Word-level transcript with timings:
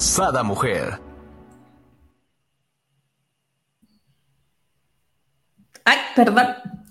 Sada 0.00 0.42
Mujer. 0.42 0.98
Ay, 5.84 5.98
perdón. 6.16 6.46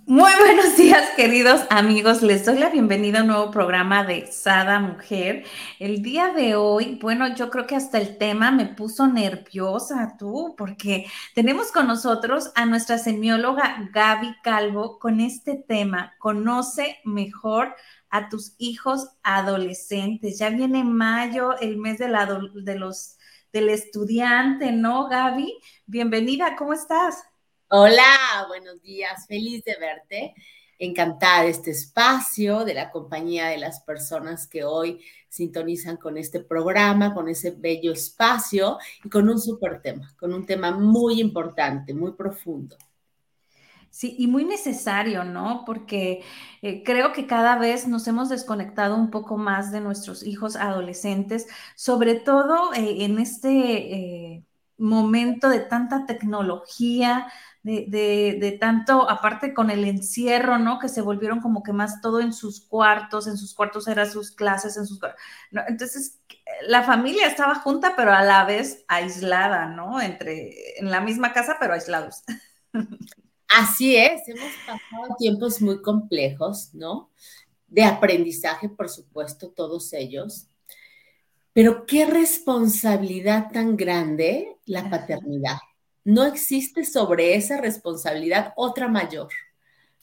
Muy 0.06 0.32
buenos 0.40 0.78
días, 0.78 1.10
queridos 1.16 1.62
amigos. 1.72 2.22
Les 2.22 2.46
doy 2.46 2.60
la 2.60 2.70
bienvenida 2.70 3.20
a 3.20 3.22
un 3.22 3.30
nuevo 3.30 3.50
programa 3.50 4.04
de 4.04 4.32
Sada 4.32 4.80
Mujer. 4.80 5.44
El 5.80 6.04
día 6.04 6.34
de 6.34 6.56
hoy, 6.56 7.00
bueno, 7.02 7.34
yo 7.36 7.50
creo 7.50 7.66
que 7.66 7.76
hasta 7.76 7.98
el 7.98 8.20
tema 8.20 8.52
me 8.52 8.68
puso 8.68 9.08
nerviosa 9.08 10.16
tú, 10.18 10.54
porque 10.56 11.08
tenemos 11.34 11.72
con 11.72 11.88
nosotros 11.88 12.52
a 12.54 12.68
nuestra 12.68 13.00
semióloga 13.00 13.90
Gaby 13.92 14.36
Calvo 14.44 15.00
con 15.00 15.20
este 15.20 15.56
tema, 15.56 16.14
conoce 16.20 16.98
mejor 17.06 17.76
a 18.10 18.30
tus 18.30 18.56
hijos 18.58 19.08
adolescentes. 19.24 20.40
Ya 20.40 20.50
viene 20.50 20.84
mayo, 20.84 21.58
el 21.60 21.78
mes 21.78 22.00
de, 22.00 22.10
la, 22.10 22.26
de 22.26 22.76
los, 22.76 23.18
del 23.54 23.70
estudiante, 23.70 24.72
¿no, 24.72 25.08
Gaby? 25.08 25.60
Bienvenida, 25.86 26.56
¿cómo 26.56 26.74
estás? 26.74 27.24
Hola, 27.70 28.46
buenos 28.48 28.82
días, 28.82 29.28
feliz 29.28 29.64
de 29.64 29.76
verte. 29.80 30.34
Encantada 30.80 31.44
de 31.44 31.50
este 31.50 31.72
espacio, 31.72 32.64
de 32.64 32.74
la 32.74 32.90
compañía 32.90 33.48
de 33.48 33.58
las 33.58 33.82
personas 33.82 34.48
que 34.48 34.64
hoy 34.64 35.02
sintonizan 35.28 35.98
con 35.98 36.18
este 36.18 36.40
programa, 36.40 37.14
con 37.14 37.28
ese 37.28 37.52
bello 37.52 37.92
espacio 37.92 38.78
y 39.04 39.10
con 39.10 39.30
un 39.30 39.40
súper 39.40 39.82
tema, 39.82 40.16
con 40.18 40.34
un 40.34 40.46
tema 40.46 40.72
muy 40.72 41.20
importante, 41.20 41.94
muy 41.94 42.14
profundo. 42.14 42.78
Sí, 43.92 44.16
y 44.20 44.28
muy 44.28 44.46
necesario, 44.46 45.24
¿no? 45.24 45.64
Porque 45.66 46.24
eh, 46.62 46.84
creo 46.84 47.12
que 47.12 47.26
cada 47.28 47.58
vez 47.58 47.88
nos 47.88 48.08
hemos 48.08 48.30
desconectado 48.30 48.96
un 48.96 49.10
poco 49.10 49.38
más 49.38 49.72
de 49.72 49.82
nuestros 49.82 50.24
hijos 50.26 50.56
adolescentes, 50.56 51.48
sobre 51.76 52.16
todo 52.16 52.72
eh, 52.74 53.04
en 53.04 53.18
este 53.20 53.50
eh, 54.36 54.46
momento 54.78 55.50
de 55.50 55.60
tanta 55.62 56.06
tecnología, 56.06 57.32
de, 57.64 58.58
tanto, 58.60 59.10
aparte 59.10 59.54
con 59.54 59.70
el 59.70 59.84
encierro, 59.86 60.58
¿no? 60.60 60.80
Que 60.80 60.88
se 60.90 61.02
volvieron 61.02 61.42
como 61.42 61.62
que 61.64 61.74
más 61.74 62.00
todo 62.02 62.20
en 62.22 62.32
sus 62.34 62.62
cuartos, 62.62 63.28
en 63.28 63.38
sus 63.38 63.54
cuartos 63.54 63.88
eran 63.88 64.10
sus 64.10 64.32
clases, 64.32 64.78
en 64.78 64.86
sus... 64.88 65.00
¿no? 65.52 65.62
Entonces, 65.68 66.20
la 66.68 66.84
familia 66.84 67.28
estaba 67.28 67.56
junta, 67.56 67.96
pero 67.98 68.14
a 68.14 68.24
la 68.24 68.46
vez 68.46 68.86
aislada, 68.88 69.68
¿no? 69.68 70.00
Entre, 70.02 70.80
en 70.80 70.90
la 70.92 71.02
misma 71.02 71.34
casa, 71.34 71.58
pero 71.60 71.74
aislados. 71.74 72.24
Así 73.50 73.96
es, 73.96 74.28
hemos 74.28 74.52
pasado 74.66 75.16
tiempos 75.18 75.60
muy 75.60 75.82
complejos, 75.82 76.70
¿no? 76.74 77.12
De 77.68 77.84
aprendizaje, 77.84 78.70
por 78.70 78.90
supuesto, 78.90 79.50
todos 79.50 79.92
ellos. 79.94 80.48
Pero 81.52 81.86
qué 81.88 82.06
responsabilidad 82.06 83.52
tan 83.52 83.76
grande 83.76 84.56
la 84.66 84.88
paternidad. 84.90 85.58
No 86.04 86.26
existe 86.26 86.86
sobre 86.86 87.36
esa 87.36 87.58
responsabilidad 87.58 88.54
otra 88.56 88.88
mayor. 88.88 89.30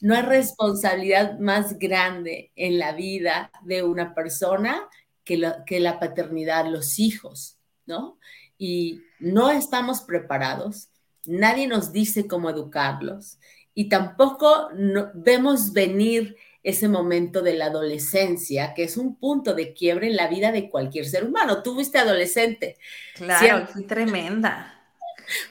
No 0.00 0.14
hay 0.14 0.22
responsabilidad 0.22 1.38
más 1.38 1.78
grande 1.78 2.50
en 2.56 2.78
la 2.78 2.92
vida 2.92 3.50
de 3.62 3.84
una 3.84 4.14
persona 4.14 4.88
que, 5.24 5.52
que 5.66 5.80
la 5.80 6.00
paternidad, 6.00 6.66
los 6.66 6.98
hijos, 6.98 7.58
¿no? 7.86 8.18
Y 8.58 9.02
no 9.20 9.50
estamos 9.50 10.02
preparados, 10.02 10.90
nadie 11.28 11.66
nos 11.66 11.92
dice 11.92 12.26
cómo 12.26 12.50
educarlos 12.50 13.38
y 13.74 13.88
tampoco 13.88 14.68
vemos 15.14 15.72
venir 15.72 16.36
ese 16.62 16.88
momento 16.88 17.42
de 17.42 17.54
la 17.54 17.66
adolescencia, 17.66 18.74
que 18.74 18.82
es 18.82 18.96
un 18.96 19.16
punto 19.16 19.54
de 19.54 19.72
quiebre 19.72 20.08
en 20.08 20.16
la 20.16 20.26
vida 20.26 20.50
de 20.50 20.68
cualquier 20.68 21.04
ser 21.06 21.24
humano. 21.24 21.62
Tú 21.62 21.74
fuiste 21.74 21.98
adolescente. 21.98 22.76
Claro, 23.14 23.66
fui 23.68 23.84
tremenda. 23.84 24.72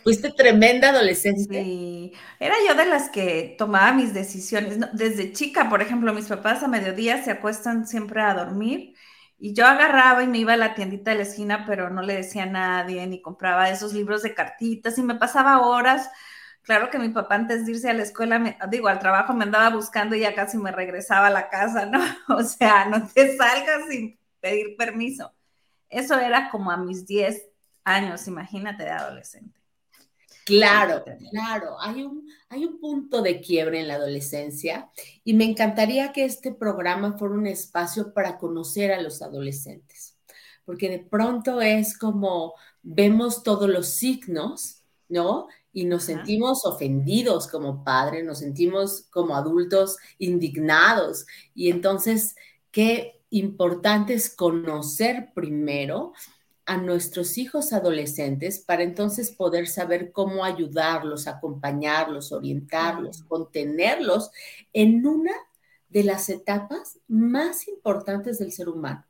Fuiste 0.04 0.32
tremenda 0.32 0.90
adolescente. 0.90 1.64
Sí, 1.64 2.14
era 2.40 2.56
yo 2.68 2.76
de 2.76 2.86
las 2.86 3.10
que 3.10 3.56
tomaba 3.58 3.94
mis 3.94 4.14
decisiones. 4.14 4.78
Desde 4.94 5.32
chica, 5.32 5.70
por 5.70 5.82
ejemplo, 5.82 6.14
mis 6.14 6.28
papás 6.28 6.64
a 6.64 6.68
mediodía 6.68 7.24
se 7.24 7.32
acuestan 7.32 7.88
siempre 7.88 8.22
a 8.22 8.34
dormir 8.34 8.96
y 9.46 9.54
yo 9.54 9.68
agarraba 9.68 10.24
y 10.24 10.28
me 10.28 10.40
iba 10.40 10.54
a 10.54 10.58
la 10.58 10.74
tiendita 10.74 11.12
de 11.12 11.18
la 11.18 11.22
esquina, 11.22 11.66
pero 11.68 11.92
no 11.92 12.02
le 12.02 12.16
decía 12.16 12.44
a 12.44 12.48
nadie, 12.48 13.06
ni 13.06 13.22
compraba 13.22 13.70
esos 13.70 13.94
libros 13.94 14.24
de 14.24 14.34
cartitas 14.34 14.98
y 14.98 15.04
me 15.04 15.14
pasaba 15.14 15.62
horas. 15.62 16.10
Claro 16.64 16.90
que 16.90 16.98
mi 16.98 17.10
papá 17.10 17.36
antes 17.36 17.64
de 17.64 17.74
irse 17.74 17.88
a 17.88 17.94
la 17.94 18.02
escuela, 18.02 18.58
digo, 18.72 18.88
al 18.88 18.98
trabajo 18.98 19.36
me 19.36 19.44
andaba 19.44 19.70
buscando 19.70 20.16
y 20.16 20.22
ya 20.22 20.34
casi 20.34 20.58
me 20.58 20.72
regresaba 20.72 21.28
a 21.28 21.30
la 21.30 21.48
casa, 21.50 21.86
¿no? 21.86 22.00
O 22.36 22.42
sea, 22.42 22.86
no 22.86 23.08
te 23.08 23.38
salgas 23.38 23.84
sin 23.88 24.18
pedir 24.40 24.76
permiso. 24.78 25.32
Eso 25.90 26.20
era 26.20 26.50
como 26.50 26.72
a 26.72 26.78
mis 26.78 27.06
10 27.06 27.46
años, 27.84 28.28
imagínate, 28.28 28.84
de 28.84 28.90
adolescente. 28.90 29.55
Claro, 30.46 31.04
claro, 31.32 31.76
hay 31.82 32.04
un, 32.04 32.30
hay 32.50 32.66
un 32.66 32.80
punto 32.80 33.24
de 33.24 33.42
quiebre 33.42 33.80
en 33.80 33.88
la 33.88 33.96
adolescencia 33.96 34.92
y 35.24 35.34
me 35.34 35.44
encantaría 35.44 36.14
que 36.14 36.24
este 36.24 36.54
programa 36.54 37.18
fuera 37.18 37.34
un 37.34 37.48
espacio 37.48 38.14
para 38.14 38.38
conocer 38.38 38.92
a 38.92 39.02
los 39.02 39.24
adolescentes, 39.24 40.16
porque 40.64 40.88
de 40.88 41.00
pronto 41.00 41.62
es 41.62 41.98
como 41.98 42.54
vemos 42.84 43.42
todos 43.42 43.68
los 43.68 43.88
signos, 43.88 44.84
¿no? 45.10 45.48
Y 45.74 45.86
nos 45.86 46.04
sentimos 46.04 46.64
ofendidos 46.64 47.48
como 47.48 47.84
padres, 47.84 48.24
nos 48.24 48.38
sentimos 48.38 49.08
como 49.10 49.36
adultos 49.36 49.98
indignados. 50.20 51.26
Y 51.56 51.72
entonces 51.72 52.36
qué 52.70 53.20
importante 53.32 54.14
es 54.14 54.34
conocer 54.34 55.32
primero 55.34 56.14
a 56.66 56.78
nuestros 56.78 57.38
hijos 57.38 57.74
adolescentes 57.74 58.60
para 58.60 58.84
entonces 58.84 59.32
poder 59.32 59.68
saber 59.68 60.12
cómo 60.12 60.44
ayudarlos, 60.44 61.28
acompañarlos, 61.28 62.32
orientarlos, 62.32 63.24
contenerlos 63.24 64.32
en 64.74 65.06
una 65.06 65.32
de 65.90 66.04
las 66.04 66.30
etapas 66.30 67.00
más 67.08 67.68
importantes 67.68 68.40
del 68.40 68.52
ser 68.52 68.68
humano, 68.68 69.06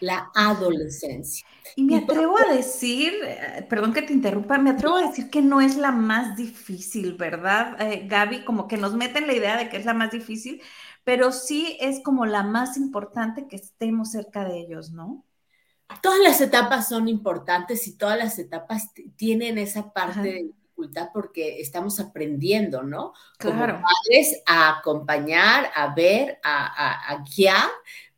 la 0.00 0.30
adolescencia. 0.34 1.46
Y 1.76 1.84
me 1.84 1.98
atrevo 1.98 2.36
a 2.38 2.54
decir, 2.54 3.12
eh, 3.22 3.66
perdón 3.68 3.92
que 3.92 4.02
te 4.02 4.14
interrumpa, 4.14 4.58
me 4.58 4.70
atrevo 4.70 4.96
a 4.96 5.06
decir 5.06 5.30
que 5.30 5.42
no 5.42 5.60
es 5.60 5.76
la 5.76 5.92
más 5.92 6.36
difícil, 6.36 7.14
¿verdad, 7.14 7.80
eh, 7.80 8.06
Gaby? 8.08 8.44
Como 8.44 8.66
que 8.66 8.78
nos 8.78 8.94
meten 8.94 9.26
la 9.26 9.34
idea 9.34 9.56
de 9.56 9.68
que 9.68 9.76
es 9.76 9.84
la 9.84 9.94
más 9.94 10.10
difícil, 10.10 10.62
pero 11.04 11.30
sí 11.30 11.76
es 11.80 12.00
como 12.02 12.26
la 12.26 12.42
más 12.42 12.76
importante 12.76 13.46
que 13.46 13.56
estemos 13.56 14.10
cerca 14.10 14.44
de 14.44 14.58
ellos, 14.58 14.92
¿no? 14.92 15.24
Todas 16.02 16.20
las 16.20 16.40
etapas 16.40 16.88
son 16.88 17.08
importantes 17.08 17.86
y 17.86 17.96
todas 17.96 18.18
las 18.18 18.38
etapas 18.38 18.90
tienen 19.16 19.58
esa 19.58 19.92
parte 19.92 20.20
de 20.20 20.42
dificultad 20.44 21.08
porque 21.12 21.60
estamos 21.60 22.00
aprendiendo, 22.00 22.82
¿no? 22.82 23.12
Claro. 23.38 23.74
Como 23.74 23.82
padres 23.82 24.42
a 24.46 24.78
acompañar, 24.78 25.70
a 25.74 25.94
ver, 25.94 26.38
a, 26.42 27.22
guiar, 27.36 27.68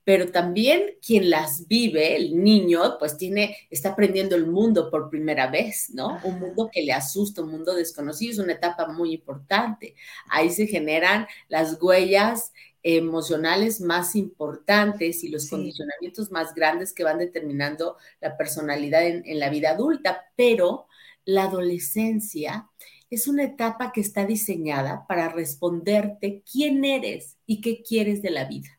pero 0.04 0.30
también 0.30 0.96
quien 1.04 1.30
las 1.30 1.68
vive, 1.68 2.16
el 2.16 2.42
niño, 2.42 2.98
pues 2.98 3.16
tiene, 3.16 3.56
está 3.70 3.90
aprendiendo 3.90 4.34
el 4.34 4.46
mundo 4.46 4.90
por 4.90 5.08
primera 5.08 5.46
vez, 5.46 5.90
¿no? 5.94 6.18
Un 6.24 6.40
mundo 6.40 6.68
que 6.72 6.82
le 6.82 6.92
asusta, 6.92 7.42
un 7.42 7.50
mundo 7.50 7.74
desconocido, 7.74 8.32
es 8.32 8.38
una 8.38 8.54
etapa 8.54 8.88
muy 8.88 9.14
importante. 9.14 9.94
Ahí 10.28 10.50
se 10.50 10.66
generan 10.66 11.26
las 11.48 11.80
huellas 11.80 12.52
emocionales 12.82 13.80
más 13.80 14.16
importantes 14.16 15.22
y 15.22 15.28
los 15.28 15.48
condicionamientos 15.48 16.30
más 16.30 16.54
grandes 16.54 16.92
que 16.92 17.04
van 17.04 17.18
determinando 17.18 17.96
la 18.20 18.36
personalidad 18.36 19.06
en, 19.06 19.38
la 19.38 19.50
vida 19.50 19.70
adulta, 19.70 20.24
pero 20.36 20.86
la 21.24 21.44
adolescencia 21.44 22.68
es 23.08 23.28
una 23.28 23.44
etapa 23.44 23.92
que 23.92 24.00
está 24.00 24.26
diseñada 24.26 25.06
para 25.06 25.28
responderte 25.28 26.42
quién 26.50 26.84
eres 26.84 27.36
y 27.46 27.60
qué 27.60 27.82
quieres 27.82 28.22
de 28.22 28.30
la 28.30 28.46
vida. 28.46 28.78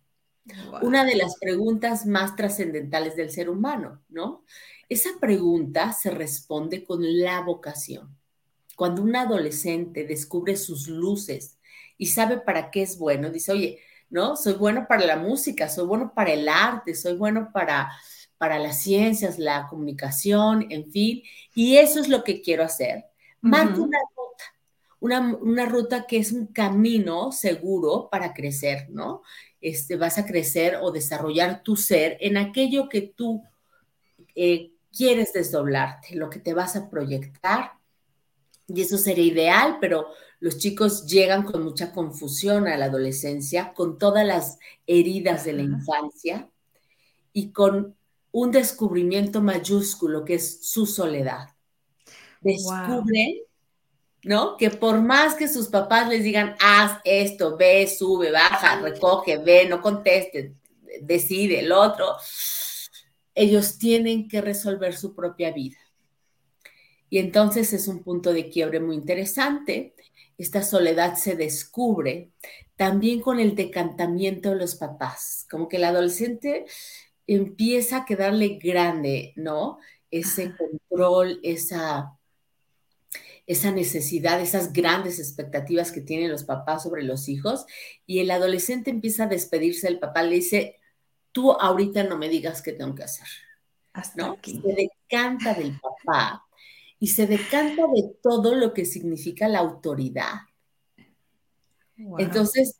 Una 0.81 1.05
de 1.05 1.15
las 1.15 1.37
preguntas 1.39 2.05
más 2.05 2.35
trascendentales 2.35 3.15
del 3.15 3.31
ser 3.31 3.49
humano, 3.49 4.01
¿no? 4.09 4.43
Esa 4.89 5.11
pregunta 5.21 5.93
se 5.93 6.09
responde 6.09 6.83
con 6.83 7.19
la 7.21 7.41
vocación. 7.41 8.17
Cuando 8.75 9.01
un 9.01 9.15
adolescente 9.15 10.03
descubre 10.03 10.57
sus 10.57 10.87
luces 10.89 11.57
y 11.97 12.07
sabe 12.07 12.39
para 12.39 12.71
qué 12.71 12.81
es 12.81 12.97
bueno, 12.97 13.29
dice, 13.29 13.53
oye, 13.53 13.79
¿no? 14.13 14.35
Soy 14.37 14.53
bueno 14.53 14.85
para 14.87 15.05
la 15.07 15.17
música, 15.17 15.67
soy 15.67 15.87
bueno 15.87 16.13
para 16.13 16.31
el 16.33 16.47
arte, 16.47 16.93
soy 16.93 17.15
bueno 17.15 17.49
para, 17.51 17.91
para 18.37 18.59
las 18.59 18.79
ciencias, 18.79 19.39
la 19.39 19.65
comunicación, 19.67 20.67
en 20.69 20.91
fin, 20.91 21.23
y 21.55 21.77
eso 21.77 21.99
es 21.99 22.07
lo 22.07 22.23
que 22.23 22.39
quiero 22.41 22.63
hacer. 22.63 23.05
Marco 23.41 23.81
una 23.81 23.97
ruta, 24.15 24.43
una, 24.99 25.35
una, 25.37 25.65
ruta 25.65 26.05
que 26.05 26.17
es 26.19 26.31
un 26.31 26.45
camino 26.45 27.31
seguro 27.31 28.07
para 28.11 28.35
crecer, 28.35 28.85
¿no? 28.91 29.23
Este, 29.59 29.95
vas 29.95 30.19
a 30.19 30.27
crecer 30.27 30.77
o 30.81 30.91
desarrollar 30.91 31.63
tu 31.63 31.75
ser 31.75 32.15
en 32.21 32.37
aquello 32.37 32.89
que 32.89 33.01
tú 33.01 33.43
eh, 34.35 34.73
quieres 34.95 35.33
desdoblarte, 35.33 36.15
lo 36.15 36.29
que 36.29 36.39
te 36.39 36.53
vas 36.53 36.75
a 36.75 36.87
proyectar. 36.87 37.71
Y 38.67 38.81
eso 38.81 38.99
sería 38.99 39.25
ideal, 39.25 39.77
pero 39.81 40.07
los 40.43 40.57
chicos 40.57 41.05
llegan 41.05 41.43
con 41.43 41.63
mucha 41.63 41.93
confusión 41.93 42.67
a 42.67 42.75
la 42.75 42.87
adolescencia, 42.87 43.73
con 43.73 43.97
todas 43.97 44.27
las 44.27 44.59
heridas 44.85 45.45
de 45.45 45.53
la 45.53 45.61
infancia 45.61 46.49
y 47.31 47.53
con 47.53 47.95
un 48.29 48.51
descubrimiento 48.51 49.41
mayúsculo 49.41 50.25
que 50.25 50.33
es 50.33 50.67
su 50.67 50.85
soledad. 50.85 51.47
Descubren, 52.41 53.37
¿no? 54.23 54.57
Que 54.57 54.69
por 54.69 55.01
más 55.01 55.35
que 55.35 55.47
sus 55.47 55.69
papás 55.69 56.09
les 56.09 56.25
digan, 56.25 56.57
haz 56.59 56.99
esto, 57.05 57.55
ve, 57.55 57.87
sube, 57.87 58.29
baja, 58.29 58.81
recoge, 58.81 59.37
ve, 59.37 59.65
no 59.69 59.81
conteste, 59.81 60.55
decide 61.03 61.61
el 61.61 61.71
otro, 61.71 62.17
ellos 63.33 63.77
tienen 63.77 64.27
que 64.27 64.41
resolver 64.41 64.93
su 64.93 65.15
propia 65.15 65.53
vida. 65.53 65.77
Y 67.09 67.19
entonces 67.19 67.71
es 67.71 67.87
un 67.87 68.03
punto 68.03 68.33
de 68.33 68.49
quiebre 68.49 68.81
muy 68.81 68.95
interesante. 68.95 69.92
Esta 70.37 70.63
soledad 70.63 71.15
se 71.15 71.35
descubre 71.35 72.31
también 72.75 73.21
con 73.21 73.39
el 73.39 73.55
decantamiento 73.55 74.49
de 74.49 74.55
los 74.55 74.75
papás, 74.75 75.45
como 75.49 75.67
que 75.67 75.77
el 75.77 75.83
adolescente 75.83 76.65
empieza 77.27 77.97
a 77.97 78.05
quedarle 78.05 78.59
grande, 78.61 79.33
¿no? 79.35 79.77
Ese 80.11 80.53
control, 80.55 81.39
esa, 81.43 82.17
esa 83.47 83.71
necesidad, 83.71 84.41
esas 84.41 84.73
grandes 84.73 85.19
expectativas 85.19 85.91
que 85.91 86.01
tienen 86.01 86.31
los 86.31 86.43
papás 86.43 86.83
sobre 86.83 87.03
los 87.03 87.29
hijos, 87.29 87.65
y 88.05 88.19
el 88.19 88.31
adolescente 88.31 88.89
empieza 88.89 89.25
a 89.25 89.27
despedirse 89.27 89.87
del 89.87 89.99
papá, 89.99 90.23
le 90.23 90.35
dice, 90.35 90.79
tú 91.31 91.51
ahorita 91.51 92.03
no 92.03 92.17
me 92.17 92.29
digas 92.29 92.61
qué 92.61 92.73
tengo 92.73 92.95
que 92.95 93.03
hacer. 93.03 93.27
¿no? 94.15 94.37
Se 94.43 94.61
decanta 95.09 95.53
del 95.53 95.79
papá 95.79 96.43
y 97.03 97.07
se 97.07 97.27
decanta 97.27 97.81
de 97.93 98.15
todo 98.21 98.55
lo 98.55 98.73
que 98.73 98.85
significa 98.85 99.49
la 99.49 99.59
autoridad. 99.59 100.35
Entonces, 102.17 102.79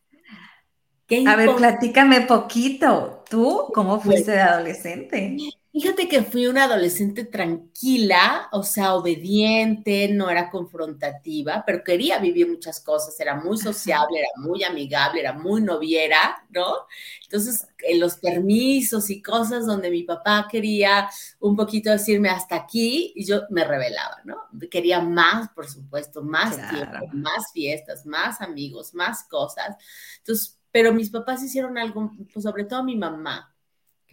¿qué 1.05 1.25
A 1.27 1.35
ver, 1.35 1.53
platícame 1.57 2.21
poquito. 2.21 3.25
¿Tú 3.29 3.69
cómo 3.73 3.99
fuiste 3.99 4.31
de 4.31 4.39
adolescente? 4.39 5.35
Fíjate 5.73 6.07
que 6.07 6.21
fui 6.21 6.45
una 6.45 6.65
adolescente 6.65 7.25
tranquila, 7.25 8.47
o 8.51 8.61
sea, 8.61 8.93
obediente, 8.93 10.07
no 10.07 10.29
era 10.29 10.51
confrontativa, 10.51 11.63
pero 11.65 11.83
quería 11.83 12.19
vivir 12.19 12.47
muchas 12.47 12.79
cosas, 12.79 13.19
era 13.19 13.33
muy 13.41 13.57
sociable, 13.57 14.19
era 14.19 14.29
muy 14.37 14.63
amigable, 14.63 15.21
era 15.21 15.33
muy 15.33 15.63
noviera, 15.63 16.45
¿no? 16.51 16.67
Entonces, 17.23 17.65
en 17.79 17.99
los 17.99 18.17
permisos 18.17 19.09
y 19.09 19.23
cosas 19.23 19.65
donde 19.65 19.89
mi 19.89 20.03
papá 20.03 20.47
quería 20.47 21.09
un 21.39 21.55
poquito 21.55 21.89
decirme 21.89 22.29
hasta 22.29 22.55
aquí, 22.55 23.11
y 23.15 23.25
yo 23.25 23.41
me 23.49 23.63
revelaba, 23.63 24.17
¿no? 24.25 24.43
Quería 24.69 25.01
más, 25.01 25.49
por 25.55 25.67
supuesto, 25.67 26.21
más 26.21 26.55
tiempo, 26.69 27.07
más 27.13 27.51
fiestas, 27.51 28.05
más 28.05 28.41
amigos, 28.41 28.93
más 28.93 29.23
cosas. 29.23 29.75
Entonces, 30.19 30.59
pero 30.71 30.93
mis 30.93 31.09
papás 31.09 31.41
hicieron 31.41 31.79
algo, 31.79 32.11
pues 32.31 32.43
sobre 32.43 32.65
todo 32.65 32.83
mi 32.83 32.95
mamá, 32.95 33.52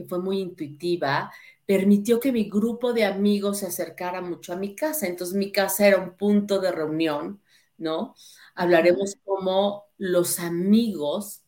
que 0.00 0.08
fue 0.08 0.18
muy 0.18 0.40
intuitiva, 0.40 1.30
permitió 1.66 2.18
que 2.18 2.32
mi 2.32 2.48
grupo 2.48 2.92
de 2.92 3.04
amigos 3.04 3.58
se 3.58 3.66
acercara 3.66 4.20
mucho 4.20 4.52
a 4.52 4.56
mi 4.56 4.74
casa. 4.74 5.06
Entonces 5.06 5.36
mi 5.36 5.52
casa 5.52 5.86
era 5.86 5.98
un 5.98 6.16
punto 6.16 6.58
de 6.58 6.72
reunión, 6.72 7.40
¿no? 7.78 8.14
Hablaremos 8.54 9.16
como 9.24 9.84
los 9.98 10.40
amigos 10.40 11.42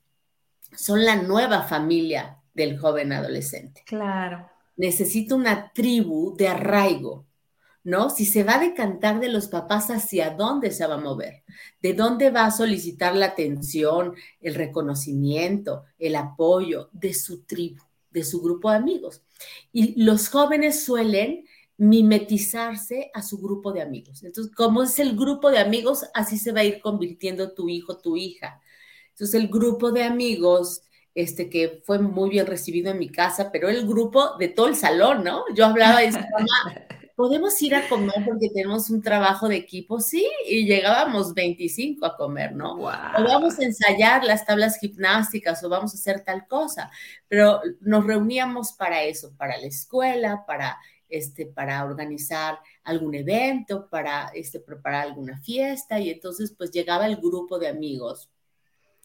son 0.77 1.05
la 1.05 1.17
nueva 1.17 1.63
familia 1.63 2.39
del 2.55 2.79
joven 2.79 3.13
adolescente. 3.13 3.83
Claro. 3.87 4.49
Necesita 4.77 5.35
una 5.35 5.73
tribu 5.73 6.37
de 6.37 6.49
arraigo, 6.49 7.27
¿no? 7.85 8.11
Si 8.11 8.25
se 8.25 8.45
va 8.45 8.55
a 8.55 8.61
decantar 8.61 9.21
de 9.21 9.29
los 9.29 9.49
papás, 9.49 9.91
¿hacia 9.91 10.31
dónde 10.31 10.71
se 10.71 10.87
va 10.87 10.95
a 10.95 11.01
mover? 11.01 11.43
¿De 11.81 11.95
dónde 11.95 12.31
va 12.31 12.47
a 12.47 12.51
solicitar 12.51 13.15
la 13.15 13.27
atención, 13.27 14.15
el 14.41 14.55
reconocimiento, 14.55 15.85
el 15.99 16.17
apoyo 16.17 16.89
de 16.93 17.13
su 17.13 17.43
tribu? 17.43 17.83
De 18.13 18.25
su 18.25 18.41
grupo 18.41 18.71
de 18.71 18.77
amigos. 18.77 19.23
Y 19.73 20.03
los 20.03 20.29
jóvenes 20.29 20.85
suelen 20.85 21.45
mimetizarse 21.77 23.11
a 23.15 23.23
su 23.23 23.39
grupo 23.39 23.73
de 23.73 23.83
amigos. 23.83 24.23
Entonces, 24.23 24.55
como 24.55 24.83
es 24.83 24.99
el 24.99 25.17
grupo 25.17 25.51
de 25.51 25.59
amigos, 25.59 26.05
así 26.15 26.39
se 26.39 26.53
va 26.53 26.61
a 26.61 26.65
ir 26.65 26.81
convirtiendo 26.81 27.53
tu 27.53 27.69
hijo, 27.69 27.99
tu 27.99 28.17
hija. 28.17 28.61
Entonces, 29.11 29.41
el 29.41 29.49
grupo 29.49 29.91
de 29.91 30.05
amigos, 30.05 30.83
este 31.15 31.51
que 31.51 31.83
fue 31.85 31.99
muy 31.99 32.31
bien 32.31 32.47
recibido 32.47 32.91
en 32.91 32.99
mi 32.99 33.09
casa, 33.09 33.51
pero 33.51 33.69
el 33.69 33.87
grupo 33.87 34.37
de 34.39 34.49
todo 34.49 34.69
el 34.69 34.77
salón, 34.77 35.25
¿no? 35.25 35.45
Yo 35.55 35.67
hablaba 35.67 36.01
decía, 36.01 36.29
mamá, 36.33 36.87
¿podemos 37.17 37.61
ir 37.63 37.75
a 37.75 37.89
comer 37.89 38.25
porque 38.25 38.49
tenemos 38.51 38.91
un 38.91 39.03
trabajo 39.03 39.49
de 39.49 39.57
equipo? 39.57 40.01
Sí, 40.01 40.29
y 40.49 40.67
llegábamos 40.67 41.35
25 41.35 42.05
a 42.07 42.17
comer, 42.17 42.55
¿no? 42.55 42.75
O 42.75 42.83
vamos 42.83 43.59
a 43.59 43.65
ensayar 43.65 44.25
las 44.25 44.45
tablas 44.45 44.79
gimnásticas 44.79 45.63
o 45.65 45.69
vamos 45.69 45.93
a 45.95 45.99
hacer 45.99 46.25
tal 46.25 46.47
cosa, 46.47 46.91
pero 47.29 47.61
nos 47.81 48.07
reuníamos 48.07 48.73
para 48.73 49.03
eso, 49.03 49.33
para 49.37 49.57
la 49.59 49.67
escuela, 49.67 50.45
para, 50.47 50.79
este, 51.09 51.47
para 51.47 51.85
organizar 51.85 52.59
algún 52.85 53.15
evento, 53.15 53.89
para 53.89 54.29
este, 54.35 54.61
preparar 54.61 55.07
alguna 55.07 55.39
fiesta 55.41 56.01
y 56.01 56.11
entonces 56.11 56.55
pues 56.57 56.71
llegaba 56.71 57.07
el 57.07 57.17
grupo 57.17 57.59
de 57.59 57.69
amigos 57.69 58.29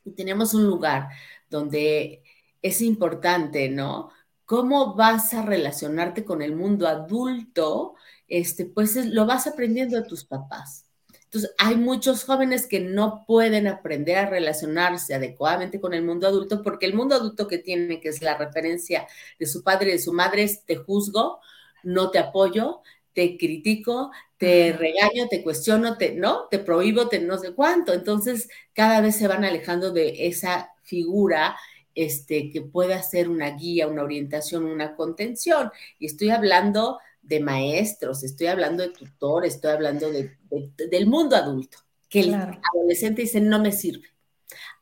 y 0.08 0.12
tenemos 0.12 0.54
un 0.54 0.66
lugar 0.66 1.10
donde 1.50 2.24
es 2.62 2.82
importante, 2.82 3.70
¿no? 3.70 4.10
Cómo 4.48 4.96
vas 4.96 5.34
a 5.34 5.44
relacionarte 5.44 6.24
con 6.24 6.42
el 6.42 6.56
mundo 6.56 6.88
adulto, 6.88 7.96
este, 8.30 8.66
pues 8.66 8.96
lo 8.96 9.26
vas 9.26 9.46
aprendiendo 9.46 9.98
de 9.98 10.08
tus 10.08 10.24
papás. 10.24 10.86
Entonces, 11.26 11.52
hay 11.58 11.76
muchos 11.76 12.24
jóvenes 12.24 12.66
que 12.66 12.80
no 12.80 13.26
pueden 13.28 13.68
aprender 13.68 14.18
a 14.18 14.30
relacionarse 14.30 15.14
adecuadamente 15.14 15.82
con 15.82 15.94
el 15.94 16.02
mundo 16.04 16.28
adulto 16.28 16.64
porque 16.64 16.86
el 16.86 16.94
mundo 16.94 17.16
adulto 17.16 17.46
que 17.46 17.58
tiene, 17.58 18.00
que 18.00 18.08
es 18.08 18.22
la 18.22 18.38
referencia 18.38 19.06
de 19.38 19.46
su 19.46 19.64
padre 19.64 19.90
y 19.90 19.94
de 19.94 20.00
su 20.00 20.14
madre, 20.14 20.44
es 20.44 20.64
te 20.64 20.78
juzgo, 20.78 21.42
no 21.84 22.10
te 22.10 22.20
apoyo, 22.20 22.82
te 23.12 23.38
critico, 23.38 24.12
te 24.38 24.72
regaño, 24.72 25.28
te 25.30 25.44
cuestiono, 25.44 25.98
te, 25.98 26.14
¿no? 26.14 26.48
Te 26.50 26.60
prohíbo, 26.60 27.10
te 27.10 27.20
no 27.20 27.38
sé 27.38 27.52
cuánto. 27.52 27.92
Entonces, 27.92 28.48
cada 28.74 29.02
vez 29.02 29.18
se 29.18 29.28
van 29.28 29.44
alejando 29.44 29.92
de 29.92 30.28
esa 30.28 30.72
figura 30.84 31.58
este, 31.98 32.52
que 32.52 32.62
pueda 32.62 33.02
ser 33.02 33.28
una 33.28 33.50
guía, 33.50 33.88
una 33.88 34.04
orientación, 34.04 34.66
una 34.66 34.96
contención. 34.96 35.72
Y 35.98 36.06
estoy 36.06 36.30
hablando 36.30 37.00
de 37.24 37.40
maestros, 37.40 38.24
estoy 38.24 38.48
hablando 38.48 38.84
de 38.84 38.90
tutores, 38.90 39.56
estoy 39.56 39.72
hablando 39.72 40.12
del 40.12 41.08
mundo 41.08 41.36
adulto, 41.36 41.80
que 42.08 42.20
el 42.20 42.36
adolescente 42.36 43.24
dice, 43.24 43.42
no 43.42 43.60
me 43.60 43.72
sirve, 43.72 44.08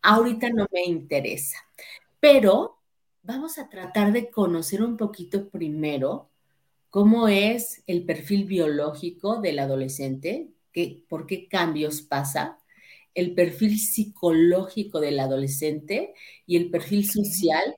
ahorita 0.02 0.50
no 0.50 0.68
me 0.74 0.84
interesa. 0.84 1.58
Pero 2.20 2.82
vamos 3.24 3.58
a 3.60 3.70
tratar 3.70 4.12
de 4.12 4.30
conocer 4.30 4.84
un 4.84 4.98
poquito 4.98 5.50
primero 5.50 6.30
cómo 6.90 7.30
es 7.30 7.82
el 7.88 8.04
perfil 8.04 8.44
biológico 8.44 9.40
del 9.40 9.60
adolescente, 9.60 10.50
por 11.08 11.26
qué 11.28 11.48
cambios 11.48 12.02
pasa, 12.02 12.60
el 13.16 13.34
perfil 13.34 13.80
psicológico 13.80 15.00
del 15.00 15.20
adolescente 15.20 16.14
y 16.46 16.58
el 16.58 16.70
perfil 16.70 17.10
social 17.10 17.76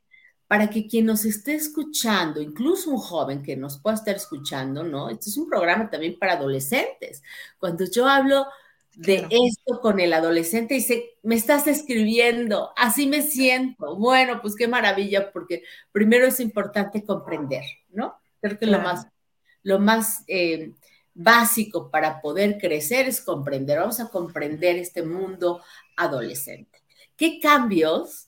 para 0.47 0.69
que 0.69 0.87
quien 0.87 1.05
nos 1.05 1.25
esté 1.25 1.55
escuchando, 1.55 2.41
incluso 2.41 2.89
un 2.89 2.97
joven 2.97 3.43
que 3.43 3.55
nos 3.57 3.79
pueda 3.79 3.95
estar 3.95 4.15
escuchando, 4.15 4.83
¿no? 4.83 5.09
Este 5.09 5.29
es 5.29 5.37
un 5.37 5.47
programa 5.47 5.89
también 5.89 6.17
para 6.17 6.33
adolescentes. 6.33 7.21
Cuando 7.59 7.85
yo 7.85 8.07
hablo 8.07 8.47
de 8.95 9.27
esto 9.29 9.79
con 9.81 9.99
el 9.99 10.13
adolescente, 10.13 10.73
dice, 10.73 11.17
me 11.21 11.35
estás 11.35 11.67
escribiendo, 11.67 12.71
así 12.77 13.07
me 13.07 13.21
siento. 13.21 13.97
Bueno, 13.97 14.41
pues 14.41 14.55
qué 14.55 14.67
maravilla, 14.67 15.31
porque 15.31 15.63
primero 15.91 16.25
es 16.25 16.39
importante 16.39 17.03
comprender, 17.03 17.63
¿no? 17.89 18.15
Creo 18.41 18.57
que 18.57 18.65
lo 18.65 18.79
más, 18.79 19.07
lo 19.63 19.79
más 19.79 20.23
eh, 20.27 20.73
básico 21.17 21.89
para 21.89 22.21
poder 22.21 22.57
crecer 22.59 23.07
es 23.07 23.21
comprender, 23.21 23.79
vamos 23.79 23.99
a 23.99 24.09
comprender 24.09 24.77
este 24.77 25.03
mundo 25.03 25.61
adolescente. 25.95 26.83
¿Qué 27.15 27.39
cambios 27.39 28.27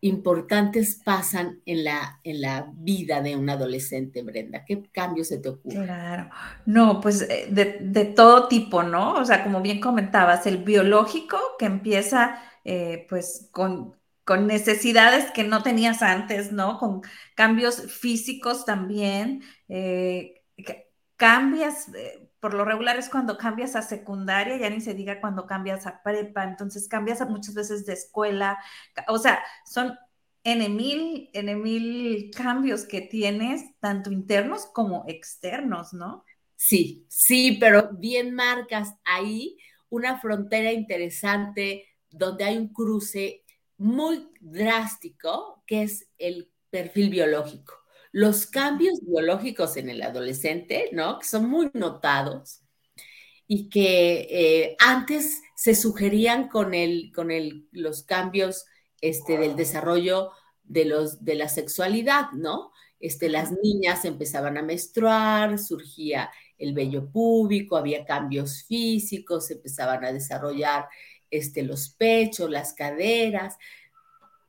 importantes 0.00 0.98
pasan 1.04 1.60
en 1.66 1.84
la, 1.84 2.20
en 2.24 2.40
la 2.40 2.72
vida 2.74 3.20
de 3.20 3.36
un 3.36 3.50
adolescente, 3.50 4.22
Brenda? 4.22 4.64
¿Qué 4.64 4.82
cambios 4.90 5.28
se 5.28 5.38
te 5.38 5.50
ocurren? 5.50 5.84
Claro, 5.84 6.30
no, 6.64 7.00
pues 7.02 7.20
eh, 7.22 7.48
de, 7.50 8.04
todo 8.06 8.48
tipo, 8.48 8.82
¿no? 8.82 9.14
O 9.14 9.24
sea, 9.26 9.44
como 9.44 9.60
bien 9.60 9.78
comentabas, 9.78 10.46
el 10.46 10.58
biológico 10.64 11.38
que 11.58 11.66
empieza 11.66 12.42
eh, 12.64 13.06
pues 13.08 13.48
con 13.52 14.00
con 14.22 14.46
necesidades 14.46 15.32
que 15.32 15.42
no 15.42 15.64
tenías 15.64 16.02
antes, 16.02 16.52
¿no? 16.52 16.78
Con 16.78 17.00
cambios 17.34 17.90
físicos 17.90 18.64
también. 18.64 19.42
Eh, 19.68 20.44
cambias, 21.20 21.94
eh, 21.94 22.30
por 22.40 22.54
lo 22.54 22.64
regular 22.64 22.98
es 22.98 23.10
cuando 23.10 23.36
cambias 23.36 23.76
a 23.76 23.82
secundaria, 23.82 24.56
ya 24.56 24.70
ni 24.70 24.80
se 24.80 24.94
diga 24.94 25.20
cuando 25.20 25.46
cambias 25.46 25.86
a 25.86 26.02
prepa, 26.02 26.44
entonces 26.44 26.88
cambias 26.88 27.20
muchas 27.28 27.54
veces 27.54 27.84
de 27.84 27.92
escuela, 27.92 28.58
o 29.06 29.18
sea, 29.18 29.44
son 29.66 29.98
en 30.44 30.74
mil, 30.74 31.28
en 31.34 31.62
mil 31.62 32.30
cambios 32.34 32.86
que 32.86 33.02
tienes, 33.02 33.78
tanto 33.80 34.10
internos 34.10 34.64
como 34.72 35.04
externos, 35.08 35.92
¿no? 35.92 36.24
Sí, 36.56 37.04
sí, 37.10 37.58
pero 37.60 37.90
bien 37.92 38.34
marcas 38.34 38.94
ahí 39.04 39.58
una 39.90 40.18
frontera 40.20 40.72
interesante 40.72 41.84
donde 42.08 42.44
hay 42.44 42.56
un 42.56 42.72
cruce 42.72 43.44
muy 43.76 44.26
drástico, 44.40 45.62
que 45.66 45.82
es 45.82 46.08
el 46.16 46.50
perfil 46.70 47.10
biológico. 47.10 47.79
Los 48.12 48.46
cambios 48.46 49.00
biológicos 49.02 49.76
en 49.76 49.88
el 49.88 50.02
adolescente, 50.02 50.90
¿no? 50.92 51.18
Que 51.18 51.26
son 51.26 51.48
muy 51.48 51.70
notados 51.74 52.62
y 53.46 53.68
que 53.68 54.28
eh, 54.30 54.76
antes 54.78 55.42
se 55.56 55.74
sugerían 55.74 56.48
con, 56.48 56.72
el, 56.72 57.10
con 57.14 57.30
el, 57.30 57.68
los 57.72 58.04
cambios 58.04 58.64
este, 59.00 59.38
del 59.38 59.56
desarrollo 59.56 60.30
de, 60.62 60.84
los, 60.84 61.24
de 61.24 61.34
la 61.34 61.48
sexualidad, 61.48 62.30
¿no? 62.32 62.72
Este, 63.00 63.28
las 63.28 63.50
niñas 63.62 64.04
empezaban 64.04 64.56
a 64.56 64.62
menstruar, 64.62 65.58
surgía 65.58 66.30
el 66.58 66.74
vello 66.74 67.10
púbico, 67.10 67.76
había 67.76 68.04
cambios 68.04 68.64
físicos, 68.64 69.50
empezaban 69.50 70.04
a 70.04 70.12
desarrollar 70.12 70.86
este, 71.30 71.62
los 71.62 71.88
pechos, 71.90 72.50
las 72.50 72.74
caderas, 72.74 73.56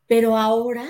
pero 0.06 0.38
ahora 0.38 0.86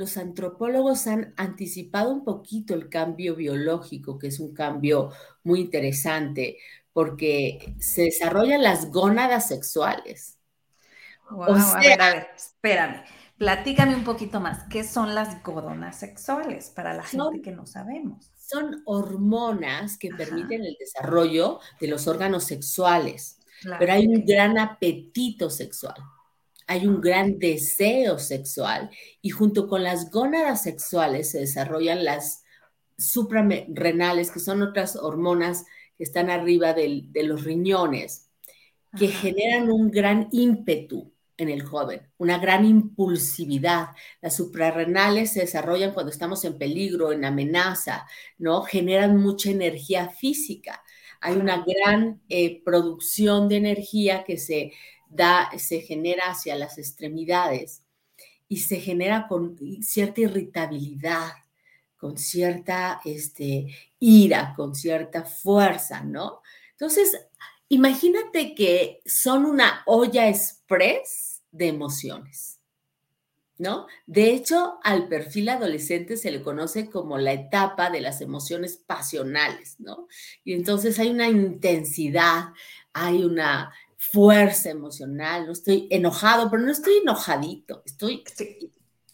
los 0.00 0.16
antropólogos 0.16 1.06
han 1.06 1.34
anticipado 1.36 2.10
un 2.10 2.24
poquito 2.24 2.72
el 2.72 2.88
cambio 2.88 3.36
biológico, 3.36 4.18
que 4.18 4.28
es 4.28 4.40
un 4.40 4.54
cambio 4.54 5.10
muy 5.44 5.60
interesante, 5.60 6.56
porque 6.94 7.74
se 7.78 8.04
desarrollan 8.04 8.62
las 8.62 8.90
gónadas 8.90 9.48
sexuales. 9.48 10.38
a 11.28 11.78
ver, 11.78 12.00
a 12.00 12.14
ver, 12.14 12.28
espérame. 12.34 13.04
Platícame 13.36 13.94
un 13.94 14.04
poquito 14.04 14.40
más. 14.40 14.64
¿Qué 14.70 14.84
son 14.84 15.14
las 15.14 15.42
gónadas 15.42 15.98
sexuales 15.98 16.70
para 16.70 16.94
la 16.94 17.02
gente 17.02 17.42
que 17.42 17.52
no 17.52 17.66
sabemos? 17.66 18.32
Son 18.36 18.82
hormonas 18.86 19.98
que 19.98 20.08
permiten 20.08 20.64
el 20.64 20.78
desarrollo 20.80 21.60
de 21.78 21.88
los 21.88 22.08
órganos 22.08 22.44
sexuales, 22.44 23.38
pero 23.78 23.92
hay 23.92 24.06
un 24.06 24.24
gran 24.24 24.58
apetito 24.58 25.50
sexual 25.50 25.96
hay 26.70 26.86
un 26.86 27.00
gran 27.00 27.40
deseo 27.40 28.20
sexual 28.20 28.90
y 29.20 29.30
junto 29.30 29.66
con 29.66 29.82
las 29.82 30.08
gónadas 30.08 30.62
sexuales 30.62 31.32
se 31.32 31.40
desarrollan 31.40 32.04
las 32.04 32.44
suprarrenales, 32.96 34.30
que 34.30 34.38
son 34.38 34.62
otras 34.62 34.94
hormonas 34.94 35.64
que 35.98 36.04
están 36.04 36.30
arriba 36.30 36.72
de 36.72 37.22
los 37.24 37.42
riñones, 37.42 38.28
que 38.96 39.08
generan 39.08 39.68
un 39.68 39.90
gran 39.90 40.28
ímpetu 40.30 41.12
en 41.38 41.48
el 41.48 41.64
joven, 41.64 42.02
una 42.18 42.38
gran 42.38 42.64
impulsividad. 42.64 43.88
Las 44.22 44.36
suprarrenales 44.36 45.32
se 45.32 45.40
desarrollan 45.40 45.92
cuando 45.92 46.12
estamos 46.12 46.44
en 46.44 46.56
peligro, 46.56 47.10
en 47.10 47.24
amenaza, 47.24 48.06
¿no? 48.38 48.62
Generan 48.62 49.16
mucha 49.16 49.50
energía 49.50 50.10
física. 50.10 50.84
Hay 51.20 51.34
una 51.34 51.64
gran 51.66 52.22
eh, 52.28 52.62
producción 52.62 53.48
de 53.48 53.56
energía 53.56 54.22
que 54.22 54.38
se 54.38 54.72
da, 55.10 55.50
se 55.58 55.80
genera 55.80 56.30
hacia 56.30 56.56
las 56.56 56.78
extremidades 56.78 57.82
y 58.48 58.58
se 58.58 58.80
genera 58.80 59.26
con 59.28 59.58
cierta 59.82 60.22
irritabilidad, 60.22 61.32
con 61.96 62.16
cierta 62.16 63.00
este, 63.04 63.66
ira, 63.98 64.54
con 64.56 64.74
cierta 64.74 65.24
fuerza, 65.24 66.02
¿no? 66.02 66.40
Entonces, 66.72 67.28
imagínate 67.68 68.54
que 68.54 69.02
son 69.04 69.44
una 69.44 69.82
olla 69.86 70.28
express 70.28 71.42
de 71.52 71.68
emociones. 71.68 72.56
¿No? 73.58 73.86
De 74.06 74.32
hecho, 74.32 74.78
al 74.82 75.06
perfil 75.06 75.50
adolescente 75.50 76.16
se 76.16 76.30
le 76.30 76.40
conoce 76.40 76.88
como 76.88 77.18
la 77.18 77.34
etapa 77.34 77.90
de 77.90 78.00
las 78.00 78.22
emociones 78.22 78.78
pasionales, 78.78 79.76
¿no? 79.78 80.08
Y 80.44 80.54
entonces 80.54 80.98
hay 80.98 81.10
una 81.10 81.28
intensidad, 81.28 82.54
hay 82.94 83.22
una 83.22 83.70
fuerza 84.00 84.70
emocional, 84.70 85.46
no 85.46 85.52
estoy 85.52 85.86
enojado, 85.90 86.50
pero 86.50 86.62
no 86.62 86.72
estoy 86.72 86.94
enojadito, 87.02 87.82
estoy, 87.84 88.24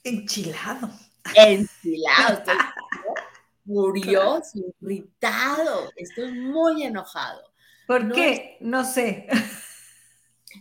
enchilado. 0.04 0.90
Enchilado, 1.34 2.38
estoy 2.38 2.54
furioso, 3.66 4.60
irritado, 4.80 5.90
estoy 5.96 6.32
muy 6.38 6.84
enojado. 6.84 7.42
¿Por 7.88 8.12
qué? 8.12 8.58
No 8.60 8.84
sé. 8.84 9.26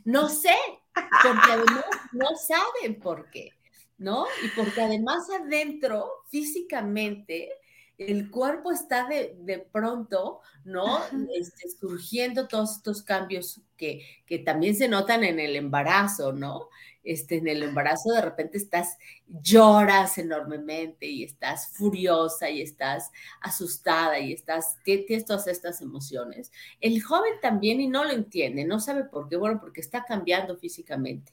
No 0.03 0.27
sé, 0.27 0.55
porque 0.93 1.51
además 1.51 1.85
no 2.11 2.35
saben 2.35 2.99
por 2.99 3.29
qué, 3.29 3.51
¿no? 3.97 4.25
Y 4.43 4.47
porque 4.49 4.81
además 4.81 5.27
adentro, 5.29 6.09
físicamente, 6.29 7.49
el 7.97 8.29
cuerpo 8.29 8.71
está 8.71 9.07
de, 9.07 9.67
pronto, 9.71 10.41
¿no? 10.63 10.99
Este, 11.33 11.69
surgiendo 11.79 12.47
todos 12.47 12.77
estos 12.77 13.03
cambios 13.03 13.61
que, 13.77 14.05
que, 14.25 14.39
también 14.39 14.75
se 14.75 14.87
notan 14.87 15.23
en 15.23 15.39
el 15.39 15.55
embarazo, 15.55 16.33
¿no? 16.33 16.69
Este, 17.05 17.37
en 17.37 17.47
el 17.47 17.61
embarazo 17.61 18.11
de 18.13 18.21
repente 18.21 18.57
estás, 18.57 18.97
lloras 19.27 20.17
enormemente 20.17 21.05
y 21.05 21.23
estás 21.23 21.69
furiosa 21.73 22.49
y 22.49 22.61
estás 22.61 23.11
asustada 23.41 24.19
y 24.19 24.33
estás, 24.33 24.77
tienes 24.83 25.25
todas 25.25 25.47
estas 25.47 25.81
emociones. 25.81 26.51
El 26.81 27.01
joven 27.01 27.33
también 27.41 27.79
y 27.79 27.87
no 27.87 28.03
lo 28.03 28.11
entiende, 28.11 28.65
no 28.65 28.79
sabe 28.79 29.03
por 29.03 29.29
qué, 29.29 29.37
bueno, 29.37 29.59
porque 29.59 29.81
está 29.81 30.03
cambiando 30.03 30.57
físicamente, 30.57 31.31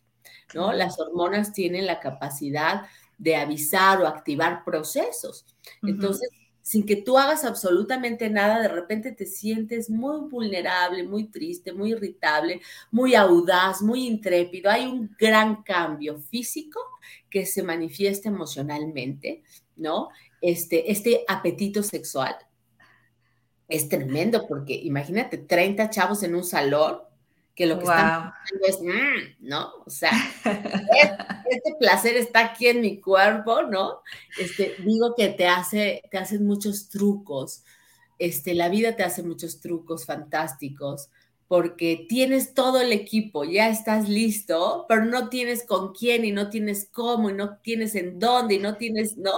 ¿no? 0.54 0.72
Las 0.72 1.00
hormonas 1.00 1.52
tienen 1.54 1.86
la 1.86 2.00
capacidad 2.00 2.82
de 3.16 3.36
avisar 3.36 4.02
o 4.02 4.06
activar 4.06 4.64
procesos. 4.64 5.46
Entonces, 5.82 6.28
sin 6.62 6.86
que 6.86 6.96
tú 6.96 7.18
hagas 7.18 7.44
absolutamente 7.44 8.30
nada, 8.30 8.60
de 8.60 8.68
repente 8.68 9.12
te 9.12 9.26
sientes 9.26 9.90
muy 9.90 10.28
vulnerable, 10.28 11.02
muy 11.02 11.28
triste, 11.28 11.72
muy 11.72 11.92
irritable, 11.92 12.60
muy 12.90 13.14
audaz, 13.14 13.82
muy 13.82 14.06
intrépido. 14.06 14.70
Hay 14.70 14.86
un 14.86 15.14
gran 15.18 15.62
cambio 15.62 16.18
físico 16.18 16.80
que 17.28 17.46
se 17.46 17.62
manifiesta 17.62 18.28
emocionalmente, 18.28 19.42
¿no? 19.76 20.08
Este, 20.40 20.90
este 20.90 21.24
apetito 21.28 21.82
sexual 21.82 22.36
es 23.68 23.88
tremendo 23.88 24.46
porque 24.46 24.74
imagínate 24.74 25.38
30 25.38 25.90
chavos 25.90 26.22
en 26.22 26.34
un 26.34 26.44
salón 26.44 26.98
que 27.54 27.66
lo 27.66 27.76
que 27.78 27.84
están 27.84 28.32
haciendo 28.42 28.66
es, 28.66 28.80
mm", 28.80 29.46
¿no? 29.46 29.72
O 29.84 29.90
sea, 29.90 30.10
este, 31.50 31.74
placer 31.78 32.16
está 32.16 32.40
aquí 32.46 32.66
en 32.66 32.80
mi 32.80 33.00
cuerpo, 33.00 33.62
¿no? 33.62 34.00
Este, 34.38 34.76
digo 34.84 35.14
que 35.14 35.28
te 35.28 35.46
hace, 35.46 36.02
te 36.10 36.18
hacen 36.18 36.46
muchos 36.46 36.88
trucos, 36.88 37.62
este, 38.18 38.54
la 38.54 38.68
vida 38.68 38.96
te 38.96 39.02
hace 39.02 39.22
muchos 39.22 39.60
trucos 39.60 40.06
fantásticos, 40.06 41.10
porque 41.46 42.06
tienes 42.08 42.54
todo 42.54 42.80
el 42.80 42.92
equipo, 42.92 43.44
ya 43.44 43.68
estás 43.68 44.08
listo, 44.08 44.86
pero 44.88 45.04
no 45.04 45.28
tienes 45.28 45.66
con 45.66 45.92
quién 45.92 46.24
y 46.24 46.32
no 46.32 46.48
tienes 46.48 46.88
cómo 46.90 47.28
y 47.28 47.34
no 47.34 47.58
tienes 47.58 47.94
en 47.94 48.18
dónde 48.18 48.54
y 48.54 48.58
no 48.58 48.76
tienes, 48.78 49.18
¿no? 49.18 49.32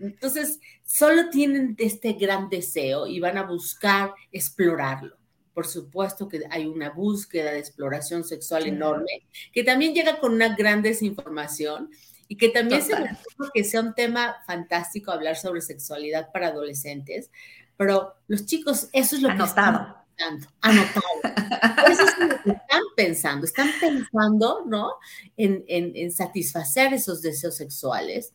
Entonces, 0.00 0.60
solo 0.84 1.28
tienen 1.28 1.76
este 1.78 2.14
gran 2.14 2.48
deseo 2.48 3.06
y 3.06 3.20
van 3.20 3.36
a 3.36 3.42
buscar 3.42 4.14
explorarlo 4.32 5.17
por 5.58 5.66
supuesto 5.66 6.28
que 6.28 6.42
hay 6.50 6.66
una 6.66 6.90
búsqueda 6.90 7.50
de 7.50 7.58
exploración 7.58 8.22
sexual 8.22 8.68
enorme, 8.68 9.26
que 9.52 9.64
también 9.64 9.92
llega 9.92 10.20
con 10.20 10.32
una 10.32 10.54
gran 10.54 10.82
desinformación 10.82 11.90
y 12.28 12.36
que 12.36 12.50
también 12.50 12.80
se 12.80 12.94
me 12.94 13.18
que 13.52 13.64
sea 13.64 13.80
un 13.80 13.92
tema 13.92 14.36
fantástico 14.46 15.10
hablar 15.10 15.34
sobre 15.34 15.60
sexualidad 15.60 16.30
para 16.32 16.46
adolescentes, 16.46 17.32
pero 17.76 18.14
los 18.28 18.46
chicos, 18.46 18.88
eso 18.92 19.16
es 19.16 19.22
lo 19.22 19.36
que 19.36 19.42
están 19.42 19.96
pensando, 20.16 20.46
anotado. 20.60 21.90
Eso 21.90 22.02
es 22.04 22.18
lo 22.20 22.28
que 22.28 22.50
están 22.50 22.82
pensando, 22.94 23.44
están 23.44 23.70
pensando, 23.80 24.62
¿no? 24.64 24.92
En, 25.36 25.64
en 25.66 26.12
satisfacer 26.12 26.94
esos 26.94 27.20
deseos 27.20 27.56
sexuales 27.56 28.32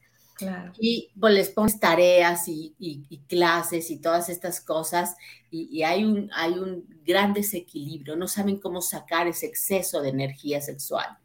y 0.79 1.11
pues, 1.19 1.33
les 1.33 1.49
pones 1.49 1.79
tareas 1.79 2.47
y, 2.47 2.73
clases 3.27 3.91
y 3.91 3.99
todas 3.99 4.29
estas 4.29 4.61
cosas 4.61 5.15
y, 5.51 5.83
hay, 5.83 6.03
un, 6.03 6.31
hay 6.33 6.53
un 6.53 6.85
gran 7.05 7.33
desequilibrio, 7.33 8.15
no 8.15 8.27
saben 8.27 8.59
cómo 8.59 8.81
sacar 8.81 9.27
ese 9.27 9.45
exceso 9.45 10.01
de 10.01 10.09
energía 10.09 10.61
sexual. 10.61 11.17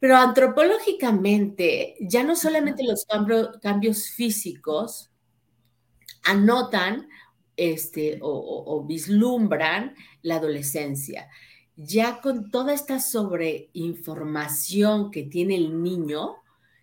Pero 0.00 0.16
antropológicamente, 0.16 1.96
ya 2.00 2.22
no 2.22 2.36
solamente 2.36 2.84
los 2.84 3.04
cambios 3.60 4.10
físicos 4.10 5.10
anotan 6.24 7.08
este, 7.56 8.18
o, 8.22 8.84
vislumbran 8.86 9.96
la 10.22 10.36
adolescencia, 10.36 11.28
ya 11.74 12.20
con 12.20 12.50
toda 12.50 12.72
esta 12.72 13.00
sobreinformación 13.00 15.10
que 15.10 15.24
tiene 15.24 15.56
el 15.56 15.82
niño, 15.82 16.36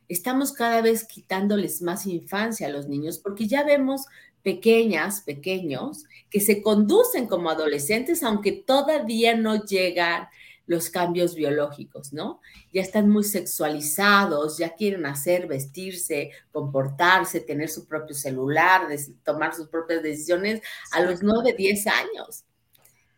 estamos 0.07 0.53
cada 0.53 0.81
vez 0.81 1.05
quitándoles 1.05 1.81
más 1.81 2.05
infancia 2.05 2.67
a 2.67 2.71
los 2.71 2.87
niños 2.87 3.19
porque 3.19 3.47
ya 3.47 3.63
vemos 3.63 4.05
pequeñas, 4.43 5.21
pequeños, 5.21 6.05
que 6.29 6.39
se 6.39 6.61
conducen 6.61 7.25
como 7.27 7.49
adolescentes, 7.49 8.21
aunque 8.21 8.51
todavía 8.51 9.35
no 9.35 9.65
llegan 9.65 10.27
los 10.67 10.89
cambios 10.89 11.35
biológicos, 11.35 12.13
¿no? 12.13 12.41
Ya 12.73 12.81
están 12.81 13.09
muy 13.09 13.23
sexualizados, 13.23 14.57
ya 14.57 14.75
quieren 14.75 15.05
hacer, 15.05 15.47
vestirse, 15.47 16.31
comportarse, 16.51 17.39
tener 17.39 17.69
su 17.69 17.87
propio 17.87 18.15
celular, 18.15 18.87
tomar 19.23 19.53
sus 19.55 19.67
propias 19.67 20.01
decisiones 20.01 20.61
a 20.91 21.01
los 21.01 21.21
9, 21.21 21.55
10 21.57 21.87
años. 21.87 22.45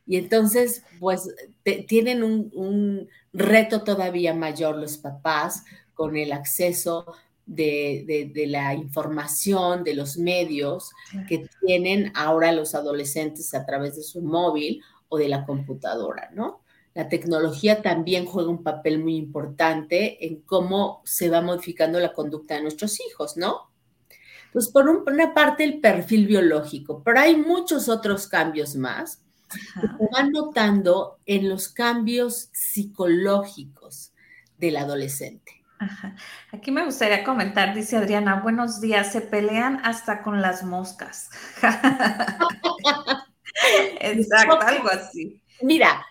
Y 0.05 0.17
entonces, 0.17 0.83
pues, 0.99 1.29
tienen 1.87 2.23
un, 2.23 2.51
un, 2.53 3.09
reto 3.33 3.83
todavía 3.83 4.33
mayor 4.33 4.77
los 4.77 4.97
papás 4.97 5.63
con 5.97 6.15
el 6.15 6.31
acceso 6.31 7.15
de, 7.47 8.31
de, 8.33 8.47
la 8.47 8.73
información, 8.73 9.83
de 9.83 9.95
los 9.95 10.17
medios 10.17 10.91
que 11.27 11.49
tienen 11.65 12.11
ahora 12.13 12.51
los 12.51 12.75
adolescentes 12.75 13.53
a 13.53 13.65
través 13.65 13.95
de 13.95 14.03
su 14.03 14.21
móvil 14.21 14.83
o 15.09 15.17
de 15.17 15.27
la 15.27 15.45
computadora, 15.45 16.29
¿no? 16.33 16.61
La 16.93 17.09
tecnología 17.09 17.81
también 17.81 18.25
juega 18.25 18.49
un 18.49 18.63
papel 18.63 18.99
muy 18.99 19.15
importante 19.15 20.25
en 20.25 20.41
cómo 20.41 21.01
se 21.05 21.29
va 21.29 21.41
modificando 21.41 21.99
la 21.99 22.13
conducta 22.13 22.55
de 22.55 22.63
nuestros 22.63 22.99
hijos, 22.99 23.37
¿no? 23.37 23.71
Pues 24.51 24.69
por 24.69 24.89
una 24.89 25.33
parte 25.33 25.63
el 25.63 25.79
perfil 25.79 26.27
biológico, 26.27 27.01
pero 27.03 27.19
hay 27.19 27.37
muchos 27.37 27.89
otros 27.89 28.27
cambios 28.27 28.75
más 28.75 29.21
que 29.49 29.87
se 29.87 30.09
van 30.11 30.31
notando 30.31 31.19
en 31.25 31.47
los 31.47 31.69
cambios 31.69 32.49
psicológicos 32.51 34.11
del 34.57 34.77
adolescente. 34.77 35.56
Aquí 36.51 36.71
me 36.71 36.85
gustaría 36.85 37.23
comentar, 37.23 37.73
dice 37.75 37.97
Adriana, 37.97 38.39
buenos 38.41 38.81
días, 38.81 39.11
se 39.11 39.21
pelean 39.21 39.79
hasta 39.83 40.23
con 40.23 40.41
las 40.41 40.63
moscas. 40.63 41.29
Exacto, 44.01 44.59
algo 44.61 44.89
así. 44.89 45.41
Mira, 45.61 46.05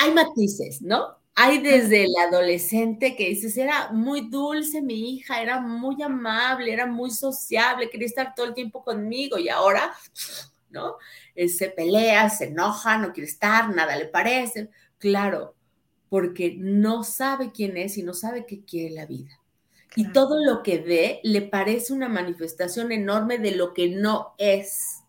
hay 0.00 0.12
matices, 0.12 0.82
¿no? 0.82 1.18
Hay 1.34 1.58
desde 1.58 2.04
el 2.04 2.16
adolescente 2.16 3.14
que 3.16 3.28
dices, 3.28 3.56
era 3.58 3.90
muy 3.92 4.28
dulce 4.30 4.80
mi 4.82 5.16
hija, 5.16 5.42
era 5.42 5.60
muy 5.60 6.02
amable, 6.02 6.72
era 6.72 6.86
muy 6.86 7.10
sociable, 7.10 7.90
quería 7.90 8.06
estar 8.06 8.34
todo 8.34 8.46
el 8.46 8.54
tiempo 8.54 8.82
conmigo 8.84 9.38
y 9.38 9.48
ahora, 9.50 9.92
¿no? 10.70 10.96
Eh, 11.34 11.48
se 11.48 11.68
pelea, 11.70 12.30
se 12.30 12.46
enoja, 12.46 12.96
no 12.98 13.12
quiere 13.12 13.28
estar, 13.28 13.68
nada 13.74 13.96
le 13.96 14.06
parece. 14.06 14.70
Claro, 14.98 15.55
porque 16.08 16.56
no 16.58 17.04
sabe 17.04 17.52
quién 17.52 17.76
es 17.76 17.98
y 17.98 18.02
no 18.02 18.14
sabe 18.14 18.46
qué 18.46 18.64
quiere 18.64 18.94
la 18.94 19.06
vida. 19.06 19.40
Y 19.96 20.12
todo 20.12 20.44
lo 20.44 20.62
que 20.62 20.78
ve 20.78 21.20
le 21.22 21.40
parece 21.40 21.94
una 21.94 22.08
manifestación 22.08 22.92
enorme 22.92 23.38
de 23.38 23.52
lo 23.52 23.72
que 23.72 23.88
no 23.88 24.34
es. 24.36 25.02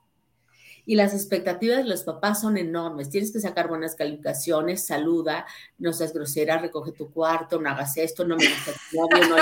Y 0.86 0.96
las 0.96 1.14
expectativas 1.14 1.80
de 1.80 1.84
los 1.84 2.04
papás 2.04 2.40
son 2.40 2.58
enormes. 2.58 3.10
Tienes 3.10 3.34
que 3.34 3.42
sacar 3.42 3.68
buenas 3.68 3.96
calificaciones, 3.96 4.86
saluda, 4.86 5.46
no 5.78 5.92
seas 5.92 6.14
grosera, 6.14 6.58
recoge 6.58 6.94
tu 6.94 7.12
cuarto, 7.12 7.60
no 7.60 7.70
hagas 7.70 7.98
esto, 7.98 8.26
no 8.26 8.38
me 8.38 8.48
gusta 8.48 8.72
tu 8.72 8.98
novio, 8.98 9.28
no 9.28 9.36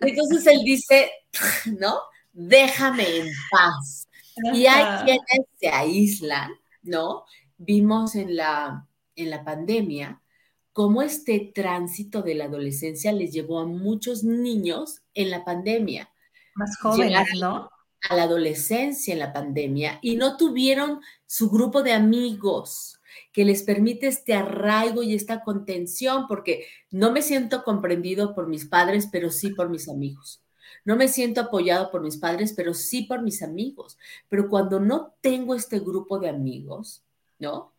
Entonces 0.00 0.46
él 0.46 0.60
dice, 0.64 1.10
¿no? 1.80 1.98
Déjame 2.32 3.16
en 3.16 3.26
paz. 3.50 4.08
Y 4.54 4.66
hay 4.66 5.04
quienes 5.04 5.46
se 5.58 5.68
aíslan, 5.68 6.52
¿no? 6.82 7.24
Vimos 7.58 8.14
en 8.14 8.36
la, 8.36 8.86
en 9.16 9.30
la 9.30 9.44
pandemia 9.44 10.21
cómo 10.72 11.02
este 11.02 11.52
tránsito 11.54 12.22
de 12.22 12.34
la 12.34 12.44
adolescencia 12.44 13.12
les 13.12 13.32
llevó 13.32 13.60
a 13.60 13.66
muchos 13.66 14.24
niños 14.24 15.02
en 15.14 15.30
la 15.30 15.44
pandemia. 15.44 16.10
Más 16.54 16.76
jóvenes, 16.78 17.28
¿no? 17.40 17.70
A 18.08 18.16
la 18.16 18.24
adolescencia 18.24 19.12
en 19.12 19.20
la 19.20 19.32
pandemia 19.32 19.98
y 20.02 20.16
no 20.16 20.36
tuvieron 20.36 21.00
su 21.26 21.50
grupo 21.50 21.82
de 21.82 21.92
amigos 21.92 22.98
que 23.32 23.44
les 23.44 23.62
permite 23.62 24.08
este 24.08 24.34
arraigo 24.34 25.02
y 25.02 25.14
esta 25.14 25.42
contención, 25.42 26.26
porque 26.26 26.66
no 26.90 27.12
me 27.12 27.22
siento 27.22 27.64
comprendido 27.64 28.34
por 28.34 28.48
mis 28.48 28.66
padres, 28.66 29.08
pero 29.10 29.30
sí 29.30 29.50
por 29.50 29.68
mis 29.68 29.88
amigos. 29.88 30.42
No 30.84 30.96
me 30.96 31.08
siento 31.08 31.42
apoyado 31.42 31.90
por 31.90 32.02
mis 32.02 32.16
padres, 32.16 32.52
pero 32.54 32.74
sí 32.74 33.02
por 33.02 33.22
mis 33.22 33.42
amigos. 33.42 33.98
Pero 34.28 34.48
cuando 34.48 34.80
no 34.80 35.14
tengo 35.20 35.54
este 35.54 35.78
grupo 35.78 36.18
de 36.18 36.28
amigos, 36.28 37.02
¿no? 37.38 37.71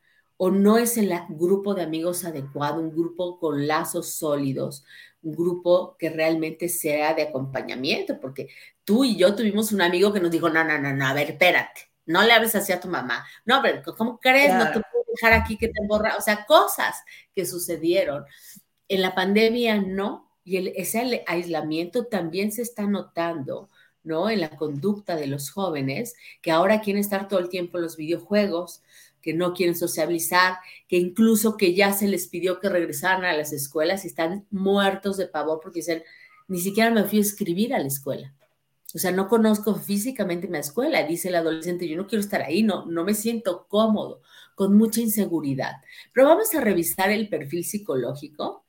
O 0.45 0.51
no 0.51 0.77
es 0.77 0.97
el 0.97 1.13
grupo 1.29 1.73
de 1.73 1.83
amigos 1.83 2.25
adecuado, 2.25 2.81
un 2.81 2.91
grupo 2.91 3.39
con 3.39 3.65
lazos 3.65 4.09
sólidos, 4.09 4.83
un 5.21 5.31
grupo 5.31 5.95
que 5.97 6.09
realmente 6.09 6.67
sea 6.67 7.13
de 7.13 7.21
acompañamiento, 7.21 8.19
porque 8.19 8.49
tú 8.83 9.05
y 9.05 9.15
yo 9.15 9.35
tuvimos 9.35 9.71
un 9.71 9.81
amigo 9.81 10.11
que 10.11 10.19
nos 10.19 10.31
dijo, 10.31 10.49
no, 10.49 10.65
no, 10.65 10.77
no, 10.79 10.93
no, 10.93 11.07
a 11.07 11.13
ver, 11.13 11.31
espérate, 11.31 11.89
no 12.05 12.23
le 12.23 12.33
hables 12.33 12.55
así 12.55 12.73
a 12.73 12.81
tu 12.81 12.89
mamá. 12.89 13.25
No, 13.45 13.61
pero 13.61 13.81
¿cómo 13.95 14.19
crees? 14.19 14.53
No 14.53 14.65
te 14.65 14.81
puedo 14.81 15.05
dejar 15.15 15.31
aquí 15.31 15.57
que 15.57 15.69
te 15.69 15.81
emborra. 15.81 16.17
O 16.17 16.21
sea, 16.21 16.45
cosas 16.45 16.97
que 17.33 17.45
sucedieron. 17.45 18.25
En 18.89 19.01
la 19.01 19.15
pandemia 19.15 19.79
no, 19.79 20.29
y 20.43 20.57
ese 20.77 21.23
aislamiento 21.25 22.07
también 22.07 22.51
se 22.51 22.63
está 22.63 22.83
notando, 22.83 23.69
¿no? 24.03 24.29
En 24.29 24.41
la 24.41 24.49
conducta 24.57 25.15
de 25.15 25.27
los 25.27 25.51
jóvenes, 25.51 26.15
que 26.41 26.51
ahora 26.51 26.81
quieren 26.81 26.99
estar 26.99 27.29
todo 27.29 27.39
el 27.39 27.47
tiempo 27.47 27.77
en 27.77 27.83
los 27.85 27.95
videojuegos, 27.95 28.81
que 29.23 29.33
no 29.33 29.53
quieren 29.53 29.75
sociabilizar, 29.75 30.57
que 30.87 30.97
incluso 30.97 31.57
que 31.57 31.73
ya 31.73 31.93
se 31.93 32.07
les 32.07 32.27
pidió 32.27 32.59
que 32.59 32.69
regresaran 32.69 33.23
a 33.23 33.35
las 33.35 33.53
escuelas 33.53 34.03
y 34.03 34.09
están 34.09 34.45
muertos 34.51 35.17
de 35.17 35.27
pavor 35.27 35.61
porque 35.63 35.79
dicen, 35.79 36.03
ni 36.49 36.59
siquiera 36.59 36.91
me 36.91 37.05
fui 37.05 37.19
a 37.19 37.21
escribir 37.21 37.73
a 37.73 37.79
la 37.79 37.87
escuela. 37.87 38.35
O 38.93 38.99
sea, 38.99 39.11
no 39.11 39.27
conozco 39.27 39.73
físicamente 39.75 40.47
mi 40.47 40.59
escuela, 40.59 41.07
dice 41.07 41.29
el 41.29 41.35
adolescente, 41.35 41.87
yo 41.87 41.97
no 41.97 42.05
quiero 42.05 42.21
estar 42.21 42.43
ahí, 42.43 42.61
no, 42.61 42.85
no 42.85 43.03
me 43.03 43.15
siento 43.15 43.65
cómodo, 43.67 44.21
con 44.53 44.77
mucha 44.77 45.01
inseguridad. 45.01 45.77
Pero 46.13 46.27
vamos 46.27 46.53
a 46.53 46.61
revisar 46.61 47.09
el 47.09 47.29
perfil 47.29 47.63
psicológico 47.63 48.65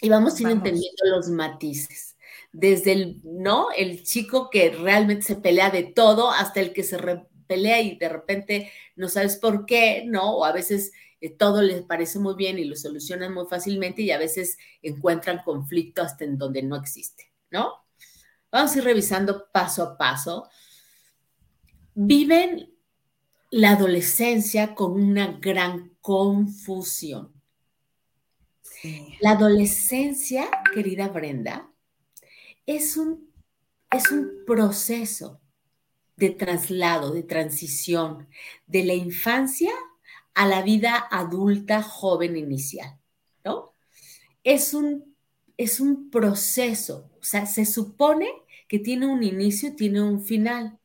y 0.00 0.08
vamos 0.08 0.38
a 0.38 0.42
ir 0.42 0.48
entendiendo 0.48 1.04
los 1.14 1.28
matices. 1.28 2.16
Desde 2.52 2.92
el, 2.92 3.20
¿no? 3.22 3.68
El 3.76 4.02
chico 4.02 4.48
que 4.50 4.70
realmente 4.70 5.22
se 5.24 5.36
pelea 5.36 5.70
de 5.70 5.84
todo 5.84 6.30
hasta 6.30 6.60
el 6.60 6.72
que 6.72 6.82
se, 6.82 6.96
pelea 7.46 7.80
y 7.80 7.96
de 7.96 8.08
repente 8.08 8.72
no 8.96 9.08
sabes 9.08 9.36
por 9.36 9.66
qué, 9.66 10.04
¿no? 10.06 10.36
O 10.38 10.44
a 10.44 10.52
veces 10.52 10.92
eh, 11.20 11.30
todo 11.30 11.62
les 11.62 11.82
parece 11.82 12.18
muy 12.18 12.34
bien 12.34 12.58
y 12.58 12.64
lo 12.64 12.76
solucionan 12.76 13.32
muy 13.32 13.46
fácilmente 13.46 14.02
y 14.02 14.10
a 14.10 14.18
veces 14.18 14.58
encuentran 14.82 15.42
conflicto 15.44 16.02
hasta 16.02 16.24
en 16.24 16.36
donde 16.36 16.62
no 16.62 16.76
existe, 16.76 17.32
¿no? 17.50 17.84
Vamos 18.52 18.74
a 18.74 18.78
ir 18.78 18.84
revisando 18.84 19.48
paso 19.50 19.82
a 19.82 19.96
paso. 19.96 20.48
Viven 21.94 22.74
la 23.50 23.70
adolescencia 23.70 24.74
con 24.74 24.92
una 24.92 25.38
gran 25.40 25.96
confusión. 26.00 27.32
La 29.20 29.30
adolescencia, 29.30 30.50
querida 30.74 31.08
Brenda, 31.08 31.70
es 32.66 32.96
un, 32.96 33.32
es 33.90 34.10
un 34.10 34.44
proceso 34.46 35.40
de 36.16 36.30
traslado, 36.30 37.10
de 37.10 37.22
transición 37.22 38.28
de 38.66 38.84
la 38.84 38.94
infancia 38.94 39.72
a 40.34 40.46
la 40.46 40.62
vida 40.62 40.96
adulta 41.10 41.82
joven 41.82 42.36
inicial, 42.36 42.98
¿no? 43.44 43.72
Es 44.42 44.74
un, 44.74 45.16
es 45.56 45.80
un 45.80 46.10
proceso, 46.10 47.10
o 47.20 47.24
sea, 47.24 47.46
se 47.46 47.64
supone 47.64 48.28
que 48.68 48.78
tiene 48.78 49.06
un 49.06 49.22
inicio 49.22 49.70
y 49.70 49.76
tiene 49.76 50.02
un 50.02 50.22
final. 50.22 50.78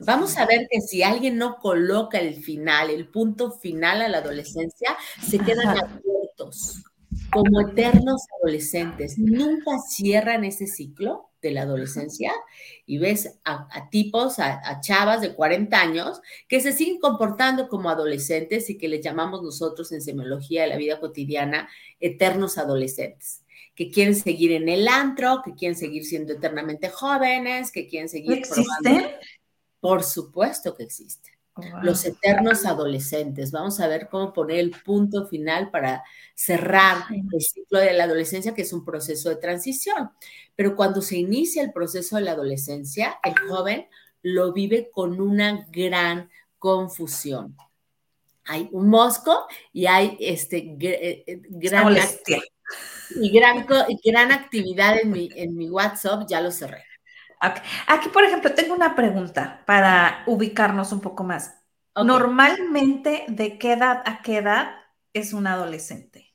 Vamos 0.00 0.36
a 0.38 0.46
ver 0.46 0.66
que 0.70 0.80
si 0.80 1.02
alguien 1.02 1.36
no 1.36 1.58
coloca 1.58 2.18
el 2.18 2.42
final, 2.42 2.90
el 2.90 3.08
punto 3.08 3.52
final 3.52 4.02
a 4.02 4.08
la 4.08 4.18
adolescencia, 4.18 4.96
se 5.22 5.38
quedan 5.38 5.68
abiertos 5.68 6.82
como 7.36 7.60
eternos 7.60 8.22
adolescentes. 8.40 9.18
Nunca 9.18 9.78
cierran 9.78 10.44
ese 10.44 10.66
ciclo 10.66 11.30
de 11.42 11.50
la 11.50 11.62
adolescencia 11.62 12.32
y 12.86 12.96
ves 12.96 13.38
a, 13.44 13.90
tipos, 13.90 14.38
a, 14.38 14.80
chavas 14.80 15.20
de 15.20 15.34
40 15.34 15.78
años 15.78 16.20
que 16.48 16.60
se 16.60 16.72
siguen 16.72 16.98
comportando 16.98 17.68
como 17.68 17.90
adolescentes 17.90 18.70
y 18.70 18.78
que 18.78 18.88
les 18.88 19.02
llamamos 19.02 19.42
nosotros 19.42 19.92
en 19.92 20.00
semiología 20.00 20.62
de 20.62 20.68
la 20.68 20.76
vida 20.76 20.98
cotidiana 20.98 21.68
eternos 22.00 22.56
adolescentes 22.56 23.42
que 23.74 23.90
quieren 23.90 24.14
seguir 24.14 24.52
en 24.52 24.70
el 24.70 24.88
antro, 24.88 25.42
que 25.44 25.54
quieren 25.54 25.76
seguir 25.76 26.06
siendo 26.06 26.32
eternamente 26.32 26.88
jóvenes, 26.88 27.70
que 27.70 27.86
quieren 27.86 28.08
seguir 28.08 28.38
¿Existen? 28.38 29.10
Por 29.80 30.02
supuesto 30.02 30.74
que 30.74 30.84
existen. 30.84 31.35
Los 31.82 32.04
eternos 32.04 32.66
adolescentes. 32.66 33.50
Vamos 33.50 33.80
a 33.80 33.88
ver 33.88 34.08
cómo 34.10 34.32
poner 34.32 34.58
el 34.58 34.70
punto 34.70 35.26
final 35.26 35.70
para 35.70 36.04
cerrar 36.34 37.04
el 37.10 37.40
ciclo 37.40 37.78
de 37.78 37.94
la 37.94 38.04
adolescencia, 38.04 38.54
que 38.54 38.62
es 38.62 38.72
un 38.72 38.84
proceso 38.84 39.30
de 39.30 39.36
transición. 39.36 40.10
Pero 40.54 40.76
cuando 40.76 41.00
se 41.00 41.16
inicia 41.16 41.62
el 41.62 41.72
proceso 41.72 42.16
de 42.16 42.22
la 42.22 42.32
adolescencia, 42.32 43.18
el 43.24 43.38
joven 43.38 43.86
lo 44.22 44.52
vive 44.52 44.90
con 44.92 45.20
una 45.20 45.66
gran 45.70 46.30
confusión. 46.58 47.56
Hay 48.44 48.68
un 48.72 48.88
mosco 48.88 49.46
y 49.72 49.86
hay 49.86 50.16
este 50.20 50.58
eh, 50.58 51.24
eh, 51.26 51.42
gran 51.48 51.96
y 53.14 53.30
gran, 53.30 53.66
gran 54.04 54.32
actividad 54.32 54.98
en 54.98 55.10
mi, 55.10 55.28
en 55.34 55.56
mi 55.56 55.70
WhatsApp, 55.70 56.26
ya 56.28 56.40
lo 56.40 56.50
cerré. 56.50 56.85
Aquí, 57.40 58.08
por 58.10 58.24
ejemplo, 58.24 58.54
tengo 58.54 58.74
una 58.74 58.94
pregunta 58.94 59.62
para 59.66 60.22
ubicarnos 60.26 60.92
un 60.92 61.00
poco 61.00 61.24
más. 61.24 61.54
Normalmente, 61.94 63.24
¿de 63.28 63.58
qué 63.58 63.72
edad 63.72 64.02
a 64.04 64.22
qué 64.22 64.38
edad 64.38 64.70
es 65.12 65.32
un 65.32 65.46
adolescente? 65.46 66.34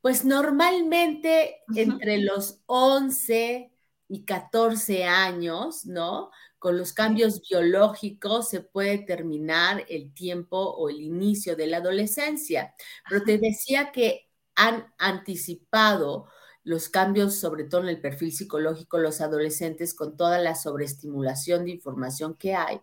Pues 0.00 0.24
normalmente 0.24 1.62
entre 1.74 2.18
los 2.18 2.60
11 2.66 3.72
y 4.08 4.24
14 4.24 5.04
años, 5.04 5.84
¿no? 5.86 6.30
Con 6.58 6.78
los 6.78 6.92
cambios 6.92 7.40
biológicos 7.48 8.48
se 8.48 8.60
puede 8.60 8.98
terminar 8.98 9.84
el 9.88 10.14
tiempo 10.14 10.58
o 10.58 10.88
el 10.88 11.00
inicio 11.00 11.56
de 11.56 11.66
la 11.66 11.78
adolescencia. 11.78 12.74
Pero 13.08 13.24
te 13.24 13.38
decía 13.38 13.90
que 13.90 14.28
han 14.54 14.92
anticipado 14.98 16.28
los 16.66 16.88
cambios, 16.88 17.36
sobre 17.36 17.62
todo 17.62 17.82
en 17.82 17.88
el 17.88 18.00
perfil 18.00 18.32
psicológico, 18.32 18.98
los 18.98 19.20
adolescentes 19.20 19.94
con 19.94 20.16
toda 20.16 20.40
la 20.40 20.56
sobreestimulación 20.56 21.64
de 21.64 21.70
información 21.70 22.34
que 22.34 22.56
hay. 22.56 22.80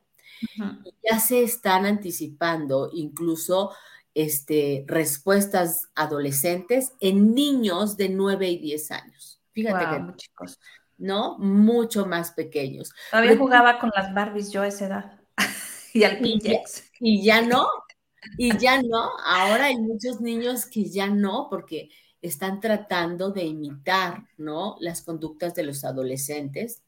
Ya 1.04 1.20
se 1.20 1.44
están 1.44 1.86
anticipando 1.86 2.90
incluso 2.94 3.72
este, 4.14 4.86
respuestas 4.88 5.90
adolescentes 5.96 6.94
en 7.02 7.36
niños 7.36 7.98
de 7.98 8.08
9 8.08 8.50
y 8.52 8.58
10 8.60 8.92
años. 8.92 9.42
Fíjate 9.52 9.84
que 9.84 10.16
chicos. 10.16 10.60
¿no? 10.98 11.38
Mucho 11.38 12.06
más 12.06 12.32
pequeños. 12.32 12.94
Todavía 13.12 13.38
jugaba 13.38 13.80
con 13.80 13.92
las 13.94 14.14
Barbies 14.14 14.50
yo 14.50 14.62
a 14.62 14.68
esa 14.68 14.86
edad. 14.86 15.20
y 15.94 16.06
al 16.06 16.20
Pinjex. 16.20 16.90
Y 17.02 17.22
ya 17.22 17.42
no, 17.42 17.68
y 18.38 18.58
ya 18.58 18.82
no. 18.82 19.12
Ahora 19.26 19.66
hay 19.66 19.78
muchos 19.78 20.22
niños 20.22 20.66
que 20.68 20.86
ya 20.86 21.08
no, 21.08 21.48
porque 21.50 21.90
están 22.24 22.62
tratando 22.62 23.32
de 23.32 23.44
imitar, 23.44 24.24
¿no? 24.38 24.78
Las 24.80 25.02
conductas 25.02 25.54
de 25.54 25.64
los 25.64 25.84
adolescentes 25.84 26.82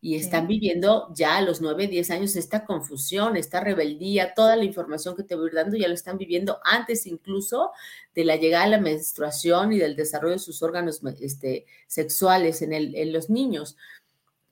y 0.00 0.16
están 0.16 0.46
viviendo 0.46 1.08
ya 1.14 1.36
a 1.36 1.42
los 1.42 1.60
9, 1.60 1.86
10 1.86 2.10
años 2.10 2.36
esta 2.36 2.64
confusión, 2.64 3.36
esta 3.36 3.60
rebeldía, 3.60 4.34
toda 4.34 4.56
la 4.56 4.64
información 4.64 5.16
que 5.16 5.22
te 5.22 5.36
voy 5.36 5.50
dando 5.52 5.76
ya 5.76 5.88
lo 5.88 5.94
están 5.94 6.18
viviendo 6.18 6.58
antes 6.64 7.06
incluso 7.06 7.70
de 8.14 8.24
la 8.24 8.36
llegada 8.36 8.64
a 8.64 8.68
la 8.68 8.80
menstruación 8.80 9.72
y 9.72 9.78
del 9.78 9.96
desarrollo 9.96 10.34
de 10.34 10.38
sus 10.40 10.62
órganos 10.62 11.00
este, 11.20 11.66
sexuales 11.86 12.60
en, 12.60 12.72
el, 12.72 12.94
en 12.96 13.12
los 13.12 13.30
niños. 13.30 13.76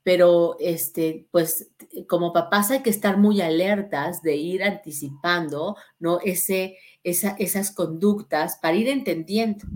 Pero, 0.05 0.57
este, 0.61 1.27
pues, 1.31 1.71
como 2.07 2.33
papás 2.33 2.71
hay 2.71 2.83
que 2.83 2.89
estar 2.89 3.19
muy 3.19 3.43
alertas 3.43 4.23
de 4.23 4.37
ir 4.37 4.63
anticipando, 4.63 5.77
¿no? 5.99 6.21
Ese, 6.25 6.79
esa, 7.03 7.37
esas 7.39 7.73
conductas 7.73 8.59
para 8.63 8.77
ir 8.77 8.89
entendiendo, 8.89 9.67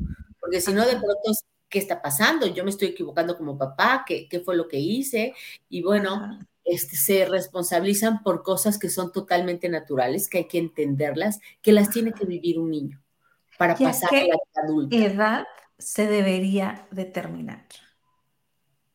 porque 0.52 0.60
si 0.60 0.74
no, 0.74 0.84
de 0.84 0.96
pronto 0.96 1.32
qué 1.66 1.78
está 1.78 2.02
pasando, 2.02 2.46
yo 2.46 2.62
me 2.62 2.68
estoy 2.68 2.88
equivocando 2.88 3.38
como 3.38 3.56
papá, 3.56 4.04
qué, 4.06 4.28
qué 4.28 4.40
fue 4.40 4.54
lo 4.54 4.68
que 4.68 4.78
hice, 4.78 5.34
y 5.70 5.82
bueno, 5.82 6.38
este, 6.62 6.94
se 6.94 7.24
responsabilizan 7.24 8.22
por 8.22 8.42
cosas 8.42 8.78
que 8.78 8.90
son 8.90 9.12
totalmente 9.12 9.70
naturales, 9.70 10.28
que 10.28 10.36
hay 10.36 10.48
que 10.48 10.58
entenderlas, 10.58 11.40
que 11.62 11.72
las 11.72 11.88
tiene 11.88 12.12
que 12.12 12.26
vivir 12.26 12.58
un 12.58 12.70
niño 12.70 13.02
para 13.56 13.74
pasar 13.74 14.10
a 14.14 14.26
la 14.26 14.62
adulta. 14.62 14.94
¿Qué 14.94 15.06
edad 15.06 15.46
se 15.78 16.06
debería 16.06 16.86
determinar? 16.90 17.64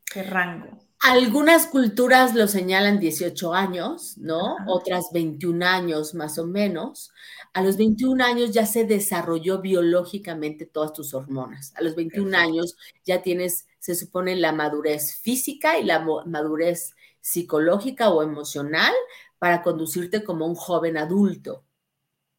¿Qué 0.06 0.22
rango? 0.22 0.78
Algunas 1.00 1.66
culturas 1.66 2.36
lo 2.36 2.48
señalan 2.48 3.00
18 3.00 3.56
años, 3.56 4.16
¿no? 4.20 4.58
Otras 4.68 5.06
21 5.12 5.66
años 5.66 6.14
más 6.14 6.38
o 6.38 6.46
menos. 6.46 7.12
A 7.58 7.62
los 7.64 7.76
21 7.76 8.24
años 8.24 8.52
ya 8.52 8.68
se 8.68 8.86
desarrolló 8.86 9.62
biológicamente 9.62 10.68
todas 10.68 10.94
tus 10.94 11.16
hormonas. 11.16 11.74
A 11.76 11.82
los 11.82 11.96
21 11.96 12.38
años 12.38 12.78
ya 13.04 13.24
tienes, 13.24 13.68
se 13.80 13.96
supone, 13.96 14.36
la 14.36 14.52
madurez 14.52 15.20
física 15.24 15.80
y 15.80 15.84
la 15.84 16.06
madurez 16.28 16.94
psicológica 17.20 18.12
o 18.12 18.22
emocional 18.22 18.94
para 19.40 19.64
conducirte 19.64 20.24
como 20.24 20.46
un 20.46 20.54
joven 20.54 20.98
adulto. 20.98 21.66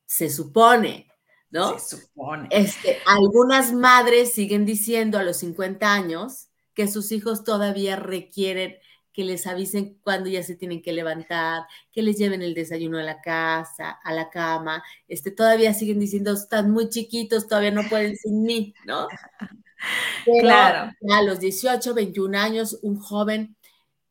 Se 0.07 0.31
supone, 0.31 1.11
¿no? 1.51 1.77
Se 1.81 1.97
supone. 1.97 2.47
Este, 2.53 2.99
algunas 3.05 3.73
madres 3.73 4.33
siguen 4.35 4.65
diciendo 4.65 5.19
a 5.19 5.25
los 5.25 5.39
50 5.39 5.93
años 5.93 6.47
que 6.75 6.87
sus 6.87 7.11
hijos 7.11 7.43
todavía 7.43 7.97
requieren 7.97 8.77
que 9.19 9.25
les 9.25 9.49
avisen 9.49 9.99
cuando 10.05 10.31
ya 10.31 10.45
se 10.45 10.55
tienen 10.55 10.81
que 10.81 10.93
levantar, 10.93 11.65
que 11.91 12.03
les 12.03 12.17
lleven 12.17 12.41
el 12.41 12.55
desayuno 12.55 12.99
a 12.99 13.03
la 13.03 13.21
casa, 13.21 13.99
a 14.05 14.13
la 14.13 14.31
cama, 14.31 14.81
este, 15.09 15.33
todavía 15.33 15.75
siguen 15.75 15.99
diciendo, 15.99 16.35
están 16.35 16.71
muy 16.71 16.89
chiquitos, 16.89 17.49
todavía 17.49 17.73
no 17.73 17.83
pueden 17.89 18.17
sin 18.17 18.45
mí, 18.45 18.75
¿no? 18.87 19.09
claro. 20.41 20.93
A 21.11 21.23
los 21.23 21.41
18, 21.41 21.95
21 21.95 22.39
años, 22.39 22.79
un 22.83 23.01
joven, 23.01 23.57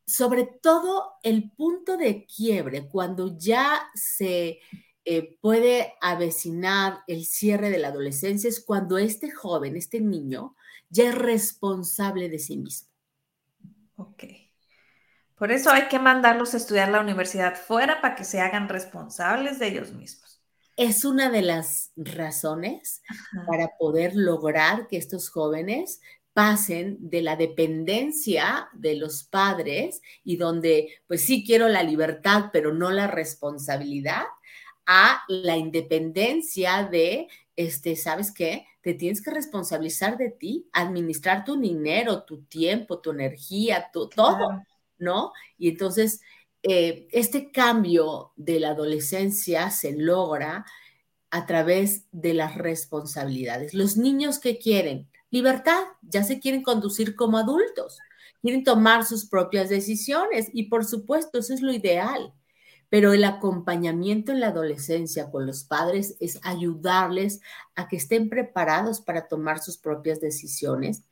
sobre 0.06 0.44
todo 0.44 1.12
el 1.22 1.52
punto 1.52 1.96
de 1.96 2.26
quiebre, 2.26 2.86
cuando 2.86 3.34
ya 3.38 3.88
se 3.94 4.60
eh, 5.06 5.38
puede 5.40 5.94
avecinar 6.02 6.98
el 7.06 7.24
cierre 7.24 7.70
de 7.70 7.78
la 7.78 7.88
adolescencia, 7.88 8.46
es 8.46 8.60
cuando 8.62 8.98
este 8.98 9.30
joven, 9.30 9.74
este 9.74 10.02
niño, 10.02 10.54
ya 10.90 11.08
es 11.08 11.14
responsable 11.14 12.28
de 12.28 12.38
sí 12.38 12.58
mismo. 12.58 12.90
Ok. 13.96 14.47
Por 15.38 15.52
eso 15.52 15.70
hay 15.70 15.88
que 15.88 15.98
mandarlos 15.98 16.54
a 16.54 16.56
estudiar 16.56 16.88
la 16.88 17.00
universidad 17.00 17.54
fuera 17.54 18.00
para 18.00 18.16
que 18.16 18.24
se 18.24 18.40
hagan 18.40 18.68
responsables 18.68 19.58
de 19.58 19.68
ellos 19.68 19.92
mismos. 19.92 20.42
Es 20.76 21.04
una 21.04 21.30
de 21.30 21.42
las 21.42 21.92
razones 21.96 23.02
para 23.46 23.76
poder 23.78 24.14
lograr 24.14 24.86
que 24.88 24.96
estos 24.96 25.28
jóvenes 25.28 26.00
pasen 26.32 26.96
de 27.00 27.22
la 27.22 27.34
dependencia 27.34 28.68
de 28.72 28.94
los 28.94 29.24
padres 29.24 30.02
y 30.22 30.36
donde, 30.36 31.00
pues 31.08 31.22
sí 31.22 31.44
quiero 31.44 31.68
la 31.68 31.82
libertad, 31.82 32.50
pero 32.52 32.72
no 32.72 32.90
la 32.90 33.08
responsabilidad, 33.08 34.24
a 34.86 35.22
la 35.28 35.56
independencia 35.56 36.84
de, 36.84 37.28
este, 37.56 37.96
¿sabes 37.96 38.32
qué? 38.32 38.66
te 38.88 38.94
tienes 38.94 39.20
que 39.20 39.30
responsabilizar 39.30 40.16
de 40.16 40.30
ti, 40.30 40.68
administrar 40.72 41.44
tu 41.44 41.60
dinero, 41.60 42.22
tu 42.22 42.42
tiempo, 42.44 43.00
tu 43.00 43.10
energía, 43.10 43.90
tu, 43.92 44.08
todo, 44.08 44.62
¿no? 44.98 45.32
Y 45.58 45.68
entonces, 45.68 46.20
eh, 46.62 47.08
este 47.12 47.50
cambio 47.50 48.32
de 48.36 48.60
la 48.60 48.70
adolescencia 48.70 49.70
se 49.70 49.92
logra 49.92 50.64
a 51.30 51.46
través 51.46 52.06
de 52.12 52.34
las 52.34 52.56
responsabilidades. 52.56 53.74
Los 53.74 53.96
niños 53.96 54.38
que 54.38 54.58
quieren 54.58 55.08
libertad, 55.30 55.82
ya 56.02 56.24
se 56.24 56.40
quieren 56.40 56.62
conducir 56.62 57.14
como 57.14 57.38
adultos, 57.38 57.98
quieren 58.40 58.64
tomar 58.64 59.04
sus 59.04 59.26
propias 59.26 59.68
decisiones 59.68 60.48
y 60.52 60.64
por 60.64 60.84
supuesto 60.84 61.38
eso 61.38 61.54
es 61.54 61.60
lo 61.60 61.72
ideal 61.72 62.32
pero 62.88 63.12
el 63.12 63.24
acompañamiento 63.24 64.32
en 64.32 64.40
la 64.40 64.48
adolescencia 64.48 65.30
con 65.30 65.46
los 65.46 65.64
padres 65.64 66.16
es 66.20 66.40
ayudarles 66.42 67.40
a 67.74 67.88
que 67.88 67.96
estén 67.96 68.28
preparados 68.28 69.00
para 69.00 69.28
tomar 69.28 69.60
sus 69.60 69.76
propias 69.76 70.20
decisiones. 70.20 71.02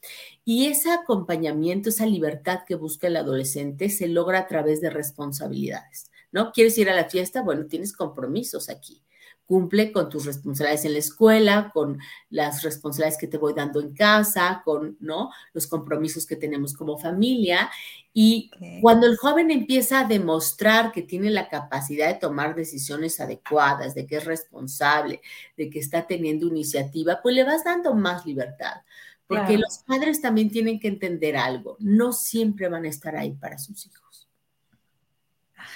Y 0.45 0.67
ese 0.67 0.91
acompañamiento, 0.91 1.89
esa 1.89 2.07
libertad 2.07 2.61
que 2.67 2.75
busca 2.75 3.07
el 3.07 3.17
adolescente 3.17 3.89
se 3.91 4.09
logra 4.09 4.41
a 4.41 4.47
través 4.47 4.81
de 4.81 4.91
responsabilidades. 4.91 6.11
¿No? 6.33 6.53
¿Quieres 6.53 6.77
ir 6.77 6.91
a 6.91 6.95
la 6.95 7.09
fiesta? 7.09 7.41
Bueno, 7.41 7.67
tienes 7.67 7.93
compromisos 7.95 8.69
aquí 8.69 9.03
cumple 9.47 9.93
con 9.93 10.11
tus 10.11 10.27
responsabilidades 10.27 10.85
en 10.85 10.93
la 10.93 10.99
escuela, 10.99 11.71
con 11.73 11.99
las 12.31 12.63
responsabilidades 12.63 13.19
que 13.19 13.29
te 13.29 13.39
voy 13.39 13.55
dando 13.55 13.81
en 13.81 13.95
casa, 13.95 14.63
con 14.65 14.97
¿no? 15.01 15.31
los 15.53 15.67
compromisos 15.67 16.27
que 16.27 16.37
tenemos 16.37 16.75
como 16.75 16.99
familia. 16.99 17.71
Y 18.13 18.51
cuando 18.81 19.07
el 19.07 19.17
joven 19.17 19.51
empieza 19.51 20.01
a 20.01 20.05
demostrar 20.05 20.91
que 20.91 21.03
tiene 21.03 21.31
la 21.31 21.49
capacidad 21.49 22.09
de 22.09 22.19
tomar 22.19 22.55
decisiones 22.55 23.21
adecuadas, 23.21 23.95
de 23.95 24.07
que 24.07 24.17
es 24.17 24.25
responsable, 24.25 25.21
de 25.57 25.71
que 25.71 25.79
está 25.79 26.07
teniendo 26.07 26.47
iniciativa, 26.47 27.21
pues 27.23 27.35
le 27.35 27.45
vas 27.45 27.65
dando 27.65 27.95
más 27.95 28.27
libertad. 28.27 28.83
Porque 29.29 29.59
los 29.59 29.79
padres 29.87 30.21
también 30.21 30.51
tienen 30.51 30.79
que 30.79 30.87
entender 30.87 31.37
algo, 31.37 31.77
no 31.81 32.13
siempre 32.13 32.69
van 32.69 32.85
a 32.85 32.89
estar 32.89 33.17
ahí 33.17 33.33
para 33.33 33.59
sus 33.59 33.85
hijos 33.87 34.06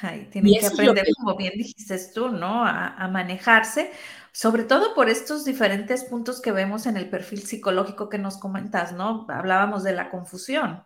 y 0.02 0.24
tienen 0.26 0.60
que 0.60 0.66
aprender, 0.66 1.06
como 1.16 1.36
bien 1.36 1.52
dijiste 1.56 1.98
tú, 2.14 2.28
¿no? 2.28 2.64
A, 2.64 3.08
manejarse, 3.08 3.90
sobre 4.32 4.64
todo 4.64 4.94
por 4.94 5.08
estos 5.08 5.44
diferentes 5.44 6.04
puntos 6.04 6.40
que 6.40 6.52
vemos 6.52 6.86
en 6.86 6.96
el 6.96 7.08
perfil 7.08 7.42
psicológico 7.42 8.08
que 8.08 8.18
nos 8.18 8.38
comentas, 8.38 8.92
¿no? 8.92 9.26
Hablábamos 9.28 9.82
de 9.82 9.92
la 9.92 10.10
confusión. 10.10 10.84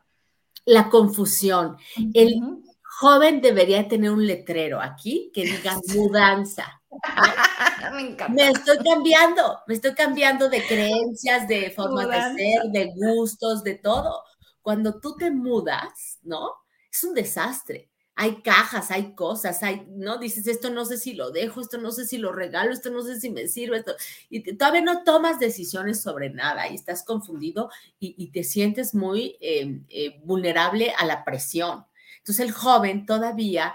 La 0.64 0.88
confusión. 0.88 1.76
El 2.14 2.40
joven 2.82 3.40
debería 3.40 3.86
tener 3.88 4.10
un 4.10 4.26
letrero 4.26 4.80
aquí 4.80 5.30
que 5.34 5.42
diga 5.44 5.78
mudanza. 5.94 6.80
me 7.94 8.02
encanta. 8.02 8.32
Me 8.32 8.48
estoy 8.48 8.78
cambiando, 8.78 9.60
me 9.66 9.74
estoy 9.74 9.94
cambiando 9.94 10.48
de 10.48 10.64
creencias, 10.66 11.46
de 11.48 11.70
formas 11.70 12.08
de 12.08 12.20
ser, 12.20 12.62
de 12.70 12.92
gustos, 12.94 13.62
de 13.62 13.74
todo. 13.74 14.22
Cuando 14.62 15.00
tú 15.00 15.16
te 15.16 15.30
mudas, 15.30 16.18
¿no? 16.22 16.52
Es 16.90 17.04
un 17.04 17.14
desastre 17.14 17.90
hay 18.16 18.42
cajas, 18.42 18.90
hay 18.90 19.14
cosas, 19.14 19.62
hay, 19.62 19.86
¿no? 19.90 20.18
Dices, 20.18 20.46
esto 20.46 20.70
no 20.70 20.84
sé 20.84 20.98
si 20.98 21.14
lo 21.14 21.30
dejo, 21.30 21.60
esto 21.60 21.78
no 21.78 21.90
sé 21.90 22.06
si 22.06 22.18
lo 22.18 22.32
regalo, 22.32 22.72
esto 22.72 22.90
no 22.90 23.02
sé 23.02 23.20
si 23.20 23.30
me 23.30 23.48
sirve, 23.48 23.78
esto, 23.78 23.94
y 24.30 24.56
todavía 24.56 24.82
no 24.82 25.02
tomas 25.02 25.40
decisiones 25.40 26.00
sobre 26.00 26.30
nada 26.30 26.68
y 26.68 26.76
estás 26.76 27.04
confundido 27.04 27.70
y, 27.98 28.30
te 28.30 28.44
sientes 28.44 28.94
muy 28.94 29.36
em, 29.40 29.84
eh, 29.88 30.20
vulnerable 30.24 30.92
a 30.96 31.04
la 31.06 31.24
presión. 31.24 31.84
Entonces 32.18 32.46
el 32.46 32.52
joven 32.52 33.06
todavía 33.06 33.74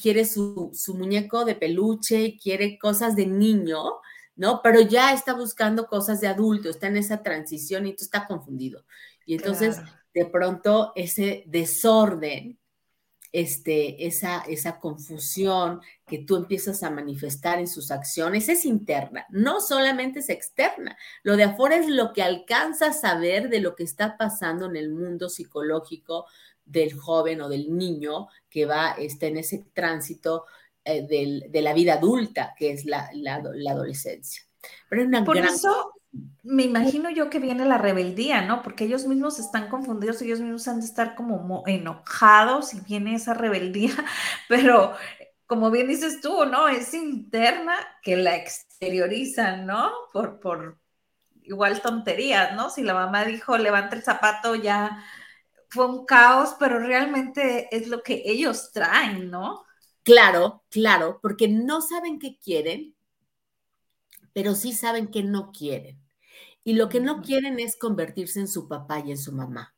quiere 0.00 0.24
su, 0.24 0.70
su 0.74 0.94
muñeco 0.94 1.44
de 1.44 1.54
peluche, 1.54 2.36
quiere 2.40 2.78
cosas 2.78 3.16
de 3.16 3.26
niño, 3.26 3.82
¿no? 4.36 4.60
Pero 4.62 4.80
ya 4.80 5.12
está 5.12 5.32
buscando 5.34 5.86
cosas 5.86 6.20
de 6.20 6.28
adulto, 6.28 6.68
está 6.68 6.88
en 6.88 6.98
esa 6.98 7.22
transición 7.22 7.86
y 7.86 7.94
tú 7.94 8.04
está 8.04 8.26
confundido. 8.26 8.84
Y 9.24 9.34
entonces, 9.34 9.78
de 10.12 10.26
pronto, 10.26 10.92
ese 10.94 11.44
desorden 11.46 12.59
este, 13.32 14.06
esa, 14.06 14.40
esa 14.42 14.80
confusión 14.80 15.80
que 16.06 16.18
tú 16.18 16.36
empiezas 16.36 16.82
a 16.82 16.90
manifestar 16.90 17.58
en 17.60 17.68
sus 17.68 17.90
acciones 17.90 18.48
es 18.48 18.64
interna, 18.64 19.26
no 19.30 19.60
solamente 19.60 20.20
es 20.20 20.28
externa. 20.28 20.96
Lo 21.22 21.36
de 21.36 21.44
afuera 21.44 21.76
es 21.76 21.88
lo 21.88 22.12
que 22.12 22.22
alcanzas 22.22 23.04
a 23.04 23.18
ver 23.18 23.48
de 23.48 23.60
lo 23.60 23.76
que 23.76 23.84
está 23.84 24.16
pasando 24.16 24.66
en 24.66 24.76
el 24.76 24.90
mundo 24.90 25.28
psicológico 25.28 26.26
del 26.64 26.92
joven 26.94 27.40
o 27.40 27.48
del 27.48 27.76
niño 27.76 28.28
que 28.48 28.66
va 28.66 28.92
está 28.92 29.26
en 29.26 29.38
ese 29.38 29.64
tránsito 29.72 30.46
eh, 30.84 31.06
de 31.48 31.62
la 31.62 31.74
vida 31.74 31.94
adulta, 31.94 32.54
que 32.56 32.72
es 32.72 32.84
la, 32.84 33.10
la, 33.12 33.36
adolescencia. 33.70 34.42
Pero 34.88 35.04
una 35.04 35.24
Por 35.24 35.36
eso 35.36 35.92
me 36.42 36.64
imagino 36.64 37.10
yo 37.10 37.30
que 37.30 37.38
viene 37.38 37.64
la 37.64 37.78
rebeldía, 37.78 38.42
¿no? 38.42 38.62
Porque 38.62 38.84
ellos 38.84 39.06
mismos 39.06 39.38
están 39.38 39.68
confundidos, 39.68 40.20
ellos 40.22 40.40
mismos 40.40 40.66
han 40.68 40.80
de 40.80 40.86
estar 40.86 41.14
como 41.14 41.62
enojados 41.66 42.74
y 42.74 42.80
viene 42.80 43.14
esa 43.14 43.34
rebeldía, 43.34 43.92
pero 44.48 44.94
como 45.46 45.70
bien 45.70 45.88
dices 45.88 46.20
tú, 46.20 46.44
¿no? 46.46 46.68
Es 46.68 46.94
interna 46.94 47.74
que 48.02 48.16
la 48.16 48.36
exteriorizan, 48.36 49.66
¿no? 49.66 49.90
Por, 50.12 50.40
por 50.40 50.78
igual 51.42 51.82
tonterías, 51.82 52.54
¿no? 52.54 52.70
Si 52.70 52.82
la 52.82 52.94
mamá 52.94 53.24
dijo 53.24 53.58
levanta 53.58 53.96
el 53.96 54.02
zapato, 54.02 54.54
ya 54.54 55.04
fue 55.68 55.86
un 55.86 56.06
caos, 56.06 56.56
pero 56.58 56.78
realmente 56.78 57.68
es 57.74 57.88
lo 57.88 58.02
que 58.02 58.22
ellos 58.24 58.72
traen, 58.72 59.30
¿no? 59.30 59.64
Claro, 60.02 60.64
claro, 60.70 61.18
porque 61.22 61.48
no 61.48 61.82
saben 61.82 62.18
qué 62.18 62.38
quieren, 62.38 62.94
pero 64.32 64.54
sí 64.54 64.72
saben 64.72 65.08
que 65.08 65.22
no 65.22 65.52
quieren. 65.52 66.00
Y 66.64 66.74
lo 66.74 66.88
que 66.88 67.00
no 67.00 67.22
quieren 67.22 67.58
es 67.58 67.76
convertirse 67.76 68.40
en 68.40 68.48
su 68.48 68.68
papá 68.68 69.00
y 69.00 69.10
en 69.10 69.18
su 69.18 69.32
mamá. 69.32 69.74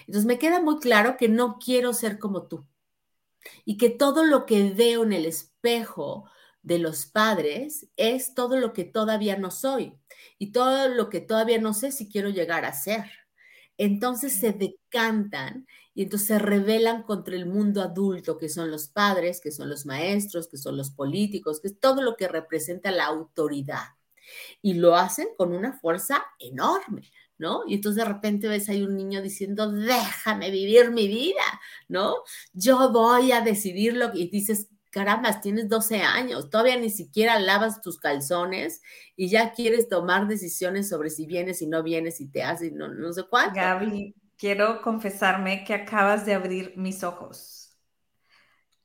Entonces 0.00 0.24
me 0.24 0.38
queda 0.38 0.60
muy 0.60 0.78
claro 0.78 1.16
que 1.16 1.28
no 1.28 1.58
quiero 1.58 1.92
ser 1.92 2.18
como 2.18 2.46
tú. 2.46 2.66
Y 3.64 3.76
que 3.76 3.90
todo 3.90 4.24
lo 4.24 4.46
que 4.46 4.70
veo 4.70 5.02
en 5.02 5.12
el 5.12 5.26
espejo 5.26 6.30
de 6.62 6.78
los 6.78 7.06
padres 7.06 7.88
es 7.96 8.34
todo 8.34 8.56
lo 8.56 8.72
que 8.72 8.84
todavía 8.84 9.36
no 9.36 9.50
soy 9.50 9.94
y 10.38 10.52
todo 10.52 10.88
lo 10.88 11.10
que 11.10 11.20
todavía 11.20 11.58
no 11.60 11.74
sé 11.74 11.92
si 11.92 12.08
quiero 12.08 12.30
llegar 12.30 12.64
a 12.64 12.72
ser. 12.72 13.04
Entonces 13.78 14.34
se 14.34 14.52
decantan 14.52 15.66
y 15.94 16.02
entonces 16.04 16.28
se 16.28 16.38
rebelan 16.38 17.02
contra 17.02 17.34
el 17.34 17.46
mundo 17.46 17.82
adulto, 17.82 18.38
que 18.38 18.48
son 18.48 18.70
los 18.70 18.88
padres, 18.88 19.40
que 19.40 19.52
son 19.52 19.68
los 19.68 19.84
maestros, 19.84 20.48
que 20.48 20.56
son 20.56 20.76
los 20.76 20.90
políticos, 20.90 21.60
que 21.60 21.68
es 21.68 21.78
todo 21.78 22.02
lo 22.02 22.16
que 22.16 22.28
representa 22.28 22.90
la 22.90 23.06
autoridad. 23.06 23.84
Y 24.62 24.74
lo 24.74 24.96
hacen 24.96 25.28
con 25.36 25.52
una 25.52 25.78
fuerza 25.78 26.24
enorme, 26.38 27.10
¿no? 27.36 27.62
Y 27.66 27.74
entonces 27.74 28.04
de 28.04 28.10
repente 28.10 28.48
ves 28.48 28.68
ahí 28.68 28.82
un 28.82 28.96
niño 28.96 29.20
diciendo, 29.20 29.70
déjame 29.70 30.50
vivir 30.50 30.90
mi 30.90 31.08
vida, 31.08 31.42
¿no? 31.88 32.16
Yo 32.52 32.90
voy 32.90 33.32
a 33.32 33.42
decidir 33.42 33.94
lo 33.94 34.12
que... 34.12 34.20
Y 34.20 34.30
dices, 34.30 34.68
caramba, 34.90 35.40
tienes 35.40 35.68
12 35.68 36.02
años, 36.02 36.48
todavía 36.48 36.76
ni 36.76 36.90
siquiera 36.90 37.38
lavas 37.38 37.80
tus 37.80 37.98
calzones 37.98 38.82
y 39.16 39.28
ya 39.28 39.52
quieres 39.52 39.88
tomar 39.88 40.28
decisiones 40.28 40.88
sobre 40.88 41.10
si 41.10 41.26
vienes 41.26 41.62
y 41.62 41.66
no 41.66 41.82
vienes 41.82 42.20
y 42.20 42.28
te 42.28 42.42
haces, 42.42 42.72
no, 42.72 42.88
no 42.88 43.12
sé 43.12 43.24
cuánto. 43.24 43.56
Gaby, 43.56 44.14
quiero 44.42 44.82
confesarme 44.82 45.62
que 45.62 45.72
acabas 45.72 46.26
de 46.26 46.34
abrir 46.34 46.72
mis 46.76 47.04
ojos. 47.04 47.78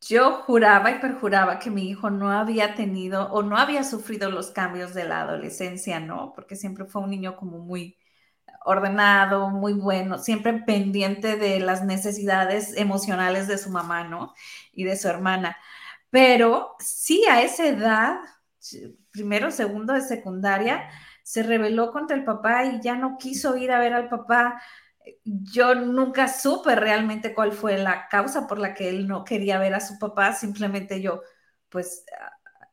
Yo 0.08 0.44
juraba 0.44 0.92
y 0.92 1.00
perjuraba 1.00 1.58
que 1.58 1.72
mi 1.72 1.90
hijo 1.90 2.12
no 2.12 2.32
había 2.32 2.76
tenido 2.76 3.32
o 3.32 3.42
no 3.42 3.58
había 3.58 3.84
sufrido 3.84 4.30
los 4.30 4.52
cambios 4.52 4.94
de 4.94 5.06
la 5.06 5.22
adolescencia, 5.22 6.00
¿no? 6.00 6.32
Porque 6.36 6.56
siempre 6.56 6.86
fue 6.86 7.02
un 7.02 7.10
niño 7.10 7.36
como 7.36 7.58
muy 7.58 7.98
ordenado, 8.66 9.50
muy 9.50 9.74
bueno, 9.74 10.20
siempre 10.20 10.54
pendiente 10.54 11.38
de 11.38 11.60
las 11.60 11.84
necesidades 11.84 12.78
emocionales 12.78 13.48
de 13.48 13.58
su 13.58 13.72
mamá, 13.72 14.04
¿no? 14.04 14.36
Y 14.74 14.84
de 14.84 14.96
su 14.96 15.08
hermana. 15.08 15.58
Pero 16.12 16.76
sí, 16.78 17.26
a 17.28 17.42
esa 17.42 17.66
edad, 17.66 18.20
primero, 19.10 19.50
segundo 19.50 19.94
de 19.94 20.02
secundaria, 20.02 20.88
se 21.24 21.42
rebeló 21.42 21.92
contra 21.92 22.16
el 22.16 22.24
papá 22.24 22.66
y 22.66 22.80
ya 22.80 22.96
no 22.96 23.18
quiso 23.18 23.58
ir 23.58 23.72
a 23.72 23.80
ver 23.80 23.94
al 23.94 24.08
papá 24.08 24.62
yo 25.24 25.76
nunca 25.76 26.28
supe 26.28 26.76
realmente 26.76 27.34
cuál 27.34 27.52
fue 27.52 27.78
la 27.78 28.08
causa 28.10 28.48
por 28.48 28.60
la 28.60 28.74
que 28.74 28.90
él 28.90 29.08
no 29.08 29.24
quería 29.24 29.60
ver 29.60 29.74
a 29.74 29.80
su 29.80 29.98
papá, 30.00 30.34
simplemente 30.34 31.02
yo 31.02 31.22
pues 31.70 32.06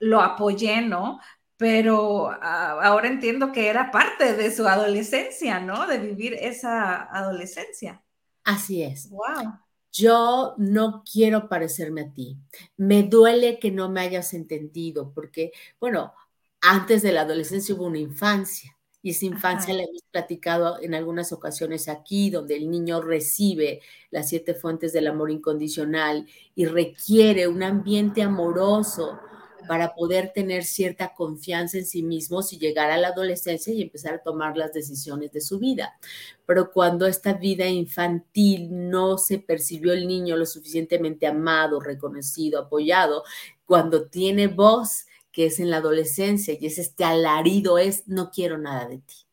lo 0.01 0.21
apoyé, 0.21 0.83
¿no? 0.83 1.21
Pero 1.57 2.31
ahora 2.43 3.09
entiendo 3.09 3.53
que 3.53 3.69
era 3.69 3.91
parte 3.91 4.35
de 4.35 4.51
su 4.51 4.67
adolescencia, 4.67 5.61
¿no? 5.61 5.87
De 5.87 5.99
vivir 5.99 6.35
esa 6.35 7.03
adolescencia. 7.05 8.03
Así 8.43 8.83
es. 8.83 9.09
Wow. 9.11 9.59
Yo 9.93 10.55
no 10.59 11.05
quiero 11.11 11.49
parecerme 11.49 12.03
a 12.03 12.13
ti. 12.13 12.37
Me 12.77 13.05
duele 13.05 13.59
que 13.61 13.71
no 13.71 13.89
me 13.89 14.01
hayas 14.01 14.35
entendido, 14.35 15.13
porque, 15.15 15.53
bueno, 15.79 16.13
antes 16.61 17.03
de 17.03 17.13
la 17.13 17.23
adolescencia 17.23 17.75
hubo 17.75 17.87
una 17.87 17.99
infancia 17.99 18.74
y 19.05 19.11
esa 19.11 19.27
infancia 19.27 19.75
la 19.75 19.83
hemos 19.83 20.03
platicado 20.11 20.81
en 20.81 20.95
algunas 20.95 21.31
ocasiones 21.31 21.89
aquí, 21.89 22.31
donde 22.31 22.57
el 22.57 22.71
niño 22.71 23.03
recibe 23.03 23.83
las 24.11 24.31
siete 24.31 24.55
fuentes 24.55 24.95
del 24.95 25.09
amor 25.09 25.31
incondicional 25.31 26.27
y 26.55 26.65
requiere 26.65 27.47
un 27.47 27.63
ambiente 27.63 28.23
amoroso 28.23 29.21
para 29.69 29.95
poder 29.95 30.33
tener 30.35 30.65
cierta 30.65 31.13
confianza 31.13 31.77
en 31.77 31.85
sí 31.85 32.03
mismo 32.03 32.41
y 32.51 32.59
llegar 32.59 32.91
a 32.91 32.97
la 32.97 33.09
adolescencia 33.09 33.75
y 33.75 33.83
empezar 33.83 34.15
a 34.15 34.23
tomar 34.23 34.57
las 34.57 34.73
decisiones 34.73 35.33
de 35.33 35.43
su 35.43 35.59
vida. 35.59 35.99
Pero 36.47 36.73
cuando 36.73 37.07
esta 37.07 37.35
vida 37.35 37.67
infantil 37.67 38.69
no 38.71 39.19
se 39.19 39.39
percibió 39.39 39.93
el 39.93 40.09
niño 40.09 40.35
lo 40.39 40.47
suficientemente 40.47 41.27
amado, 41.27 41.79
reconocido, 41.79 42.59
apoyado, 42.59 43.23
cuando 43.67 44.07
tiene 44.07 44.47
voz, 44.47 45.05
que 45.35 45.47
es 45.47 45.59
en 45.59 45.69
la 45.69 45.79
adolescencia 45.79 46.57
y 46.59 46.65
es 46.65 46.79
este 46.79 47.05
alarido, 47.05 47.77
es 47.77 48.07
no 48.07 48.31
quiero 48.31 48.57
nada 48.57 48.87
de 48.87 48.99
ti, 48.99 49.27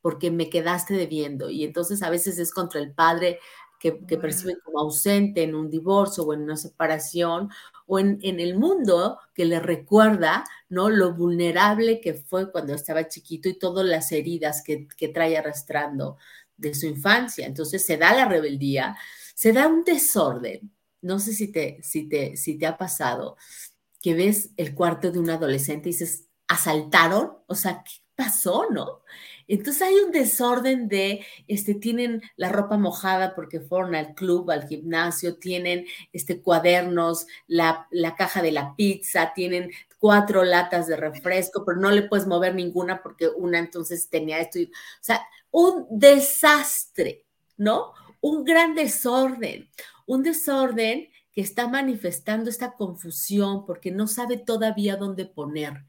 porque 0.00 0.30
me 0.30 0.48
quedaste 0.48 0.94
debiendo. 0.94 1.50
Y 1.50 1.64
entonces 1.64 2.02
a 2.04 2.10
veces 2.10 2.38
es 2.38 2.52
contra 2.52 2.80
el 2.80 2.92
padre 2.92 3.40
que, 3.80 4.06
que 4.06 4.18
perciben 4.18 4.58
como 4.64 4.78
ausente 4.78 5.42
en 5.42 5.56
un 5.56 5.68
divorcio 5.68 6.22
o 6.22 6.32
en 6.32 6.42
una 6.42 6.56
separación 6.56 7.50
o 7.86 7.98
en, 7.98 8.20
el 8.22 8.56
mundo 8.56 9.18
que 9.34 9.46
le 9.46 9.58
recuerda, 9.58 10.44
¿no? 10.68 10.90
Lo 10.90 11.14
vulnerable 11.14 12.00
que 12.00 12.14
fue 12.14 12.52
cuando 12.52 12.72
estaba 12.72 13.08
chiquito 13.08 13.48
y 13.48 13.58
todas 13.58 13.84
las 13.84 14.12
heridas 14.12 14.62
que, 14.62 14.86
que 14.96 15.08
trae 15.08 15.36
arrastrando 15.36 16.18
de 16.56 16.72
su 16.72 16.86
infancia. 16.86 17.46
Entonces 17.46 17.84
se 17.84 17.96
da 17.96 18.14
la 18.14 18.26
rebeldía, 18.26 18.96
se 19.34 19.52
da 19.52 19.66
un 19.66 19.82
desorden. 19.82 20.72
No 21.00 21.18
sé 21.18 21.32
si 21.32 21.50
te, 21.50 21.80
si 21.82 22.08
te, 22.08 22.36
si 22.36 22.58
te 22.58 22.66
ha 22.66 22.76
pasado, 22.76 23.36
ves 24.14 24.50
el 24.56 24.74
cuarto 24.74 25.10
de 25.10 25.18
un 25.18 25.30
adolescente 25.30 25.88
y 25.88 25.92
dices, 25.92 26.28
¿asaltaron? 26.46 27.38
O 27.46 27.54
sea, 27.54 27.82
¿qué 27.84 28.02
pasó, 28.14 28.66
no? 28.70 29.02
Entonces 29.48 29.80
hay 29.80 29.94
un 29.94 30.12
desorden 30.12 30.88
de, 30.88 31.24
este, 31.46 31.74
tienen 31.74 32.22
la 32.36 32.50
ropa 32.50 32.76
mojada 32.76 33.34
porque 33.34 33.60
fueron 33.60 33.94
al 33.94 34.14
club, 34.14 34.50
al 34.50 34.68
gimnasio, 34.68 35.38
tienen 35.38 35.86
este, 36.12 36.42
cuadernos, 36.42 37.26
la, 37.46 37.88
la 37.90 38.14
caja 38.14 38.42
de 38.42 38.52
la 38.52 38.76
pizza, 38.76 39.32
tienen 39.34 39.70
cuatro 39.98 40.44
latas 40.44 40.86
de 40.86 40.96
refresco, 40.96 41.64
pero 41.64 41.80
no 41.80 41.90
le 41.90 42.02
puedes 42.02 42.26
mover 42.26 42.54
ninguna 42.54 43.02
porque 43.02 43.28
una 43.28 43.58
entonces 43.58 44.08
tenía 44.10 44.38
esto. 44.38 44.58
o 44.60 44.64
sea, 45.00 45.26
un 45.50 45.86
desastre, 45.90 47.24
¿no? 47.56 47.94
Un 48.20 48.44
gran 48.44 48.74
desorden, 48.74 49.70
un 50.06 50.22
desorden 50.22 51.08
que 51.32 51.40
está 51.40 51.68
manifestando 51.68 52.50
esta 52.50 52.72
confusión 52.72 53.64
porque 53.66 53.90
no 53.90 54.06
sabe 54.06 54.38
todavía 54.38 54.96
dónde 54.96 55.26
poner 55.26 55.84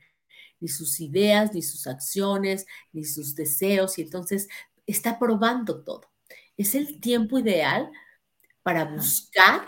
ni 0.59 0.67
sus 0.67 0.99
ideas, 0.99 1.53
ni 1.53 1.61
sus 1.61 1.87
acciones, 1.87 2.65
ni 2.91 3.05
sus 3.05 3.35
deseos, 3.35 3.97
y 3.97 4.01
entonces 4.01 4.47
está 4.85 5.17
probando 5.17 5.83
todo. 5.83 6.11
Es 6.57 6.75
el 6.75 6.99
tiempo 6.99 7.39
ideal 7.39 7.89
para 8.63 8.85
buscar 8.85 9.67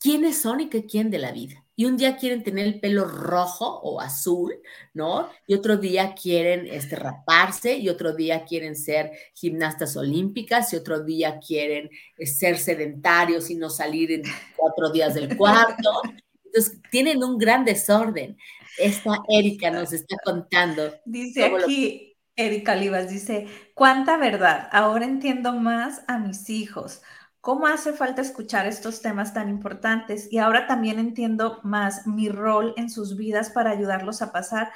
quiénes 0.00 0.40
son 0.40 0.60
y 0.60 0.68
qué 0.68 0.84
quién 0.84 1.10
de 1.10 1.18
la 1.18 1.32
vida. 1.32 1.64
Y 1.74 1.86
un 1.86 1.96
día 1.96 2.16
quieren 2.16 2.42
tener 2.42 2.66
el 2.66 2.80
pelo 2.80 3.06
rojo 3.06 3.80
o 3.82 4.00
azul, 4.00 4.54
¿no? 4.92 5.28
Y 5.46 5.54
otro 5.54 5.76
día 5.78 6.14
quieren 6.14 6.66
este, 6.66 6.96
raparse 6.96 7.76
y 7.76 7.88
otro 7.88 8.14
día 8.14 8.44
quieren 8.44 8.76
ser 8.76 9.10
gimnastas 9.34 9.96
olímpicas 9.96 10.72
y 10.72 10.76
otro 10.76 11.02
día 11.02 11.38
quieren 11.38 11.90
eh, 12.18 12.26
ser 12.26 12.58
sedentarios 12.58 13.50
y 13.50 13.56
no 13.56 13.70
salir 13.70 14.12
en 14.12 14.22
cuatro 14.56 14.90
días 14.90 15.14
del 15.14 15.36
cuarto. 15.36 16.02
Entonces, 16.44 16.78
tienen 16.90 17.24
un 17.24 17.38
gran 17.38 17.64
desorden. 17.64 18.36
Esta 18.78 19.18
Erika 19.28 19.70
nos 19.70 19.92
está 19.92 20.16
contando. 20.22 20.92
Dice 21.06 21.44
aquí, 21.44 22.16
Erika 22.36 22.72
Olivas, 22.72 23.08
dice, 23.08 23.46
cuánta 23.74 24.18
verdad. 24.18 24.68
Ahora 24.72 25.06
entiendo 25.06 25.52
más 25.54 26.02
a 26.06 26.18
mis 26.18 26.50
hijos 26.50 27.02
cómo 27.42 27.66
hace 27.66 27.92
falta 27.92 28.22
escuchar 28.22 28.66
estos 28.66 29.02
temas 29.02 29.34
tan 29.34 29.50
importantes 29.50 30.32
y 30.32 30.38
ahora 30.38 30.68
también 30.68 31.00
entiendo 31.00 31.58
más 31.64 32.06
mi 32.06 32.28
rol 32.28 32.72
en 32.76 32.88
sus 32.88 33.16
vidas 33.16 33.50
para 33.50 33.70
ayudarlos 33.70 34.22
a 34.22 34.30
pasar 34.32 34.72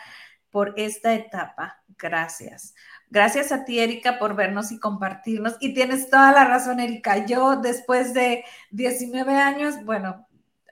por 0.51 0.75
esta 0.77 1.15
etapa. 1.15 1.83
Gracias. 1.97 2.75
Gracias 3.09 3.53
a 3.53 3.65
ti, 3.65 3.79
Erika, 3.79 4.19
por 4.19 4.35
vernos 4.35 4.73
y 4.73 4.81
compartirnos. 4.81 5.57
Y 5.61 5.75
tienes 5.75 6.11
toda 6.11 6.33
la 6.33 6.45
razón, 6.45 6.81
Erika. 6.81 7.25
Yo, 7.25 7.57
después 7.57 8.13
de 8.15 8.45
19 8.73 9.33
años, 9.37 9.77
bueno, 9.85 10.26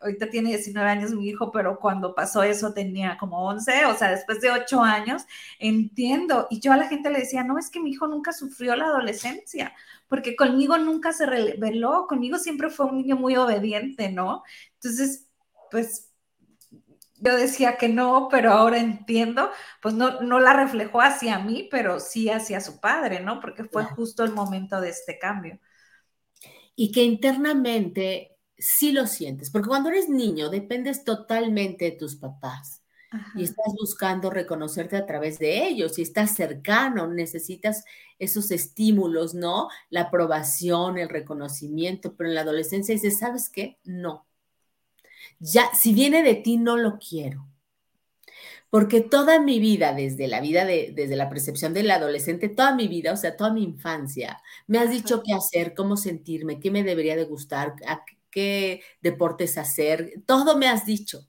ahorita 0.04 0.30
tiene 0.30 0.50
19 0.50 0.88
años 0.88 1.12
mi 1.12 1.28
hijo, 1.28 1.50
pero 1.50 1.78
cuando 1.80 2.14
pasó 2.14 2.42
eso 2.42 2.72
tenía 2.74 3.16
como 3.18 3.44
11, 3.48 3.86
o 3.86 3.94
sea, 3.96 4.10
después 4.10 4.40
de 4.40 4.50
8 4.50 4.82
años, 4.82 5.24
entiendo. 5.58 6.46
Y 6.50 6.60
yo 6.60 6.72
a 6.72 6.76
la 6.76 6.88
gente 6.88 7.10
le 7.10 7.20
decía, 7.20 7.42
no, 7.44 7.58
es 7.58 7.70
que 7.70 7.80
mi 7.80 7.90
hijo 7.90 8.06
nunca 8.06 8.32
sufrió 8.32 8.76
la 8.76 8.86
adolescencia 8.86 9.74
porque 10.08 10.36
conmigo 10.36 10.78
nunca 10.78 11.12
se 11.12 11.26
reveló, 11.26 12.06
conmigo 12.06 12.38
siempre 12.38 12.70
fue 12.70 12.86
un 12.86 12.98
niño 12.98 13.16
muy 13.16 13.36
obediente, 13.36 14.10
¿no? 14.10 14.42
Entonces, 14.74 15.28
pues 15.70 16.12
yo 17.16 17.36
decía 17.36 17.76
que 17.78 17.88
no, 17.88 18.28
pero 18.30 18.52
ahora 18.52 18.78
entiendo, 18.78 19.50
pues 19.82 19.94
no, 19.94 20.20
no 20.20 20.40
la 20.40 20.52
reflejó 20.52 21.00
hacia 21.00 21.38
mí, 21.38 21.68
pero 21.70 22.00
sí 22.00 22.30
hacia 22.30 22.60
su 22.60 22.80
padre, 22.80 23.20
¿no? 23.20 23.40
Porque 23.40 23.64
fue 23.64 23.84
justo 23.84 24.24
el 24.24 24.32
momento 24.32 24.80
de 24.80 24.90
este 24.90 25.18
cambio. 25.18 25.58
Y 26.76 26.92
que 26.92 27.02
internamente 27.02 28.33
sí 28.58 28.92
lo 28.92 29.06
sientes, 29.06 29.50
porque 29.50 29.68
cuando 29.68 29.88
eres 29.88 30.08
niño 30.08 30.48
dependes 30.48 31.04
totalmente 31.04 31.86
de 31.86 31.92
tus 31.92 32.16
papás 32.16 32.82
y 33.36 33.44
estás 33.44 33.72
buscando 33.78 34.28
reconocerte 34.28 34.96
a 34.96 35.06
través 35.06 35.38
de 35.38 35.68
ellos 35.68 35.98
y 35.98 36.02
estás 36.02 36.34
cercano, 36.34 37.06
necesitas 37.06 37.84
esos 38.18 38.50
estímulos, 38.50 39.34
¿no? 39.34 39.68
La 39.88 40.02
aprobación, 40.02 40.98
el 40.98 41.08
reconocimiento, 41.08 42.16
pero 42.16 42.28
en 42.28 42.34
la 42.34 42.40
adolescencia 42.40 42.92
dices, 42.94 43.18
¿sabes 43.20 43.50
qué? 43.50 43.78
No. 43.84 44.26
Ya, 45.38 45.70
si 45.74 45.94
viene 45.94 46.22
de 46.22 46.34
ti, 46.34 46.56
no 46.56 46.76
lo 46.76 46.98
quiero. 46.98 47.46
Porque 48.70 49.00
toda 49.00 49.40
mi 49.40 49.60
vida, 49.60 49.92
desde 49.92 50.26
la 50.26 50.40
vida 50.40 50.64
de, 50.64 50.92
desde 50.94 51.14
la 51.14 51.28
percepción 51.28 51.72
del 51.74 51.90
adolescente, 51.92 52.48
toda 52.48 52.74
mi 52.74 52.88
vida, 52.88 53.12
o 53.12 53.16
sea, 53.16 53.36
toda 53.36 53.52
mi 53.52 53.62
infancia, 53.62 54.42
me 54.66 54.78
has 54.78 54.90
dicho 54.90 55.22
qué 55.24 55.32
hacer, 55.32 55.74
cómo 55.74 55.96
sentirme, 55.96 56.58
qué 56.58 56.72
me 56.72 56.82
debería 56.82 57.14
de 57.14 57.24
gustar, 57.24 57.74
qué 58.34 58.82
deportes 59.00 59.56
hacer, 59.56 60.12
todo 60.26 60.58
me 60.58 60.66
has 60.66 60.84
dicho. 60.84 61.20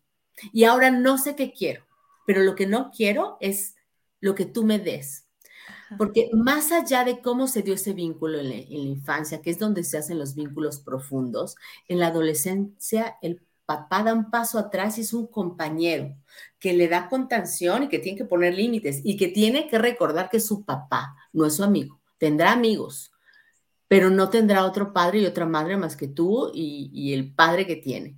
Y 0.52 0.64
ahora 0.64 0.90
no 0.90 1.18
sé 1.20 1.36
qué 1.36 1.54
quiero, 1.54 1.86
pero 2.26 2.42
lo 2.42 2.56
que 2.56 2.66
no 2.66 2.92
quiero 2.92 3.38
es 3.40 3.76
lo 4.20 4.34
que 4.34 4.46
tú 4.46 4.66
me 4.66 4.80
des. 4.80 5.28
Porque 6.00 6.32
más 6.34 6.72
allá 6.72 7.04
de 7.04 7.22
cómo 7.22 7.48
se 7.48 7.62
dio 7.62 7.76
ese 7.76 7.94
vínculo 7.94 8.40
en 8.40 8.50
la, 8.50 8.56
infancia, 8.56 9.42
que 9.42 9.52
es 9.52 9.60
donde 9.60 9.84
se 9.84 10.00
hacen 10.00 10.18
los 10.18 10.34
vínculos 10.34 10.80
profundos, 10.80 11.56
en 11.88 12.00
la 12.00 12.08
adolescencia 12.08 13.18
el 13.22 13.42
papá 13.68 14.04
da 14.04 14.14
un 14.14 14.32
paso 14.32 14.58
atrás 14.58 14.98
y 14.98 15.02
es 15.02 15.14
un 15.14 15.28
compañero 15.28 16.16
que 16.60 16.74
le 16.74 16.88
da 16.88 17.08
contención 17.08 17.84
y 17.84 17.88
que 17.88 18.00
tiene 18.00 18.18
que 18.18 18.26
poner 18.26 18.56
límites 18.56 19.02
y 19.04 19.16
que 19.16 19.28
tiene 19.28 19.68
que 19.68 19.78
recordar 19.78 20.30
que 20.30 20.40
su 20.40 20.66
papá, 20.66 21.16
no 21.34 21.46
es 21.46 21.56
su 21.56 21.64
amigo. 21.64 22.02
Tendrá 22.18 22.52
amigos, 22.52 23.12
pero 23.88 24.10
no 24.10 24.30
tendrá 24.30 24.66
otro 24.66 24.94
padre 24.94 25.22
y 25.22 25.26
otra 25.26 25.46
madre 25.46 25.78
más 25.78 25.96
que 25.96 26.08
tú 26.08 26.52
y, 26.54 26.90
y 26.94 27.14
el 27.14 27.34
padre 27.34 27.68
que 27.68 27.76
tiene. 27.76 28.18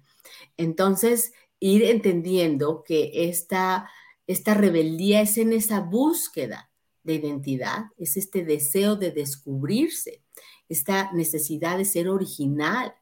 Entonces, 0.58 1.34
ir 1.60 1.84
entendiendo 1.84 2.84
que 2.84 3.12
esta, 3.30 3.90
esta 4.28 4.54
rebeldía 4.54 5.22
es 5.22 5.38
en 5.38 5.54
esa 5.54 5.80
búsqueda 5.80 6.70
de 7.04 7.16
identidad, 7.16 7.86
es 7.98 8.18
este 8.18 8.44
deseo 8.44 8.96
de 8.96 9.12
descubrirse, 9.12 10.24
esta 10.70 11.12
necesidad 11.14 11.78
de 11.78 11.86
ser 11.86 12.10
original, 12.10 12.94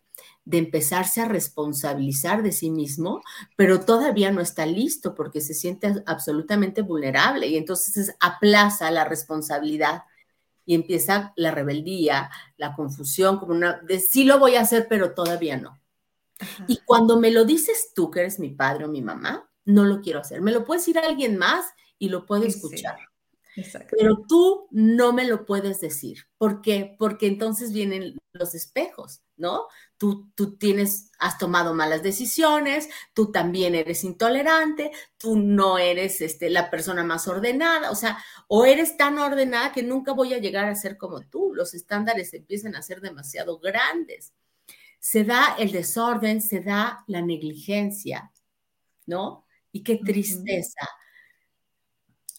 de 0.45 0.59
empezarse 0.59 1.21
a 1.21 1.27
responsabilizar 1.27 2.43
de 2.43 2.51
sí 2.51 2.69
mismo, 2.69 3.21
pero 3.57 3.81
todavía 3.81 4.31
no 4.31 4.41
está 4.41 4.65
listo 4.65 5.15
porque 5.15 5.41
se 5.41 5.55
siente 5.55 6.03
absolutamente 6.05 6.83
vulnerable 6.83 7.47
y 7.47 7.57
entonces 7.57 8.15
aplaza 8.19 8.91
la 8.91 9.05
responsabilidad 9.05 10.03
y 10.65 10.75
empieza 10.75 11.33
la 11.35 11.51
rebeldía, 11.51 12.29
la 12.57 12.73
confusión, 12.73 13.39
como 13.39 13.53
una 13.53 13.79
de 13.81 13.99
sí 13.99 14.23
lo 14.23 14.39
voy 14.39 14.55
a 14.55 14.61
hacer, 14.61 14.87
pero 14.89 15.13
todavía 15.13 15.57
no. 15.57 15.79
Y 16.67 16.77
cuando 16.85 17.19
me 17.19 17.31
lo 17.31 17.45
dices 17.45 17.91
tú, 17.95 18.11
que 18.11 18.21
eres 18.21 18.39
mi 18.39 18.49
padre 18.49 18.85
o 18.85 18.89
mi 18.89 19.01
mamá, 19.01 19.49
no 19.63 19.83
lo 19.83 20.01
quiero 20.01 20.19
hacer. 20.19 20.41
Me 20.41 20.51
lo 20.51 20.65
puedes 20.65 20.83
decir 20.83 20.99
a 20.99 21.07
alguien 21.07 21.37
más 21.37 21.65
y 21.97 22.09
lo 22.09 22.25
puedo 22.25 22.43
escuchar. 22.43 22.97
Pero 23.97 24.25
tú 24.27 24.67
no 24.71 25.13
me 25.13 25.25
lo 25.25 25.45
puedes 25.45 25.79
decir. 25.79 26.25
¿Por 26.37 26.61
qué? 26.61 26.95
Porque 26.99 27.27
entonces 27.27 27.71
vienen 27.71 28.17
los 28.33 28.53
espejos, 28.53 29.21
¿no? 29.37 29.67
Tú, 29.97 30.31
tú 30.35 30.57
tienes, 30.57 31.11
has 31.19 31.37
tomado 31.37 31.73
malas 31.73 32.03
decisiones, 32.03 32.89
tú 33.13 33.31
también 33.31 33.75
eres 33.75 34.03
intolerante, 34.03 34.91
tú 35.17 35.37
no 35.37 35.77
eres 35.77 36.19
este, 36.21 36.49
la 36.49 36.69
persona 36.69 37.03
más 37.03 37.27
ordenada, 37.27 37.91
o 37.91 37.95
sea, 37.95 38.17
o 38.47 38.65
eres 38.65 38.97
tan 38.97 39.17
ordenada 39.17 39.71
que 39.71 39.83
nunca 39.83 40.11
voy 40.11 40.33
a 40.33 40.39
llegar 40.39 40.65
a 40.65 40.75
ser 40.75 40.97
como 40.97 41.21
tú. 41.21 41.53
Los 41.53 41.73
estándares 41.73 42.33
empiezan 42.33 42.75
a 42.75 42.81
ser 42.81 43.01
demasiado 43.01 43.59
grandes 43.59 44.33
se 45.05 45.23
da 45.23 45.55
el 45.59 45.71
desorden, 45.71 46.41
se 46.41 46.61
da 46.61 47.03
la 47.05 47.21
negligencia, 47.21 48.31
¿no? 49.05 49.45
Y 49.71 49.83
qué 49.83 49.97
tristeza 49.97 50.89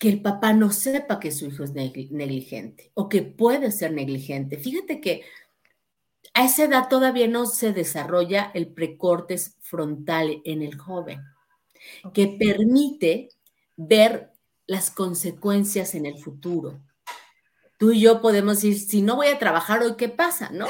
que 0.01 0.09
el 0.09 0.21
papá 0.21 0.53
no 0.53 0.73
sepa 0.73 1.21
que 1.21 1.31
su 1.31 1.47
hijo 1.47 1.63
es 1.63 1.71
negligente 1.75 2.91
o 2.95 3.09
que 3.09 3.23
puede 3.23 3.71
ser 3.71 3.93
negligente. 3.93 4.59
Fíjate 4.59 5.01
que 5.01 5.23
a 6.37 6.45
esa 6.45 6.65
edad 6.65 6.89
todavía 6.91 7.27
no 7.29 7.47
se 7.47 7.73
desarrolla 7.73 8.51
el 8.53 8.69
precortes 8.69 9.57
frontal 9.63 10.43
en 10.45 10.61
el 10.61 10.77
joven, 10.77 11.23
que 12.13 12.37
permite 12.39 13.31
ver 13.75 14.33
las 14.67 14.91
consecuencias 14.91 15.95
en 15.95 16.05
el 16.05 16.19
futuro. 16.19 16.79
Tú 17.79 17.93
y 17.93 18.03
yo 18.03 18.21
podemos 18.21 18.57
decir, 18.57 18.79
si 18.79 19.01
no 19.01 19.17
voy 19.17 19.29
a 19.29 19.39
trabajar 19.39 19.83
hoy, 19.83 19.97
¿qué 19.97 20.11
pasa? 20.11 20.51
¿No? 20.53 20.67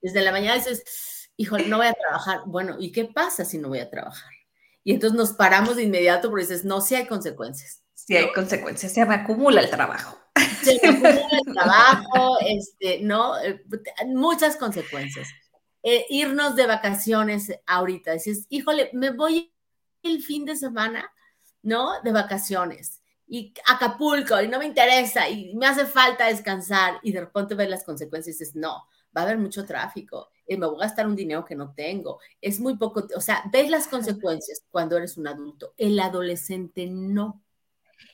Desde 0.00 0.22
la 0.22 0.30
mañana 0.30 0.54
dices, 0.54 1.28
híjole, 1.36 1.66
no 1.66 1.78
voy 1.78 1.88
a 1.88 1.94
trabajar. 1.94 2.42
Bueno, 2.46 2.76
¿y 2.78 2.92
qué 2.92 3.06
pasa 3.06 3.44
si 3.44 3.58
no 3.58 3.70
voy 3.70 3.80
a 3.80 3.90
trabajar? 3.90 4.30
Y 4.84 4.92
entonces 4.92 5.18
nos 5.18 5.32
paramos 5.32 5.74
de 5.74 5.82
inmediato 5.82 6.30
porque 6.30 6.44
dices, 6.44 6.64
no, 6.64 6.80
sí 6.80 6.94
hay 6.94 7.08
consecuencias. 7.08 7.82
Sí 7.92 8.16
hay 8.16 8.32
consecuencias, 8.32 8.92
se 8.92 9.04
me 9.04 9.16
acumula 9.16 9.62
el 9.62 9.68
trabajo. 9.68 10.16
Se 10.62 10.92
me 10.92 11.10
el 11.10 11.54
trabajo, 11.54 12.38
este, 12.46 13.00
¿no? 13.00 13.38
Eh, 13.40 13.62
muchas 14.06 14.56
consecuencias. 14.56 15.28
Eh, 15.82 16.06
irnos 16.10 16.56
de 16.56 16.66
vacaciones 16.66 17.52
ahorita, 17.66 18.12
dices, 18.12 18.46
híjole, 18.48 18.90
me 18.92 19.10
voy 19.10 19.52
el 20.02 20.22
fin 20.22 20.44
de 20.44 20.56
semana, 20.56 21.10
¿no? 21.62 22.00
De 22.02 22.12
vacaciones 22.12 22.98
y 23.28 23.52
Acapulco 23.66 24.40
y 24.40 24.48
no 24.48 24.58
me 24.58 24.66
interesa 24.66 25.28
y 25.28 25.54
me 25.54 25.66
hace 25.66 25.84
falta 25.84 26.26
descansar 26.26 26.98
y 27.02 27.12
de 27.12 27.20
repente 27.20 27.54
ves 27.54 27.68
las 27.68 27.84
consecuencias 27.84 28.36
y 28.36 28.38
dices, 28.38 28.56
no, 28.56 28.86
va 29.16 29.20
a 29.20 29.24
haber 29.24 29.38
mucho 29.38 29.64
tráfico, 29.66 30.30
eh, 30.46 30.56
me 30.56 30.66
voy 30.66 30.76
a 30.76 30.86
gastar 30.86 31.06
un 31.06 31.14
dinero 31.14 31.44
que 31.44 31.54
no 31.54 31.74
tengo, 31.74 32.18
es 32.40 32.58
muy 32.58 32.76
poco, 32.76 33.06
o 33.14 33.20
sea, 33.20 33.44
ves 33.52 33.70
las 33.70 33.86
consecuencias 33.86 34.64
cuando 34.70 34.96
eres 34.96 35.18
un 35.18 35.28
adulto, 35.28 35.74
el 35.76 36.00
adolescente 36.00 36.86
no. 36.86 37.42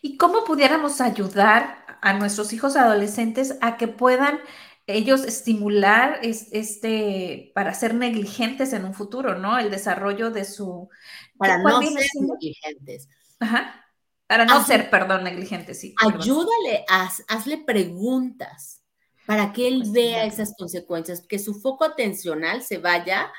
¿Y 0.03 0.17
cómo 0.17 0.45
pudiéramos 0.45 1.01
ayudar 1.01 1.85
a 2.01 2.13
nuestros 2.13 2.53
hijos 2.53 2.77
adolescentes 2.77 3.57
a 3.61 3.77
que 3.77 3.89
puedan 3.89 4.41
ellos 4.87 5.25
estimular 5.25 6.21
este 6.23 7.53
para 7.55 7.73
ser 7.73 7.95
negligentes 7.95 8.75
en 8.75 8.85
un 8.85 8.93
futuro, 8.93 9.39
¿no? 9.39 9.59
El 9.59 9.71
desarrollo 9.71 10.31
de 10.31 10.45
su 10.45 10.91
para 11.39 11.59
no 11.59 11.81
ser 11.81 12.07
negligentes. 12.21 13.09
Ajá. 13.41 13.81
Para 14.27 14.47
no 14.47 14.65
ser, 14.65 14.89
perdón, 14.89 15.25
negligentes, 15.25 15.81
sí. 15.81 15.95
Ayúdale, 15.99 16.85
hazle 17.29 17.59
preguntas 17.59 18.83
para 19.27 19.53
que 19.53 19.69
él 19.69 19.81
pues 19.81 19.93
vea 19.93 20.25
esas 20.25 20.55
consecuencias, 20.57 21.27
que 21.27 21.39
su 21.39 21.55
foco 21.55 21.85
atencional 21.85 22.63
se 22.63 22.79
vaya 22.79 23.31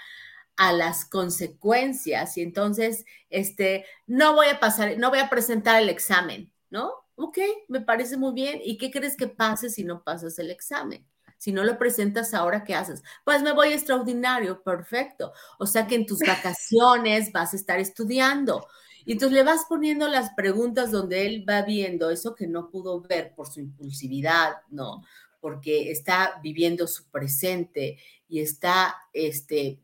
a 0.58 0.74
las 0.74 1.06
consecuencias 1.06 2.38
y 2.38 2.42
entonces, 2.42 3.06
este, 3.30 3.86
no 4.08 4.36
voy 4.36 4.48
a 4.48 4.60
pasar, 4.60 4.98
no 4.98 5.10
voy 5.10 5.20
a 5.20 5.30
presentar 5.30 5.82
el 5.82 5.90
examen, 5.90 6.52
¿no? 6.70 6.92
Ok, 7.16 7.38
me 7.68 7.82
parece 7.82 8.18
muy 8.18 8.34
bien. 8.34 8.60
¿Y 8.64 8.78
qué 8.78 8.92
crees 8.92 9.16
que 9.16 9.28
pase 9.28 9.70
si 9.70 9.84
no 9.84 10.04
pasas 10.04 10.38
el 10.40 10.52
examen? 10.52 11.06
Si 11.38 11.52
no 11.52 11.64
lo 11.64 11.78
presentas 11.78 12.34
ahora, 12.34 12.64
¿qué 12.64 12.76
haces? 12.76 13.04
Pues 13.24 13.42
me 13.42 13.54
voy 13.54 13.70
extraordinario, 13.74 14.64
perfecto. 14.64 15.34
O 15.60 15.66
sea 15.66 15.88
que 15.88 15.96
en 15.96 16.06
tus 16.06 16.20
vacaciones 16.28 17.32
vas 17.32 17.54
a 17.54 17.58
estar 17.58 17.80
estudiando. 17.80 18.68
Y 19.06 19.14
entonces 19.14 19.38
le 19.38 19.44
vas 19.44 19.66
poniendo 19.70 20.08
las 20.08 20.32
preguntas 20.34 20.92
donde 20.92 21.28
él 21.28 21.46
va 21.48 21.62
viendo 21.62 22.10
eso 22.10 22.34
que 22.34 22.48
no 22.48 22.70
pudo 22.70 23.02
ver 23.02 23.34
por 23.36 23.48
su 23.48 23.60
impulsividad, 23.60 24.56
¿no? 24.70 25.04
Porque 25.40 25.92
está 25.92 26.40
viviendo 26.42 26.88
su 26.88 27.06
presente 27.12 28.00
y 28.28 28.40
está 28.40 28.96
este, 29.14 29.80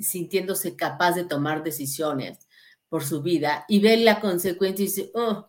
sintiéndose 0.00 0.76
capaz 0.76 1.12
de 1.12 1.24
tomar 1.24 1.62
decisiones 1.62 2.38
por 2.88 3.04
su 3.04 3.22
vida 3.22 3.64
y 3.68 3.80
ve 3.80 3.96
la 3.98 4.20
consecuencia 4.20 4.82
y 4.82 4.86
dice, 4.86 5.10
oh, 5.14 5.48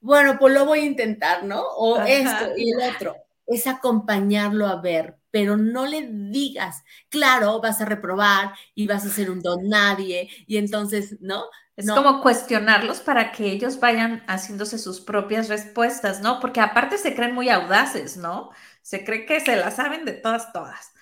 bueno, 0.00 0.38
pues 0.38 0.54
lo 0.54 0.64
voy 0.64 0.80
a 0.80 0.86
intentar, 0.86 1.44
¿no? 1.44 1.62
O 1.62 2.00
esto 2.00 2.52
y 2.56 2.72
el 2.72 2.94
otro. 2.94 3.16
Es 3.46 3.66
acompañarlo 3.66 4.66
a 4.66 4.80
ver, 4.80 5.18
pero 5.30 5.56
no 5.56 5.86
le 5.86 6.06
digas, 6.10 6.84
claro, 7.08 7.60
vas 7.60 7.80
a 7.80 7.86
reprobar 7.86 8.52
y 8.74 8.86
vas 8.86 9.04
a 9.04 9.10
ser 9.10 9.30
un 9.30 9.40
don 9.40 9.68
nadie 9.68 10.28
y 10.46 10.58
entonces, 10.58 11.16
¿no? 11.20 11.44
Es 11.78 11.88
como 11.88 12.22
cuestionarlos 12.22 12.98
para 12.98 13.30
que 13.30 13.52
ellos 13.52 13.78
vayan 13.78 14.24
haciéndose 14.26 14.78
sus 14.78 15.00
propias 15.00 15.48
respuestas, 15.48 16.20
¿no? 16.20 16.40
Porque 16.40 16.60
aparte 16.60 16.98
se 16.98 17.14
creen 17.14 17.34
muy 17.36 17.48
audaces, 17.50 18.16
¿no? 18.16 18.50
Se 18.82 19.04
cree 19.04 19.24
que 19.26 19.38
se 19.40 19.54
las 19.54 19.76
saben 19.76 20.04
de 20.04 20.14
todas, 20.14 20.52
todas. 20.52 20.92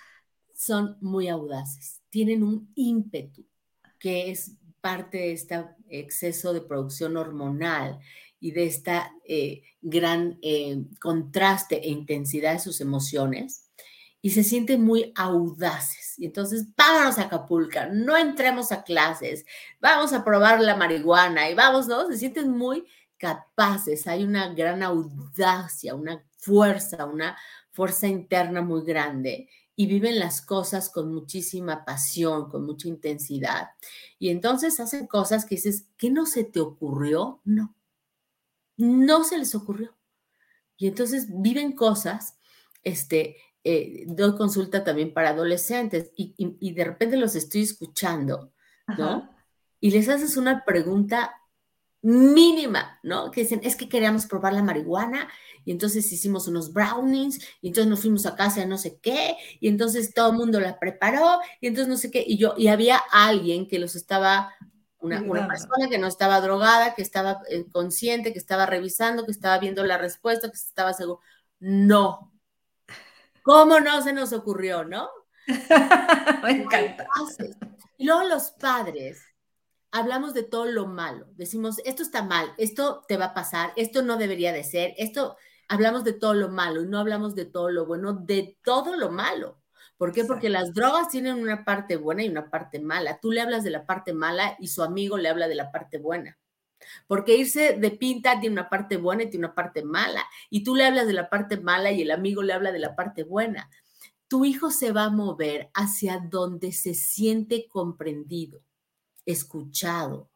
Son 0.53 0.97
muy 1.01 1.29
audaces, 1.29 2.01
tienen 2.09 2.43
un 2.43 2.71
ímpetu 2.75 3.45
que 3.99 4.31
es 4.31 4.53
parte 4.81 5.17
de 5.17 5.31
este 5.33 5.65
exceso 5.89 6.53
de 6.53 6.61
producción 6.61 7.17
hormonal 7.17 7.99
y 8.39 8.51
de 8.51 8.65
esta 8.65 9.11
eh, 9.25 9.63
gran 9.81 10.37
eh, 10.41 10.83
contraste 11.01 11.77
e 11.77 11.89
intensidad 11.89 12.53
de 12.53 12.59
sus 12.59 12.81
emociones 12.81 13.67
y 14.21 14.31
se 14.31 14.43
sienten 14.43 14.83
muy 14.83 15.11
audaces. 15.15 16.15
Y 16.17 16.25
entonces, 16.25 16.65
vámonos 16.75 17.17
a 17.17 17.23
Acapulco, 17.23 17.79
no 17.91 18.17
entremos 18.17 18.71
a 18.71 18.83
clases, 18.83 19.45
vamos 19.79 20.13
a 20.13 20.23
probar 20.23 20.59
la 20.59 20.75
marihuana 20.75 21.49
y 21.49 21.53
vamos, 21.53 21.87
¿no? 21.87 22.07
Se 22.07 22.17
sienten 22.17 22.49
muy 22.49 22.85
capaces, 23.17 24.07
hay 24.07 24.23
una 24.23 24.53
gran 24.53 24.83
audacia, 24.83 25.95
una 25.95 26.23
fuerza, 26.37 27.05
una 27.05 27.37
fuerza 27.71 28.07
interna 28.07 28.61
muy 28.61 28.83
grande 28.83 29.49
y 29.79 29.85
viven 29.85 30.17
las 30.17 30.41
cosas 30.41 30.89
con 30.89 31.13
muchísima 31.13 31.85
pasión, 31.85 32.49
con 32.49 32.65
mucha 32.65 32.87
intensidad. 32.87 33.69
Y 34.17 34.29
entonces 34.29 34.79
hacen 34.79 35.05
cosas 35.05 35.45
que 35.45 35.53
dices, 35.53 35.85
¿qué 35.97 36.09
no 36.09 36.25
se 36.25 36.43
te 36.43 36.59
ocurrió? 36.59 37.41
No, 37.45 37.75
no 38.75 39.23
se 39.23 39.37
les 39.37 39.53
ocurrió. 39.53 39.95
Y 40.77 40.87
entonces 40.87 41.27
viven 41.29 41.73
cosas, 41.73 42.39
este, 42.83 43.37
eh, 43.63 44.05
doy 44.07 44.35
consulta 44.35 44.83
también 44.83 45.13
para 45.13 45.29
adolescentes 45.29 46.11
y, 46.15 46.73
de 46.73 46.83
repente 46.83 47.15
los 47.15 47.35
estoy 47.35 47.61
escuchando, 47.61 48.51
¿no? 48.97 49.29
Y 49.79 49.91
les 49.91 50.09
haces 50.09 50.37
una 50.37 50.65
pregunta 50.65 51.35
mínima, 52.01 52.99
¿no? 53.03 53.31
Que 53.31 53.41
dicen, 53.41 53.61
es 53.63 53.75
que 53.75 53.89
queríamos 53.89 54.25
probar 54.25 54.53
la 54.53 54.63
marihuana 54.63 55.27
y 55.65 55.71
entonces 55.71 56.11
hicimos 56.11 56.47
unos 56.47 56.71
brownies 56.71 57.39
y 57.61 57.67
entonces 57.67 57.89
nos 57.89 58.01
fuimos 58.01 58.25
a 58.25 58.35
casa 58.35 58.61
de 58.61 58.67
no 58.67 58.77
sé 58.77 58.99
qué 59.01 59.35
y 59.59 59.67
entonces 59.67 60.13
todo 60.13 60.31
el 60.31 60.37
mundo 60.37 60.59
la 60.59 60.79
preparó 60.79 61.39
y 61.59 61.67
entonces 61.67 61.89
no 61.89 61.97
sé 61.97 62.11
qué 62.11 62.23
y 62.25 62.37
yo, 62.37 62.53
y 62.57 62.67
había 62.67 62.97
alguien 63.11 63.67
que 63.67 63.79
los 63.79 63.95
estaba, 63.95 64.53
una, 64.99 65.21
una 65.21 65.47
persona 65.47 65.89
que 65.89 65.97
no 65.97 66.07
estaba 66.07 66.39
drogada, 66.41 66.95
que 66.95 67.01
estaba 67.01 67.41
eh, 67.49 67.65
consciente, 67.71 68.31
que 68.31 68.39
estaba 68.39 68.65
revisando, 68.65 69.25
que 69.25 69.31
estaba 69.31 69.57
viendo 69.59 69.83
la 69.83 69.97
respuesta, 69.97 70.49
que 70.49 70.55
estaba 70.55 70.93
seguro. 70.93 71.19
No, 71.59 72.31
¿Cómo 73.47 73.79
no 73.79 74.01
se 74.01 74.11
nos 74.11 74.33
ocurrió, 74.33 74.83
no? 74.83 75.07
Me 76.43 76.51
encanta. 76.51 77.07
Y 77.97 78.05
luego 78.05 78.23
los 78.23 78.51
padres 78.51 79.21
hablamos 79.91 80.33
de 80.33 80.43
todo 80.43 80.65
lo 80.65 80.87
malo. 80.87 81.27
Decimos, 81.35 81.79
esto 81.85 82.03
está 82.03 82.23
mal, 82.23 82.53
esto 82.57 83.03
te 83.07 83.17
va 83.17 83.25
a 83.25 83.33
pasar, 83.33 83.73
esto 83.75 84.01
no 84.01 84.17
debería 84.17 84.53
de 84.53 84.63
ser, 84.63 84.93
esto, 84.97 85.37
hablamos 85.67 86.03
de 86.03 86.13
todo 86.13 86.33
lo 86.33 86.49
malo 86.49 86.81
y 86.81 86.87
no 86.87 86.99
hablamos 86.99 87.35
de 87.35 87.45
todo 87.45 87.69
lo 87.69 87.85
bueno, 87.85 88.13
de 88.13 88.57
todo 88.63 88.95
lo 88.95 89.09
malo. 89.09 89.61
¿Por 89.97 90.11
qué? 90.11 90.23
Porque 90.25 90.49
las 90.49 90.73
drogas 90.73 91.09
tienen 91.09 91.41
una 91.41 91.65
parte 91.65 91.95
buena 91.97 92.23
y 92.23 92.29
una 92.29 92.49
parte 92.51 92.79
mala. 92.79 93.19
Tú 93.19 93.31
le 93.31 93.41
hablas 93.41 93.63
de 93.63 93.71
la 93.71 93.85
parte 93.85 94.13
mala 94.13 94.55
y 94.59 94.67
su 94.67 94.83
amigo 94.83 95.17
le 95.17 95.27
habla 95.27 95.47
de 95.47 95.55
la 95.55 95.71
parte 95.71 95.97
buena. 95.97 96.37
Porque 97.07 97.35
irse 97.35 97.73
de 97.73 97.91
pinta 97.91 98.39
tiene 98.39 98.53
una 98.53 98.69
parte 98.69 98.97
buena 98.97 99.23
y 99.23 99.29
tiene 99.31 99.47
una 99.47 99.55
parte 99.55 99.83
mala. 99.83 100.23
Y 100.51 100.63
tú 100.63 100.75
le 100.75 100.85
hablas 100.85 101.07
de 101.07 101.13
la 101.13 101.29
parte 101.29 101.57
mala 101.57 101.91
y 101.91 102.03
el 102.03 102.11
amigo 102.11 102.43
le 102.43 102.53
habla 102.53 102.71
de 102.71 102.79
la 102.79 102.95
parte 102.95 103.23
buena. 103.23 103.71
Tu 104.27 104.45
hijo 104.45 104.69
se 104.69 104.91
va 104.91 105.05
a 105.05 105.09
mover 105.09 105.71
hacia 105.73 106.19
donde 106.19 106.73
se 106.73 106.93
siente 106.93 107.67
comprendido, 107.67 108.61
escuchado. 109.27 110.31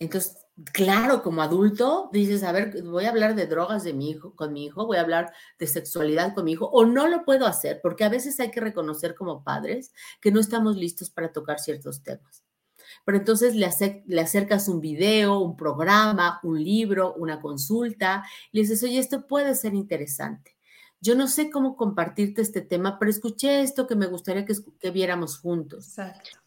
Entonces, 0.00 0.38
claro, 0.72 1.22
como 1.22 1.42
adulto, 1.42 2.10
dices, 2.12 2.42
a 2.42 2.52
ver, 2.52 2.82
voy 2.82 3.04
a 3.04 3.10
hablar 3.10 3.36
de 3.36 3.46
drogas 3.46 3.84
de 3.84 3.92
mi 3.92 4.10
hijo, 4.10 4.34
con 4.34 4.52
mi 4.52 4.64
hijo, 4.64 4.86
voy 4.86 4.96
a 4.96 5.02
hablar 5.02 5.32
de 5.58 5.66
sexualidad 5.68 6.34
con 6.34 6.44
mi 6.44 6.52
hijo, 6.52 6.66
o 6.66 6.84
no 6.84 7.06
lo 7.06 7.24
puedo 7.24 7.46
hacer, 7.46 7.80
porque 7.82 8.04
a 8.04 8.08
veces 8.08 8.40
hay 8.40 8.50
que 8.50 8.60
reconocer 8.60 9.14
como 9.14 9.44
padres 9.44 9.92
que 10.20 10.32
no 10.32 10.40
estamos 10.40 10.76
listos 10.76 11.10
para 11.10 11.32
tocar 11.32 11.60
ciertos 11.60 12.02
temas 12.02 12.42
pero 13.04 13.18
entonces 13.18 13.54
le, 13.54 14.20
acercas 14.20 14.68
un 14.68 14.80
video, 14.80 15.38
un 15.38 15.56
programa, 15.56 16.40
un 16.42 16.62
libro, 16.62 17.14
una 17.14 17.40
consulta, 17.40 18.24
y 18.50 18.58
le 18.58 18.62
dices, 18.62 18.82
oye, 18.82 18.98
esto 18.98 19.26
puede 19.26 19.54
ser 19.54 19.74
interesante. 19.74 20.56
Yo 21.00 21.16
no 21.16 21.26
sé 21.26 21.50
cómo 21.50 21.76
compartirte 21.76 22.42
este 22.42 22.60
tema, 22.60 22.98
pero 22.98 23.10
escuché 23.10 23.62
esto 23.62 23.86
que 23.86 23.96
me 23.96 24.06
gustaría 24.06 24.44
que, 24.44 24.54
que 24.78 24.90
viéramos 24.90 25.38
juntos. 25.38 25.88
Exacto. 25.88 26.41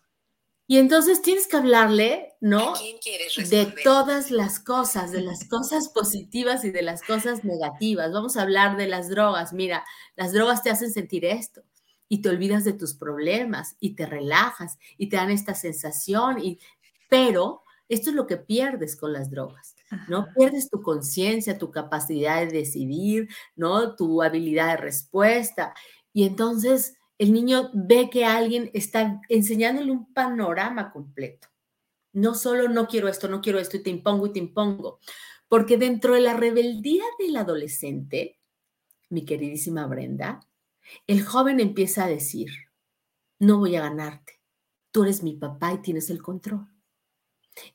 Y 0.68 0.80
entonces 0.80 1.22
tienes 1.22 1.48
que 1.48 1.58
hablarle, 1.58 2.34
¿no? 2.42 2.74
De 3.50 3.74
todas 3.84 4.32
las 4.32 4.60
cosas, 4.60 5.12
de 5.12 5.22
las 5.22 5.46
cosas 5.50 5.90
positivas 5.90 6.66
y 6.66 6.72
de 6.72 6.82
las 6.82 7.04
cosas 7.04 7.44
negativas. 7.44 8.12
Vamos 8.12 8.36
a 8.36 8.42
hablar 8.42 8.76
de 8.78 8.88
las 8.88 9.10
drogas. 9.10 9.54
Mira, 9.54 9.86
las 10.16 10.34
drogas 10.34 10.64
te 10.64 10.72
hacen 10.72 10.92
sentir 10.92 11.26
esto 11.26 11.62
y 12.10 12.22
te 12.22 12.30
olvidas 12.30 12.64
de 12.64 12.74
tus 12.74 12.96
problemas 12.96 13.76
y 13.80 13.96
te 13.96 14.06
relajas 14.06 14.78
y 14.98 15.10
te 15.10 15.18
dan 15.18 15.32
esta 15.32 15.54
sensación, 15.56 16.44
y, 16.44 16.60
pero 17.10 17.64
esto 17.90 18.10
es 18.10 18.16
lo 18.16 18.26
que 18.26 18.38
pierdes 18.38 18.96
con 18.96 19.14
las 19.14 19.30
drogas, 19.30 19.76
¿no? 20.08 20.28
Pierdes 20.36 20.70
tu 20.70 20.82
conciencia, 20.82 21.58
tu 21.58 21.70
capacidad 21.70 22.40
de 22.40 22.48
decidir, 22.48 23.28
¿no? 23.56 23.96
Tu 23.96 24.24
habilidad 24.24 24.70
de 24.70 24.78
respuesta. 24.78 25.74
Y 26.12 26.26
entonces 26.26 26.96
el 27.18 27.34
niño 27.34 27.72
ve 27.74 28.10
que 28.10 28.26
alguien 28.26 28.70
está 28.74 29.22
enseñándole 29.30 29.92
un 29.92 30.14
panorama 30.14 30.92
completo. 30.92 31.48
No 32.14 32.36
solo 32.36 32.70
no 32.70 32.88
quiero 32.88 33.08
esto, 33.08 33.28
no 33.28 33.42
quiero 33.42 33.60
esto 33.60 33.78
y 33.78 33.84
te 33.84 33.90
impongo 33.90 34.28
y 34.28 34.34
te 34.34 34.40
impongo. 34.40 35.00
Porque 35.48 35.78
dentro 35.78 36.14
de 36.14 36.22
la 36.22 36.34
rebeldía 36.34 37.04
del 37.20 37.38
adolescente, 37.38 38.40
mi 39.10 39.26
queridísima 39.26 39.86
Brenda, 39.88 40.40
el 41.08 41.24
joven 41.24 41.60
empieza 41.60 42.06
a 42.06 42.10
decir, 42.10 42.50
no 43.40 43.60
voy 43.60 43.76
a 43.76 43.82
ganarte, 43.82 44.42
tú 44.92 45.04
eres 45.04 45.24
mi 45.24 45.34
papá 45.34 45.74
y 45.74 45.82
tienes 45.82 46.10
el 46.10 46.22
control. 46.22 46.75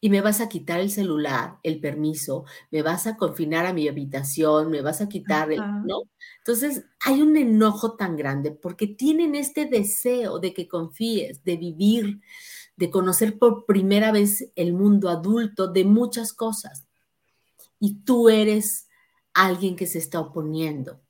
Y 0.00 0.10
me 0.10 0.20
vas 0.20 0.40
a 0.40 0.48
quitar 0.48 0.80
el 0.80 0.90
celular, 0.90 1.58
el 1.62 1.80
permiso, 1.80 2.44
me 2.70 2.82
vas 2.82 3.06
a 3.06 3.16
confinar 3.16 3.66
a 3.66 3.72
mi 3.72 3.88
habitación, 3.88 4.70
me 4.70 4.82
vas 4.82 5.00
a 5.00 5.08
quitar 5.08 5.50
el, 5.52 5.60
¿no? 5.86 6.02
Entonces, 6.38 6.84
hay 7.00 7.22
un 7.22 7.36
enojo 7.36 7.96
tan 7.96 8.16
grande 8.16 8.50
porque 8.50 8.86
tienen 8.86 9.34
este 9.34 9.66
deseo 9.66 10.38
de 10.38 10.52
que 10.52 10.68
confíes, 10.68 11.42
de 11.44 11.56
vivir, 11.56 12.20
de 12.76 12.90
conocer 12.90 13.38
por 13.38 13.66
primera 13.66 14.12
vez 14.12 14.50
el 14.54 14.72
mundo 14.72 15.08
adulto, 15.08 15.68
de 15.68 15.84
muchas 15.84 16.32
cosas. 16.32 16.86
Y 17.78 18.00
tú 18.04 18.28
eres 18.28 18.88
alguien 19.34 19.76
que 19.76 19.86
se 19.86 19.98
está 19.98 20.20
oponiendo. 20.20 21.00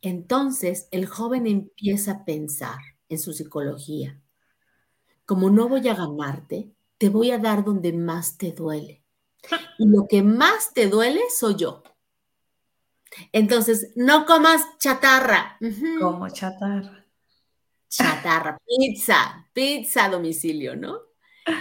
Entonces 0.00 0.88
el 0.90 1.06
joven 1.06 1.46
empieza 1.46 2.12
a 2.12 2.24
pensar 2.24 2.78
en 3.08 3.18
su 3.18 3.32
psicología. 3.32 4.20
Como 5.24 5.50
no 5.50 5.68
voy 5.68 5.86
a 5.88 5.94
ganarte, 5.94 6.70
te 6.98 7.08
voy 7.08 7.30
a 7.30 7.38
dar 7.38 7.64
donde 7.64 7.92
más 7.92 8.36
te 8.36 8.52
duele. 8.52 9.04
Y 9.78 9.86
lo 9.86 10.06
que 10.08 10.22
más 10.22 10.74
te 10.74 10.88
duele 10.88 11.20
soy 11.34 11.56
yo. 11.56 11.82
Entonces, 13.32 13.92
no 13.96 14.26
comas 14.26 14.62
chatarra. 14.78 15.58
Como 16.00 16.28
chatarra. 16.28 17.06
Chatarra, 17.88 18.58
pizza, 18.66 19.48
pizza 19.52 20.04
a 20.04 20.10
domicilio, 20.10 20.76
¿no? 20.76 21.00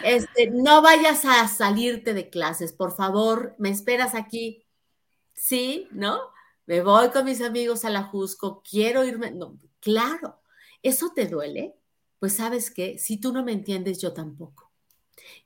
Este, 0.04 0.50
no 0.52 0.82
vayas 0.82 1.24
a 1.24 1.48
salirte 1.48 2.14
de 2.14 2.30
clases, 2.30 2.74
por 2.74 2.94
favor, 2.94 3.56
me 3.58 3.70
esperas 3.70 4.16
aquí. 4.16 4.66
Sí, 5.34 5.88
¿no? 5.92 6.20
me 6.68 6.82
voy 6.82 7.10
con 7.10 7.26
mis 7.26 7.42
amigos 7.42 7.86
a 7.86 7.90
la 7.90 8.04
Jusco, 8.04 8.62
quiero 8.62 9.04
irme. 9.06 9.32
No, 9.32 9.58
claro, 9.80 10.42
¿eso 10.84 11.14
te 11.16 11.26
duele? 11.26 11.76
Pues 12.20 12.34
sabes 12.36 12.70
que 12.70 13.00
si 13.00 13.18
tú 13.20 13.32
no 13.34 13.44
me 13.44 13.54
entiendes, 13.54 14.02
yo 14.02 14.14
tampoco. 14.14 14.67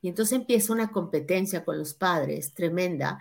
Y 0.02 0.10
entonces 0.10 0.40
empieza 0.40 0.74
una 0.74 0.92
competencia 0.92 1.64
con 1.66 1.78
los 1.78 1.94
padres 1.94 2.54
tremenda, 2.54 3.20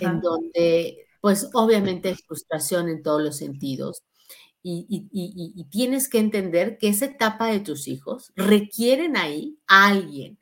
en 0.00 0.20
donde, 0.20 1.06
pues 1.20 1.48
obviamente 1.54 2.08
hay 2.10 2.16
frustración 2.16 2.88
en 2.88 3.02
todos 3.02 3.22
los 3.22 3.36
sentidos. 3.36 4.02
y, 4.62 5.66
tienes 5.70 6.08
que 6.08 6.18
entender 6.18 6.76
que 6.78 6.88
esa 6.88 7.06
etapa 7.06 7.46
de 7.46 7.60
tus 7.60 7.88
hijos 7.88 8.32
requieren 8.36 9.16
ahí 9.16 9.58
a 9.66 9.88
alguien 9.88 10.38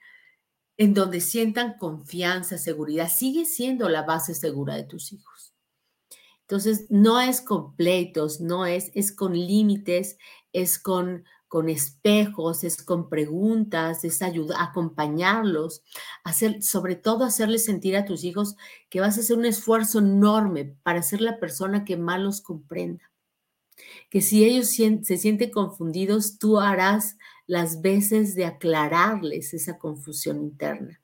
en 0.78 0.94
donde 0.94 1.20
sientan 1.20 1.76
confianza, 1.76 2.56
seguridad. 2.56 3.10
Sigue 3.10 3.44
siendo 3.44 3.88
la 3.88 4.02
base 4.02 4.34
segura 4.34 4.76
de 4.76 4.84
tus 4.84 5.12
hijos. 5.12 5.52
Entonces, 6.42 6.86
no 6.88 7.20
es 7.20 7.42
con 7.42 7.76
pleitos, 7.76 8.40
no 8.40 8.64
es, 8.64 8.90
es 8.94 9.12
con 9.12 9.34
límites, 9.34 10.16
es 10.52 10.78
con, 10.78 11.24
con 11.48 11.68
espejos, 11.68 12.62
es 12.64 12.82
con 12.82 13.08
preguntas, 13.08 14.04
es 14.04 14.22
ayudar, 14.22 14.58
acompañarlos, 14.60 15.82
hacer, 16.24 16.62
sobre 16.62 16.94
todo 16.94 17.24
hacerles 17.24 17.64
sentir 17.64 17.96
a 17.96 18.04
tus 18.04 18.24
hijos 18.24 18.56
que 18.90 19.00
vas 19.00 19.16
a 19.16 19.20
hacer 19.20 19.36
un 19.36 19.46
esfuerzo 19.46 19.98
enorme 19.98 20.76
para 20.82 21.02
ser 21.02 21.20
la 21.20 21.40
persona 21.40 21.84
que 21.84 21.96
más 21.96 22.20
los 22.20 22.40
comprenda 22.40 23.08
que 24.10 24.20
si 24.20 24.44
ellos 24.44 24.68
se 24.68 25.16
sienten 25.16 25.50
confundidos, 25.50 26.38
tú 26.38 26.58
harás 26.60 27.16
las 27.46 27.80
veces 27.80 28.34
de 28.34 28.44
aclararles 28.44 29.54
esa 29.54 29.78
confusión 29.78 30.42
interna, 30.42 31.00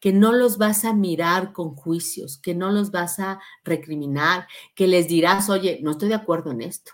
que 0.00 0.12
no 0.12 0.32
los 0.32 0.58
vas 0.58 0.84
a 0.84 0.94
mirar 0.94 1.52
con 1.52 1.74
juicios, 1.74 2.38
que 2.38 2.54
no 2.54 2.70
los 2.70 2.90
vas 2.90 3.18
a 3.18 3.40
recriminar, 3.64 4.46
que 4.74 4.86
les 4.86 5.08
dirás, 5.08 5.50
oye, 5.50 5.80
no 5.82 5.92
estoy 5.92 6.08
de 6.08 6.14
acuerdo 6.14 6.52
en 6.52 6.62
esto. 6.62 6.92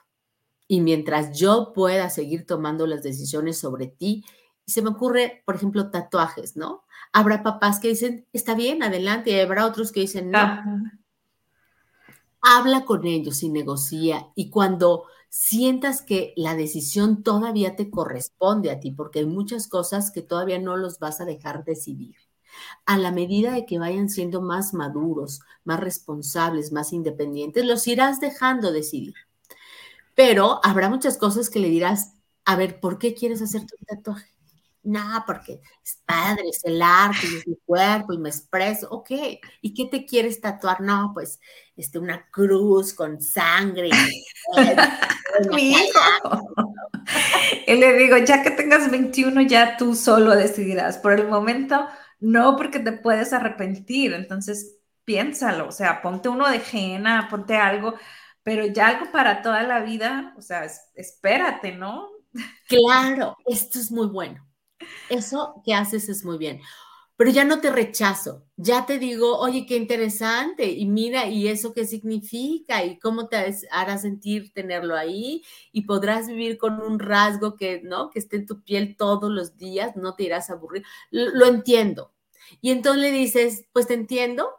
Y 0.66 0.80
mientras 0.80 1.38
yo 1.38 1.72
pueda 1.74 2.10
seguir 2.10 2.46
tomando 2.46 2.86
las 2.86 3.02
decisiones 3.02 3.58
sobre 3.58 3.86
ti, 3.86 4.24
y 4.66 4.72
se 4.72 4.82
me 4.82 4.90
ocurre, 4.90 5.42
por 5.44 5.56
ejemplo, 5.56 5.90
tatuajes, 5.90 6.56
¿no? 6.56 6.84
Habrá 7.12 7.42
papás 7.42 7.80
que 7.80 7.88
dicen, 7.88 8.26
está 8.32 8.54
bien, 8.54 8.82
adelante, 8.82 9.30
y 9.30 9.40
habrá 9.40 9.66
otros 9.66 9.92
que 9.92 10.00
dicen, 10.00 10.30
no. 10.30 10.40
Habla 12.40 12.84
con 12.84 13.06
ellos 13.06 13.42
y 13.42 13.48
negocia. 13.48 14.28
Y 14.34 14.50
cuando 14.50 15.04
sientas 15.28 16.02
que 16.02 16.32
la 16.36 16.54
decisión 16.54 17.22
todavía 17.22 17.76
te 17.76 17.90
corresponde 17.90 18.70
a 18.70 18.80
ti, 18.80 18.92
porque 18.92 19.20
hay 19.20 19.26
muchas 19.26 19.66
cosas 19.68 20.10
que 20.10 20.22
todavía 20.22 20.58
no 20.58 20.76
los 20.76 20.98
vas 20.98 21.20
a 21.20 21.24
dejar 21.24 21.64
decidir. 21.64 22.16
A 22.86 22.98
la 22.98 23.10
medida 23.10 23.52
de 23.52 23.66
que 23.66 23.78
vayan 23.78 24.08
siendo 24.08 24.40
más 24.40 24.74
maduros, 24.74 25.40
más 25.64 25.80
responsables, 25.80 26.72
más 26.72 26.92
independientes, 26.92 27.64
los 27.64 27.86
irás 27.88 28.20
dejando 28.20 28.72
decidir. 28.72 29.14
Pero 30.14 30.60
habrá 30.62 30.88
muchas 30.88 31.18
cosas 31.18 31.50
que 31.50 31.58
le 31.58 31.68
dirás, 31.68 32.14
a 32.44 32.56
ver, 32.56 32.80
¿por 32.80 32.98
qué 32.98 33.14
quieres 33.14 33.42
hacer 33.42 33.62
tu 33.66 33.76
tatuaje? 33.86 34.34
No, 34.84 35.24
porque 35.26 35.62
es 35.82 35.98
padre, 36.04 36.42
es 36.50 36.62
el 36.64 36.82
arte, 36.82 37.26
es 37.26 37.48
mi 37.48 37.56
cuerpo 37.64 38.12
y 38.12 38.18
me 38.18 38.28
expreso. 38.28 38.86
Ok, 38.90 39.10
¿y 39.62 39.72
qué 39.72 39.86
te 39.86 40.04
quieres 40.04 40.42
tatuar? 40.42 40.82
No, 40.82 41.12
pues 41.14 41.40
este, 41.74 41.98
una 41.98 42.28
cruz 42.30 42.92
con 42.92 43.20
sangre. 43.22 43.88
mi. 45.50 45.74
Y 47.66 47.74
le 47.76 47.94
digo, 47.94 48.16
ya 48.18 48.42
que 48.42 48.50
tengas 48.50 48.90
21, 48.90 49.42
ya 49.42 49.76
tú 49.76 49.94
solo 49.94 50.34
decidirás. 50.36 50.98
Por 50.98 51.12
el 51.12 51.28
momento, 51.28 51.86
no, 52.20 52.56
porque 52.56 52.78
te 52.78 52.92
puedes 52.92 53.32
arrepentir. 53.32 54.12
Entonces, 54.12 54.76
piénsalo. 55.04 55.68
O 55.68 55.72
sea, 55.72 56.02
ponte 56.02 56.28
uno 56.28 56.48
de 56.48 56.60
jena, 56.60 57.28
ponte 57.30 57.56
algo, 57.56 57.94
pero 58.44 58.66
ya 58.66 58.88
algo 58.88 59.10
para 59.10 59.42
toda 59.42 59.64
la 59.64 59.80
vida. 59.80 60.34
O 60.38 60.42
sea, 60.42 60.70
espérate, 60.94 61.72
¿no? 61.72 62.08
Claro, 62.68 63.36
esto 63.46 63.80
es 63.80 63.90
muy 63.90 64.06
bueno. 64.06 64.46
Eso 65.08 65.62
que 65.64 65.74
haces 65.74 66.08
es 66.08 66.24
muy 66.24 66.38
bien. 66.38 66.60
Pero 67.16 67.30
ya 67.30 67.44
no 67.44 67.60
te 67.60 67.70
rechazo, 67.70 68.44
ya 68.56 68.86
te 68.86 68.98
digo, 68.98 69.38
oye, 69.38 69.66
qué 69.66 69.76
interesante, 69.76 70.66
y 70.72 70.84
mira, 70.84 71.28
y 71.28 71.46
eso 71.46 71.72
qué 71.72 71.86
significa, 71.86 72.84
y 72.84 72.98
cómo 72.98 73.28
te 73.28 73.36
hará 73.70 73.98
sentir 73.98 74.52
tenerlo 74.52 74.96
ahí, 74.96 75.44
y 75.70 75.82
podrás 75.82 76.26
vivir 76.26 76.58
con 76.58 76.82
un 76.82 76.98
rasgo 76.98 77.54
que, 77.54 77.82
¿no? 77.84 78.10
Que 78.10 78.18
esté 78.18 78.36
en 78.36 78.46
tu 78.46 78.64
piel 78.64 78.96
todos 78.96 79.30
los 79.30 79.56
días, 79.56 79.94
no 79.94 80.16
te 80.16 80.24
irás 80.24 80.50
a 80.50 80.54
aburrir. 80.54 80.84
lo 81.10 81.46
entiendo. 81.46 82.12
Y 82.60 82.72
entonces 82.72 83.00
le 83.00 83.12
dices, 83.12 83.64
pues 83.72 83.86
te 83.86 83.94
entiendo, 83.94 84.50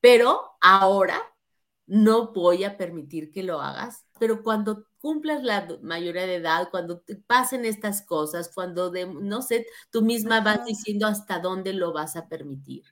pero 0.00 0.40
ahora 0.60 1.20
no 1.86 2.32
voy 2.32 2.64
a 2.64 2.76
permitir 2.76 3.30
que 3.30 3.42
lo 3.42 3.60
hagas, 3.60 4.04
pero 4.18 4.42
cuando 4.42 4.86
cumplas 4.98 5.42
la 5.42 5.68
mayoría 5.82 6.26
de 6.26 6.36
edad, 6.36 6.68
cuando 6.70 7.00
te 7.00 7.16
pasen 7.16 7.64
estas 7.64 8.02
cosas, 8.02 8.50
cuando, 8.54 8.90
de, 8.90 9.06
no 9.06 9.42
sé, 9.42 9.66
tú 9.90 10.02
misma 10.02 10.40
vas 10.40 10.64
diciendo 10.64 11.06
hasta 11.06 11.40
dónde 11.40 11.74
lo 11.74 11.92
vas 11.92 12.16
a 12.16 12.28
permitir. 12.28 12.84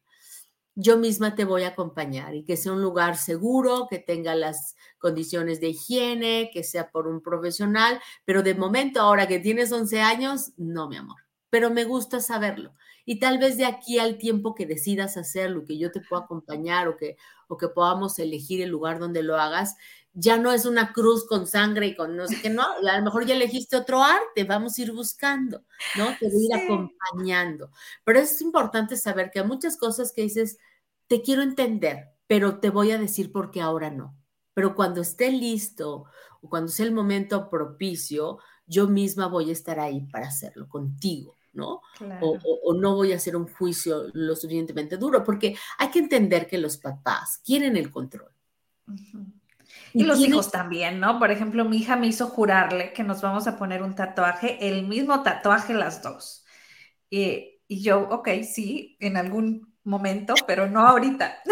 Yo 0.74 0.98
misma 0.98 1.34
te 1.34 1.44
voy 1.44 1.64
a 1.64 1.68
acompañar 1.68 2.34
y 2.34 2.44
que 2.44 2.56
sea 2.56 2.72
un 2.72 2.82
lugar 2.82 3.16
seguro, 3.16 3.86
que 3.90 3.98
tenga 3.98 4.34
las 4.34 4.76
condiciones 4.98 5.60
de 5.60 5.68
higiene, 5.70 6.50
que 6.52 6.64
sea 6.64 6.90
por 6.90 7.08
un 7.08 7.22
profesional, 7.22 8.00
pero 8.24 8.42
de 8.42 8.54
momento, 8.54 9.00
ahora 9.00 9.28
que 9.28 9.38
tienes 9.38 9.72
11 9.72 10.00
años, 10.00 10.52
no, 10.56 10.88
mi 10.88 10.96
amor, 10.96 11.21
pero 11.52 11.68
me 11.68 11.84
gusta 11.84 12.20
saberlo. 12.20 12.72
Y 13.04 13.20
tal 13.20 13.36
vez 13.36 13.58
de 13.58 13.66
aquí 13.66 13.98
al 13.98 14.16
tiempo 14.16 14.54
que 14.54 14.64
decidas 14.64 15.18
hacerlo, 15.18 15.66
que 15.66 15.76
yo 15.76 15.92
te 15.92 16.00
pueda 16.00 16.22
acompañar 16.22 16.88
o 16.88 16.96
que, 16.96 17.18
o 17.46 17.58
que 17.58 17.68
podamos 17.68 18.18
elegir 18.18 18.62
el 18.62 18.70
lugar 18.70 18.98
donde 18.98 19.22
lo 19.22 19.36
hagas, 19.36 19.76
ya 20.14 20.38
no 20.38 20.50
es 20.50 20.64
una 20.64 20.94
cruz 20.94 21.26
con 21.26 21.46
sangre 21.46 21.88
y 21.88 21.94
con 21.94 22.16
no 22.16 22.26
sé 22.26 22.40
qué, 22.40 22.48
no, 22.48 22.62
a 22.62 22.96
lo 22.96 23.04
mejor 23.04 23.26
ya 23.26 23.34
elegiste 23.34 23.76
otro 23.76 24.02
arte, 24.02 24.44
vamos 24.44 24.78
a 24.78 24.82
ir 24.82 24.92
buscando, 24.92 25.62
¿no? 25.98 26.16
Te 26.18 26.30
voy 26.30 26.42
a 26.42 26.56
ir 26.56 26.64
acompañando. 26.64 27.70
Pero 28.02 28.20
es 28.20 28.40
importante 28.40 28.96
saber 28.96 29.30
que 29.30 29.40
hay 29.40 29.46
muchas 29.46 29.76
cosas 29.76 30.10
que 30.10 30.22
dices, 30.22 30.56
te 31.06 31.20
quiero 31.20 31.42
entender, 31.42 32.12
pero 32.26 32.60
te 32.60 32.70
voy 32.70 32.92
a 32.92 32.98
decir 32.98 33.30
por 33.30 33.50
qué 33.50 33.60
ahora 33.60 33.90
no. 33.90 34.16
Pero 34.54 34.74
cuando 34.74 35.02
esté 35.02 35.30
listo 35.30 36.06
o 36.40 36.48
cuando 36.48 36.68
sea 36.72 36.86
el 36.86 36.92
momento 36.92 37.50
propicio, 37.50 38.38
yo 38.66 38.88
misma 38.88 39.26
voy 39.26 39.50
a 39.50 39.52
estar 39.52 39.78
ahí 39.78 40.00
para 40.10 40.28
hacerlo 40.28 40.66
contigo. 40.66 41.36
¿No? 41.52 41.82
O, 42.20 42.74
no 42.74 42.94
voy 42.94 43.12
a 43.12 43.16
hacer 43.16 43.36
un 43.36 43.46
juicio 43.48 44.04
lo 44.12 44.34
suficientemente 44.34 44.96
duro, 44.96 45.22
porque 45.22 45.56
hay 45.78 45.90
que 45.90 45.98
entender 45.98 46.46
que 46.46 46.58
los 46.58 46.78
papás 46.78 47.40
quieren 47.44 47.76
el 47.76 47.90
control. 47.90 48.32
Y 49.94 50.04
los 50.04 50.20
hijos 50.20 50.50
también, 50.50 51.00
¿no? 51.00 51.18
Por 51.18 51.30
ejemplo, 51.30 51.64
mi 51.64 51.78
hija 51.78 51.96
me 51.96 52.06
hizo 52.06 52.28
jurarle 52.28 52.92
que 52.92 53.02
nos 53.02 53.20
vamos 53.20 53.46
a 53.46 53.58
poner 53.58 53.82
un 53.82 53.94
tatuaje, 53.94 54.56
el 54.68 54.86
mismo 54.86 55.22
tatuaje 55.22 55.74
las 55.74 56.02
dos. 56.02 56.44
Y, 57.10 57.60
yo, 57.68 58.08
ok, 58.10 58.28
sí, 58.42 58.96
en 59.00 59.16
algún 59.16 59.74
momento, 59.84 60.34
pero 60.46 60.66
no 60.70 60.80
ahorita. 60.80 61.42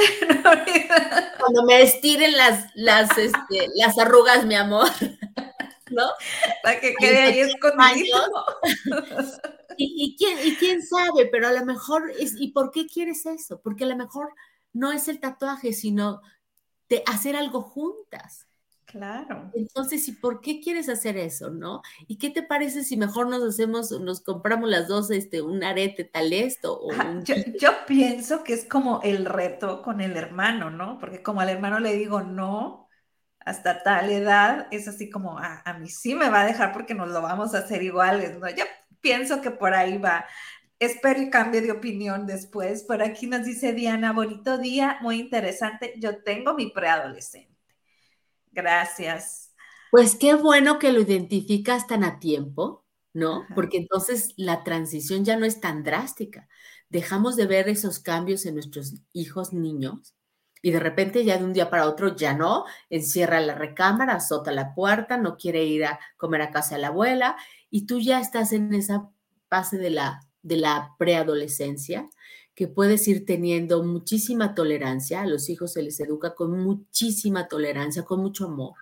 Cuando 1.38 1.64
me 1.64 1.82
estiren 1.82 2.36
las, 2.36 2.66
las, 2.74 3.10
este, 3.18 3.68
las 3.74 3.98
arrugas, 3.98 4.44
mi 4.46 4.54
amor. 4.54 4.88
¿No? 5.90 6.06
Para 6.62 6.80
que 6.80 6.94
quede 6.94 7.22
ahí 7.22 7.40
escondido. 7.40 8.16
Y, 9.76 10.16
quién, 10.18 10.38
y 10.44 10.56
quién 10.56 10.82
sabe, 10.82 11.26
pero 11.30 11.48
a 11.48 11.52
lo 11.52 11.64
mejor 11.64 12.10
es, 12.18 12.34
¿y 12.38 12.52
por 12.52 12.70
qué 12.70 12.86
quieres 12.86 13.26
eso? 13.26 13.60
Porque 13.60 13.84
a 13.84 13.88
lo 13.88 13.96
mejor 13.96 14.34
no 14.72 14.92
es 14.92 15.08
el 15.08 15.20
tatuaje, 15.20 15.72
sino 15.72 16.20
de 16.88 17.02
hacer 17.06 17.36
algo 17.36 17.62
juntas. 17.62 18.46
Claro. 18.90 19.50
Entonces, 19.54 20.08
¿y 20.08 20.12
por 20.12 20.40
qué 20.40 20.60
quieres 20.60 20.88
hacer 20.88 21.16
eso, 21.16 21.50
no? 21.50 21.80
¿Y 22.08 22.18
qué 22.18 22.28
te 22.28 22.42
parece 22.42 22.82
si 22.82 22.96
mejor 22.96 23.28
nos 23.28 23.42
hacemos, 23.44 23.92
nos 23.92 24.20
compramos 24.20 24.68
las 24.68 24.88
dos, 24.88 25.12
este, 25.12 25.42
un 25.42 25.62
arete 25.62 26.02
tal 26.02 26.32
esto? 26.32 26.80
O 26.80 26.90
yo, 27.22 27.70
pienso 27.86 28.42
que 28.42 28.54
es 28.54 28.64
como 28.64 29.00
el 29.02 29.26
reto 29.26 29.82
con 29.82 30.00
el 30.00 30.16
hermano, 30.16 30.70
¿no? 30.70 30.98
Porque 30.98 31.22
como 31.22 31.40
al 31.40 31.50
hermano 31.50 31.78
le 31.78 31.94
digo 31.94 32.22
no, 32.22 32.88
hasta 33.38 33.84
tal 33.84 34.10
edad, 34.10 34.66
es 34.72 34.88
así 34.88 35.08
como, 35.08 35.38
ah, 35.38 35.62
a 35.64 35.74
mí 35.74 35.88
sí 35.88 36.16
me 36.16 36.28
va 36.28 36.40
a 36.40 36.46
dejar 36.46 36.72
porque 36.72 36.94
nos 36.94 37.10
lo 37.10 37.22
vamos 37.22 37.54
a 37.54 37.58
hacer 37.58 37.84
iguales, 37.84 38.38
¿no? 38.40 38.50
Yo 38.50 38.64
pienso 39.00 39.40
que 39.40 39.50
por 39.50 39.74
ahí 39.74 39.98
va 39.98 40.26
espero 40.80 41.20
y 41.20 41.30
cambie 41.30 41.60
de 41.60 41.70
opinión 41.70 42.26
después. 42.26 42.82
Por 42.82 43.02
aquí 43.02 43.26
nos 43.26 43.44
dice 43.44 43.72
Diana, 43.74 44.12
bonito 44.12 44.58
día, 44.58 44.98
muy 45.02 45.20
interesante. 45.20 45.94
Yo 45.98 46.22
tengo 46.22 46.54
mi 46.54 46.70
preadolescente. 46.70 47.54
Gracias. 48.50 49.52
Pues 49.92 50.16
qué 50.16 50.34
bueno 50.34 50.78
que 50.78 50.92
lo 50.92 51.00
identificas 51.00 51.86
tan 51.86 52.02
a 52.02 52.18
tiempo, 52.18 52.84
¿no? 53.12 53.44
Porque 53.54 53.76
entonces 53.76 54.32
la 54.36 54.64
transición 54.64 55.24
ya 55.24 55.36
no 55.36 55.44
es 55.44 55.60
tan 55.60 55.84
drástica. 55.84 56.48
Dejamos 56.88 57.36
de 57.36 57.46
ver 57.46 57.68
esos 57.68 57.98
cambios 57.98 58.46
en 58.46 58.54
nuestros 58.54 58.94
hijos 59.12 59.52
niños 59.52 60.16
y 60.62 60.70
de 60.70 60.80
repente 60.80 61.24
ya 61.24 61.38
de 61.38 61.44
un 61.44 61.52
día 61.52 61.70
para 61.70 61.88
otro 61.88 62.16
ya 62.16 62.34
no, 62.34 62.64
encierra 62.88 63.40
la 63.40 63.54
recámara, 63.54 64.14
azota 64.14 64.52
la 64.52 64.74
puerta, 64.74 65.16
no 65.16 65.36
quiere 65.36 65.64
ir 65.64 65.84
a 65.84 65.98
comer 66.16 66.42
a 66.42 66.50
casa 66.50 66.76
de 66.76 66.82
la 66.82 66.88
abuela 66.88 67.36
y 67.70 67.86
tú 67.86 68.00
ya 68.00 68.20
estás 68.20 68.52
en 68.52 68.74
esa 68.74 69.10
fase 69.48 69.78
de 69.78 69.90
la 69.90 70.20
de 70.42 70.56
la 70.56 70.94
preadolescencia, 70.98 72.08
que 72.54 72.68
puedes 72.68 73.06
ir 73.08 73.24
teniendo 73.24 73.82
muchísima 73.82 74.54
tolerancia, 74.54 75.22
a 75.22 75.26
los 75.26 75.48
hijos 75.48 75.72
se 75.72 75.82
les 75.82 76.00
educa 76.00 76.34
con 76.34 76.62
muchísima 76.62 77.48
tolerancia, 77.48 78.04
con 78.04 78.20
mucho 78.20 78.46
amor. 78.46 78.74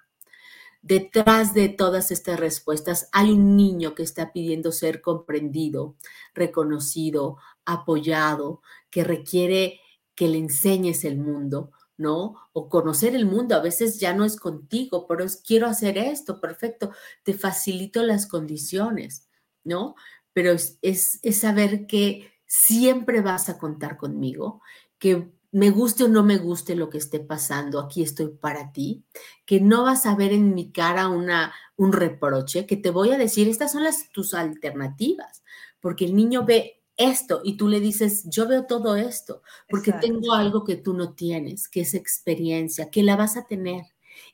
Detrás 0.81 1.55
de 1.55 1.69
todas 1.69 2.11
estas 2.11 2.39
respuestas 2.39 3.09
hay 3.13 3.33
un 3.33 3.57
niño 3.57 3.95
que 3.95 4.05
está 4.05 4.33
pidiendo 4.33 4.73
ser 4.73 5.01
comprendido, 5.01 5.97
reconocido, 6.35 7.37
apoyado, 7.65 8.63
que 8.91 9.05
requiere 9.05 9.81
que 10.15 10.29
le 10.29 10.39
enseñes 10.39 11.05
el 11.05 11.19
mundo, 11.19 11.73
¿no? 11.99 12.37
O 12.53 12.69
conocer 12.69 13.15
el 13.15 13.27
mundo, 13.27 13.57
a 13.57 13.61
veces 13.61 14.01
ya 14.01 14.15
no 14.15 14.25
es 14.25 14.37
contigo, 14.37 15.07
pero 15.07 15.25
es 15.25 15.43
quiero 15.45 15.67
hacer 15.67 15.99
esto, 15.99 16.41
perfecto, 16.41 16.93
te 17.25 17.35
facilito 17.35 18.03
las 18.03 18.27
condiciones, 18.27 19.29
¿no? 19.65 19.97
Pero 20.33 20.53
es, 20.53 20.79
es, 20.81 21.21
saber 21.37 21.87
que 21.87 22.33
siempre 22.47 23.21
vas 23.21 23.49
a 23.49 23.59
contar 23.59 23.97
conmigo, 23.97 24.63
que 24.99 25.33
me 25.51 25.71
guste 25.71 26.05
o 26.05 26.09
no 26.09 26.23
me 26.23 26.39
guste 26.39 26.77
lo 26.77 26.89
que 26.89 26.99
esté 26.99 27.19
pasando, 27.21 27.81
aquí 27.81 28.03
estoy 28.03 28.29
para 28.29 28.71
ti, 28.71 29.05
que 29.45 29.61
no 29.61 29.83
vas 29.83 30.07
a 30.07 30.15
ver 30.15 30.33
en 30.33 30.55
mi 30.55 30.71
cara 30.71 31.09
una, 31.09 31.53
un 31.77 31.93
reproche, 31.93 32.65
que 32.67 32.77
te 32.77 32.91
voy 32.91 33.11
a 33.11 33.19
decir, 33.19 33.49
estas 33.49 33.73
son 33.73 33.83
las, 33.83 34.11
tus 34.13 34.35
alternativas, 34.35 35.43
porque 35.81 36.05
el 36.05 36.15
niño 36.15 36.45
ve 36.45 36.78
esto 36.99 37.41
y 37.45 37.57
tú 37.57 37.69
le 37.69 37.81
dices, 37.81 38.25
yo 38.29 38.47
veo 38.47 38.67
todo 38.67 38.97
esto, 38.97 39.43
porque 39.71 39.93
tengo 39.93 40.35
algo 40.35 40.65
que 40.65 40.77
tú 40.77 40.93
no 40.93 41.15
tienes, 41.15 41.69
que 41.69 41.81
es 41.81 41.95
experiencia, 41.95 42.91
que 42.91 43.03
la 43.03 43.17
vas 43.17 43.37
a 43.37 43.47
tener 43.47 43.85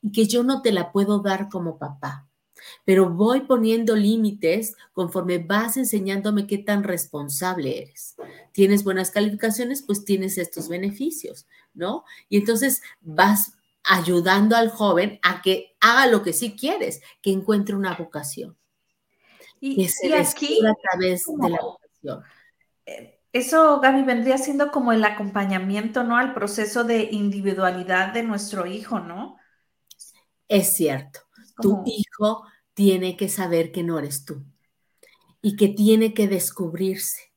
y 0.01 0.11
que 0.11 0.25
yo 0.25 0.43
no 0.43 0.61
te 0.61 0.71
la 0.71 0.91
puedo 0.91 1.19
dar 1.19 1.47
como 1.49 1.77
papá. 1.77 2.27
Pero 2.83 3.09
voy 3.09 3.41
poniendo 3.41 3.95
límites 3.95 4.75
conforme 4.93 5.37
vas 5.37 5.77
enseñándome 5.77 6.47
qué 6.47 6.57
tan 6.57 6.83
responsable 6.83 7.83
eres. 7.83 8.15
Tienes 8.51 8.83
buenas 8.83 9.11
calificaciones, 9.11 9.83
pues 9.83 10.03
tienes 10.03 10.37
estos 10.39 10.67
beneficios, 10.67 11.45
¿no? 11.75 12.03
Y 12.27 12.37
entonces 12.37 12.81
vas 13.01 13.53
ayudando 13.83 14.55
al 14.55 14.69
joven 14.69 15.19
a 15.21 15.43
que 15.43 15.75
haga 15.79 16.07
lo 16.07 16.23
que 16.23 16.33
sí 16.33 16.55
quieres, 16.55 17.01
que 17.21 17.31
encuentre 17.31 17.75
una 17.75 17.93
vocación. 17.93 18.57
Y, 19.59 19.75
que 19.75 19.89
se 19.89 20.15
aquí, 20.15 20.59
a 20.65 20.73
través 20.89 21.25
de 21.25 21.49
la 21.49 21.59
vocación. 21.61 22.23
Eso, 23.31 23.81
Gaby, 23.81 24.03
vendría 24.03 24.37
siendo 24.37 24.71
como 24.71 24.93
el 24.93 25.03
acompañamiento, 25.03 26.03
¿no? 26.03 26.17
Al 26.17 26.33
proceso 26.33 26.83
de 26.83 27.09
individualidad 27.11 28.13
de 28.13 28.23
nuestro 28.23 28.65
hijo, 28.65 28.99
¿no? 28.99 29.37
Es 30.47 30.75
cierto. 30.75 31.19
Tu 31.61 31.83
hijo 31.85 32.43
tiene 32.73 33.17
que 33.17 33.29
saber 33.29 33.71
que 33.71 33.83
no 33.83 33.99
eres 33.99 34.25
tú 34.25 34.43
y 35.41 35.55
que 35.55 35.69
tiene 35.69 36.13
que 36.13 36.27
descubrirse 36.27 37.33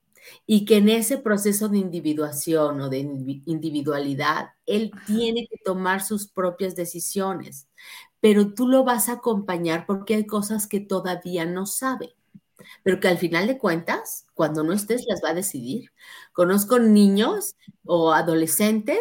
y 0.47 0.65
que 0.65 0.77
en 0.79 0.89
ese 0.89 1.19
proceso 1.19 1.69
de 1.69 1.79
individuación 1.79 2.81
o 2.81 2.89
de 2.89 2.99
individualidad, 2.99 4.51
él 4.67 4.91
tiene 5.07 5.47
que 5.49 5.59
tomar 5.65 6.03
sus 6.03 6.29
propias 6.29 6.75
decisiones, 6.75 7.69
pero 8.21 8.55
tú 8.55 8.69
lo 8.69 8.85
vas 8.85 9.09
a 9.09 9.15
acompañar 9.15 9.87
porque 9.87 10.15
hay 10.15 10.27
cosas 10.27 10.67
que 10.67 10.81
todavía 10.81 11.45
no 11.45 11.67
sabe, 11.67 12.15
pero 12.83 13.01
que 13.01 13.09
al 13.09 13.19
final 13.19 13.47
de 13.47 13.59
cuentas, 13.59 14.27
cuando 14.35 14.63
no 14.63 14.73
estés, 14.73 15.05
las 15.07 15.21
va 15.25 15.31
a 15.31 15.35
decidir. 15.35 15.93
Conozco 16.33 16.79
niños 16.79 17.57
o 17.85 18.13
adolescentes 18.13 18.99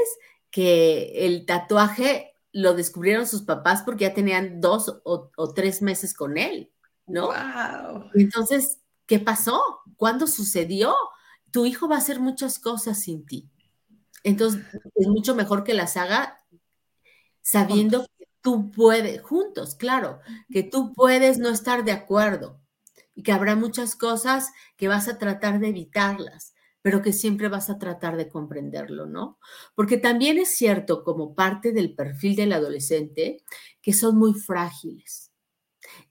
que 0.50 1.26
el 1.26 1.46
tatuaje 1.46 2.34
lo 2.52 2.74
descubrieron 2.74 3.28
sus 3.28 3.44
papás 3.44 3.84
porque 3.84 4.06
ya 4.06 4.14
tenían 4.14 4.62
dos 4.62 5.02
o, 5.04 5.54
tres 5.54 5.82
meses 5.82 6.14
con 6.14 6.38
él, 6.38 6.72
¿no? 7.06 7.28
Wow. 7.28 8.10
Entonces, 8.16 8.80
¿qué 9.06 9.20
pasó? 9.20 9.62
¿Cuándo 9.96 10.28
sucedió? 10.28 10.96
Tu 11.52 11.66
hijo 11.66 11.88
va 11.88 11.96
a 11.96 12.00
hacer 12.00 12.20
muchas 12.20 12.60
cosas 12.60 13.00
sin 13.00 13.26
ti. 13.26 13.50
Entonces, 14.24 14.64
es 14.96 15.08
mucho 15.08 15.36
mejor 15.36 15.64
que 15.64 15.74
las 15.74 15.98
haga 15.98 16.44
sabiendo 17.42 18.06
que 18.18 18.28
tú 18.42 18.72
puedes, 18.72 19.22
juntos, 19.22 19.76
claro, 19.76 20.20
que 20.50 20.64
tú 20.64 20.94
puedes 20.94 21.38
no 21.38 21.50
estar 21.50 21.86
de 21.86 21.94
acuerdo 21.94 22.60
y 23.18 23.24
que 23.24 23.32
habrá 23.32 23.56
muchas 23.56 23.96
cosas 23.96 24.52
que 24.78 24.88
vas 24.88 25.08
a 25.08 25.18
tratar 25.18 25.60
de 25.60 25.70
evitarlas, 25.70 26.54
pero 26.84 27.02
que 27.02 27.12
siempre 27.12 27.48
vas 27.48 27.72
a 27.72 27.80
tratar 27.80 28.16
de 28.16 28.30
comprenderlo, 28.30 29.08
¿no? 29.08 29.40
Porque 29.74 29.98
también 29.98 30.38
es 30.38 30.50
cierto, 30.56 31.04
como 31.04 31.34
parte 31.34 31.72
del 31.72 31.96
perfil 31.96 32.36
del 32.36 32.54
adolescente, 32.54 33.44
que 33.82 33.92
son 33.92 34.20
muy 34.20 34.36
frágiles. 34.36 35.32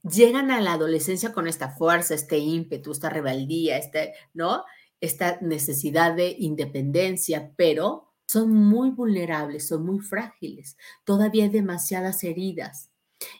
Llegan 0.03 0.51
a 0.51 0.59
la 0.59 0.73
adolescencia 0.73 1.31
con 1.31 1.47
esta 1.47 1.69
fuerza, 1.69 2.13
este 2.13 2.39
ímpetu, 2.39 2.91
esta 2.91 3.09
rebeldía, 3.09 3.77
este, 3.77 4.13
¿no? 4.33 4.65
Esta 4.99 5.39
necesidad 5.39 6.13
de 6.13 6.35
independencia, 6.37 7.53
pero 7.55 8.11
son 8.25 8.51
muy 8.51 8.89
vulnerables, 8.89 9.69
son 9.69 9.85
muy 9.85 10.01
frágiles, 10.01 10.75
todavía 11.05 11.45
hay 11.45 11.49
demasiadas 11.51 12.25
heridas 12.25 12.91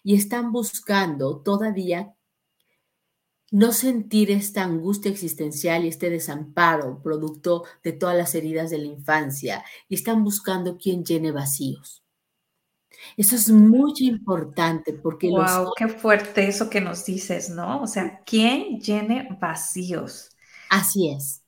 y 0.04 0.16
están 0.16 0.54
buscando 0.54 1.42
todavía 1.42 2.17
no 3.52 3.72
sentir 3.72 4.32
esta 4.32 4.64
angustia 4.64 5.10
existencial 5.12 5.86
y 5.86 5.88
este 5.88 6.10
desamparo 6.10 7.02
producto 7.02 7.64
de 7.84 7.94
todas 7.94 8.18
las 8.18 8.36
heridas 8.36 8.70
de 8.70 8.80
la 8.80 8.88
infancia 8.88 9.64
y 9.88 9.96
están 9.96 10.24
buscando 10.24 10.78
quien 10.78 11.06
llene 11.06 11.32
vacíos. 11.32 12.04
Eso 13.16 13.36
es 13.36 13.50
muy 13.50 13.94
importante 14.00 14.94
porque... 14.94 15.30
¡Wow! 15.30 15.74
¡Qué 15.78 15.88
fuerte 15.88 16.48
eso 16.48 16.70
que 16.70 16.82
nos 16.82 17.06
dices, 17.06 17.50
¿no? 17.50 17.82
O 17.82 17.88
sea, 17.88 18.22
¿quién 18.26 18.80
llene 18.80 19.28
vacíos? 19.40 20.30
Así 20.70 21.10
es. 21.10 21.44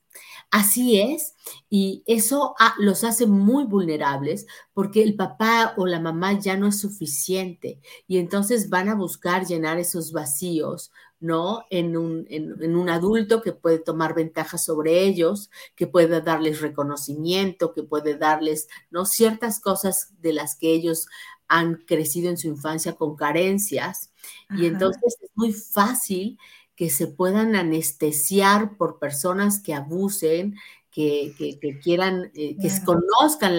Así 0.50 1.00
es, 1.00 1.36
y 1.68 2.02
eso 2.06 2.56
los 2.78 3.04
hace 3.04 3.26
muy 3.26 3.64
vulnerables 3.64 4.46
porque 4.74 5.00
el 5.02 5.14
papá 5.14 5.74
o 5.76 5.86
la 5.86 6.00
mamá 6.00 6.40
ya 6.40 6.56
no 6.56 6.66
es 6.66 6.80
suficiente 6.80 7.80
y 8.08 8.18
entonces 8.18 8.68
van 8.68 8.88
a 8.88 8.96
buscar 8.96 9.46
llenar 9.46 9.78
esos 9.78 10.10
vacíos 10.10 10.90
¿no? 11.20 11.64
En 11.68 11.96
un, 11.98 12.26
en, 12.30 12.74
un, 12.74 12.88
adulto 12.88 13.42
que 13.42 13.52
puede 13.52 13.78
tomar 13.78 14.14
ventaja 14.14 14.56
sobre 14.56 15.02
ellos, 15.04 15.50
que 15.76 15.86
puede 15.86 16.22
darles 16.22 16.62
reconocimiento, 16.62 17.74
que 17.74 17.82
puede 17.82 18.16
darles, 18.16 18.68
¿no? 18.90 19.04
Ciertas 19.04 19.60
cosas 19.60 20.14
de 20.22 20.32
las 20.32 20.56
que 20.56 20.72
ellos 20.72 21.06
han 21.46 21.74
crecido 21.86 22.30
en 22.30 22.38
su 22.38 22.48
infancia 22.48 22.94
con 22.94 23.16
carencias. 23.16 24.12
Y 24.56 24.66
entonces 24.66 25.18
es 25.20 25.30
muy 25.34 25.52
fácil 25.52 26.38
que 26.80 26.88
se 26.88 27.08
puedan 27.08 27.56
anestesiar 27.56 28.78
por 28.78 28.98
personas 28.98 29.60
que 29.60 29.74
abusen, 29.74 30.56
que, 30.90 31.34
quieran, 31.82 32.30
eh, 32.34 32.56
que 32.56 32.70
conozcan 32.86 33.58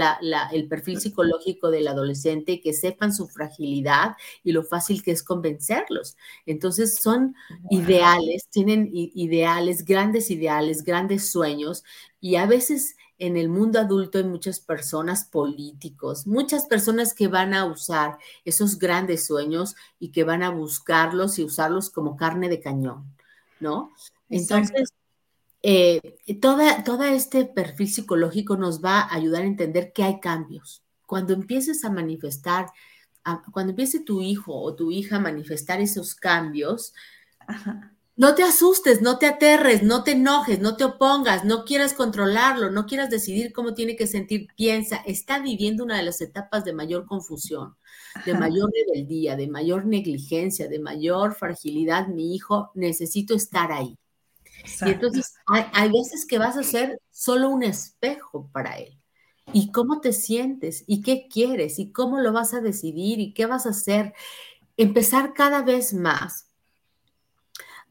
el 0.51 0.67
perfil 0.67 0.99
psicológico 0.99 1.69
del 1.69 1.87
adolescente, 1.87 2.61
que 2.61 2.73
sepan 2.73 3.13
su 3.13 3.27
fragilidad 3.27 4.15
y 4.43 4.53
lo 4.53 4.63
fácil 4.63 5.03
que 5.03 5.11
es 5.11 5.21
convencerlos. 5.21 6.17
Entonces 6.47 6.95
son 6.95 7.35
ideales, 7.69 8.47
tienen 8.49 8.89
ideales, 8.91 9.85
grandes 9.85 10.31
ideales, 10.31 10.83
grandes 10.83 11.29
sueños 11.29 11.83
y 12.19 12.37
a 12.37 12.47
veces 12.47 12.95
en 13.21 13.37
el 13.37 13.49
mundo 13.49 13.79
adulto 13.79 14.17
hay 14.17 14.23
muchas 14.23 14.59
personas 14.59 15.25
políticos, 15.25 16.25
muchas 16.25 16.65
personas 16.65 17.13
que 17.13 17.27
van 17.27 17.53
a 17.53 17.65
usar 17.65 18.17
esos 18.45 18.79
grandes 18.79 19.27
sueños 19.27 19.75
y 19.99 20.09
que 20.09 20.23
van 20.23 20.41
a 20.41 20.49
buscarlos 20.49 21.37
y 21.37 21.43
usarlos 21.43 21.91
como 21.91 22.17
carne 22.17 22.49
de 22.49 22.59
cañón, 22.59 23.05
¿no? 23.59 23.91
Entonces, 24.27 24.95
eh, 25.61 26.17
toda, 26.41 26.83
todo 26.83 27.03
este 27.03 27.45
perfil 27.45 27.91
psicológico 27.91 28.57
nos 28.57 28.83
va 28.83 29.01
a 29.01 29.13
ayudar 29.13 29.43
a 29.43 29.47
entender 29.47 29.93
que 29.93 30.03
hay 30.03 30.19
cambios. 30.19 30.81
Cuando 31.05 31.33
empieces 31.33 31.85
a 31.85 31.91
manifestar, 31.91 32.71
cuando 33.51 33.69
empiece 33.69 33.99
tu 33.99 34.23
hijo 34.23 34.59
o 34.59 34.73
tu 34.73 34.91
hija 34.91 35.17
a 35.17 35.19
manifestar 35.19 35.79
esos 35.79 36.15
cambios, 36.15 36.95
no 38.21 38.35
te 38.35 38.43
asustes, 38.43 39.01
no 39.01 39.17
te 39.17 39.25
aterres, 39.25 39.81
no 39.81 40.03
te 40.03 40.11
enojes, 40.11 40.59
no 40.59 40.77
te 40.77 40.83
opongas, 40.83 41.43
no 41.43 41.65
quieras 41.65 41.95
controlarlo, 41.95 42.69
no 42.69 42.85
quieras 42.85 43.09
decidir 43.09 43.51
cómo 43.51 43.73
tiene 43.73 43.95
que 43.95 44.05
sentir. 44.05 44.47
Piensa, 44.55 44.97
está 45.07 45.39
viviendo 45.39 45.83
una 45.83 45.97
de 45.97 46.03
las 46.03 46.21
etapas 46.21 46.63
de 46.63 46.71
mayor 46.71 47.07
confusión, 47.07 47.75
de 48.27 48.35
mayor 48.35 48.71
rebeldía, 48.71 49.35
de 49.35 49.47
mayor 49.47 49.87
negligencia, 49.87 50.67
de 50.67 50.77
mayor 50.77 51.33
fragilidad. 51.33 52.09
Mi 52.09 52.35
hijo, 52.35 52.69
necesito 52.75 53.33
estar 53.33 53.71
ahí. 53.71 53.97
Y 54.85 54.91
entonces 54.91 55.33
hay, 55.47 55.91
veces 55.91 56.27
que 56.27 56.37
vas 56.37 56.57
a 56.57 56.63
ser 56.63 57.01
solo 57.09 57.49
un 57.49 57.63
espejo 57.63 58.51
para 58.53 58.77
él. 58.77 59.01
¿Y 59.51 59.71
cómo 59.71 59.99
te 59.99 60.13
sientes? 60.13 60.83
¿Y 60.85 61.01
qué 61.01 61.27
quieres? 61.27 61.79
¿Y 61.79 61.91
cómo 61.91 62.19
lo 62.19 62.31
vas 62.33 62.53
a 62.53 62.61
decidir? 62.61 63.19
¿Y 63.19 63.33
qué 63.33 63.47
vas 63.47 63.65
a 63.65 63.69
hacer? 63.69 64.13
Empezar 64.77 65.33
cada 65.33 65.63
vez 65.63 65.95
más 65.95 66.50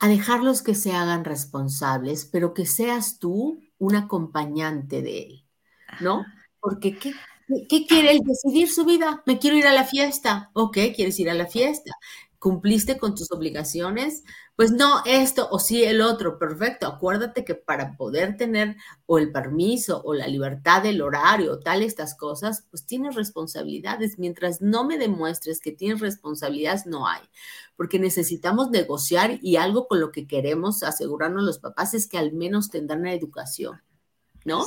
a 0.00 0.08
dejarlos 0.08 0.62
que 0.62 0.74
se 0.74 0.92
hagan 0.92 1.24
responsables, 1.24 2.24
pero 2.26 2.54
que 2.54 2.66
seas 2.66 3.18
tú 3.18 3.62
un 3.78 3.96
acompañante 3.96 5.02
de 5.02 5.18
él, 5.24 5.46
¿no? 6.00 6.24
Porque 6.60 6.98
¿qué, 6.98 7.14
¿qué 7.68 7.86
quiere 7.86 8.12
él 8.12 8.20
decidir 8.24 8.70
su 8.70 8.84
vida? 8.84 9.22
Me 9.26 9.38
quiero 9.38 9.56
ir 9.56 9.66
a 9.66 9.72
la 9.72 9.84
fiesta. 9.84 10.50
Ok, 10.54 10.78
quieres 10.96 11.18
ir 11.20 11.30
a 11.30 11.34
la 11.34 11.46
fiesta. 11.46 11.92
¿Cumpliste 12.40 12.96
con 12.96 13.14
tus 13.14 13.30
obligaciones? 13.32 14.24
Pues 14.56 14.72
no, 14.72 15.02
esto 15.04 15.46
o 15.50 15.58
sí 15.58 15.84
el 15.84 16.00
otro, 16.00 16.38
perfecto. 16.38 16.86
Acuérdate 16.86 17.44
que 17.44 17.54
para 17.54 17.98
poder 17.98 18.38
tener 18.38 18.76
o 19.04 19.18
el 19.18 19.30
permiso 19.30 20.00
o 20.06 20.14
la 20.14 20.26
libertad 20.26 20.82
del 20.82 21.02
horario 21.02 21.52
o 21.52 21.58
tal 21.60 21.82
estas 21.82 22.14
cosas, 22.14 22.64
pues 22.70 22.86
tienes 22.86 23.14
responsabilidades. 23.14 24.18
Mientras 24.18 24.62
no 24.62 24.84
me 24.86 24.96
demuestres 24.96 25.60
que 25.60 25.72
tienes 25.72 26.00
responsabilidades, 26.00 26.86
no 26.86 27.06
hay. 27.06 27.20
Porque 27.76 27.98
necesitamos 27.98 28.70
negociar 28.70 29.38
y 29.42 29.56
algo 29.56 29.86
con 29.86 30.00
lo 30.00 30.10
que 30.10 30.26
queremos 30.26 30.82
asegurarnos 30.82 31.44
los 31.44 31.58
papás 31.58 31.92
es 31.92 32.08
que 32.08 32.16
al 32.16 32.32
menos 32.32 32.70
tendrán 32.70 33.02
la 33.02 33.12
educación. 33.12 33.82
¿No? 34.44 34.66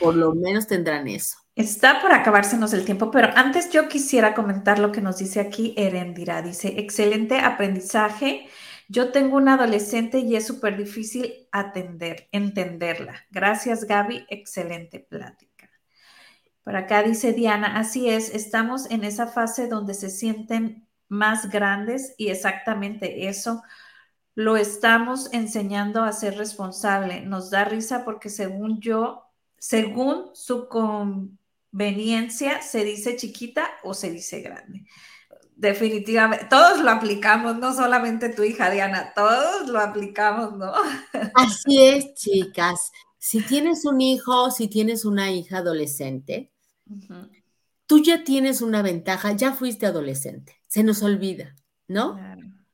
Por 0.00 0.14
lo 0.14 0.34
menos 0.34 0.66
tendrán 0.66 1.08
eso. 1.08 1.36
Está 1.54 2.00
por 2.00 2.12
acabársenos 2.12 2.72
el 2.72 2.84
tiempo, 2.84 3.10
pero 3.10 3.28
antes 3.36 3.70
yo 3.70 3.88
quisiera 3.88 4.34
comentar 4.34 4.78
lo 4.78 4.90
que 4.90 5.02
nos 5.02 5.18
dice 5.18 5.40
aquí 5.40 5.74
Erendira. 5.76 6.40
Dice, 6.40 6.80
excelente 6.80 7.38
aprendizaje. 7.38 8.48
Yo 8.88 9.12
tengo 9.12 9.36
una 9.36 9.54
adolescente 9.54 10.18
y 10.18 10.36
es 10.36 10.46
súper 10.46 10.76
difícil 10.76 11.48
atender, 11.52 12.28
entenderla. 12.32 13.26
Gracias, 13.30 13.84
Gaby. 13.84 14.26
Excelente 14.28 15.00
plática. 15.00 15.70
Por 16.64 16.76
acá 16.76 17.02
dice 17.02 17.32
Diana, 17.32 17.78
así 17.78 18.08
es, 18.08 18.34
estamos 18.34 18.88
en 18.90 19.04
esa 19.04 19.26
fase 19.26 19.66
donde 19.66 19.94
se 19.94 20.10
sienten 20.10 20.86
más 21.08 21.50
grandes 21.50 22.14
y 22.16 22.28
exactamente 22.28 23.28
eso 23.28 23.62
lo 24.34 24.56
estamos 24.56 25.32
enseñando 25.32 26.02
a 26.02 26.12
ser 26.12 26.36
responsable. 26.36 27.20
Nos 27.22 27.50
da 27.50 27.64
risa 27.64 28.04
porque 28.04 28.30
según 28.30 28.80
yo, 28.80 29.24
según 29.58 30.30
su 30.34 30.68
conveniencia, 30.68 32.62
se 32.62 32.84
dice 32.84 33.16
chiquita 33.16 33.68
o 33.82 33.94
se 33.94 34.10
dice 34.10 34.40
grande. 34.40 34.86
Definitivamente, 35.54 36.46
todos 36.46 36.80
lo 36.80 36.90
aplicamos, 36.90 37.58
no 37.58 37.74
solamente 37.74 38.30
tu 38.30 38.42
hija 38.42 38.70
Diana, 38.70 39.12
todos 39.14 39.68
lo 39.68 39.78
aplicamos, 39.78 40.56
¿no? 40.56 40.72
Así 41.34 41.84
es, 41.84 42.14
chicas. 42.14 42.90
Si 43.18 43.42
tienes 43.42 43.84
un 43.84 44.00
hijo, 44.00 44.50
si 44.50 44.66
tienes 44.66 45.04
una 45.04 45.30
hija 45.30 45.58
adolescente, 45.58 46.50
tú 47.86 48.02
ya 48.02 48.24
tienes 48.24 48.62
una 48.62 48.82
ventaja, 48.82 49.32
ya 49.32 49.52
fuiste 49.52 49.86
adolescente, 49.86 50.56
se 50.66 50.82
nos 50.82 51.02
olvida, 51.02 51.54
¿no? 51.86 52.18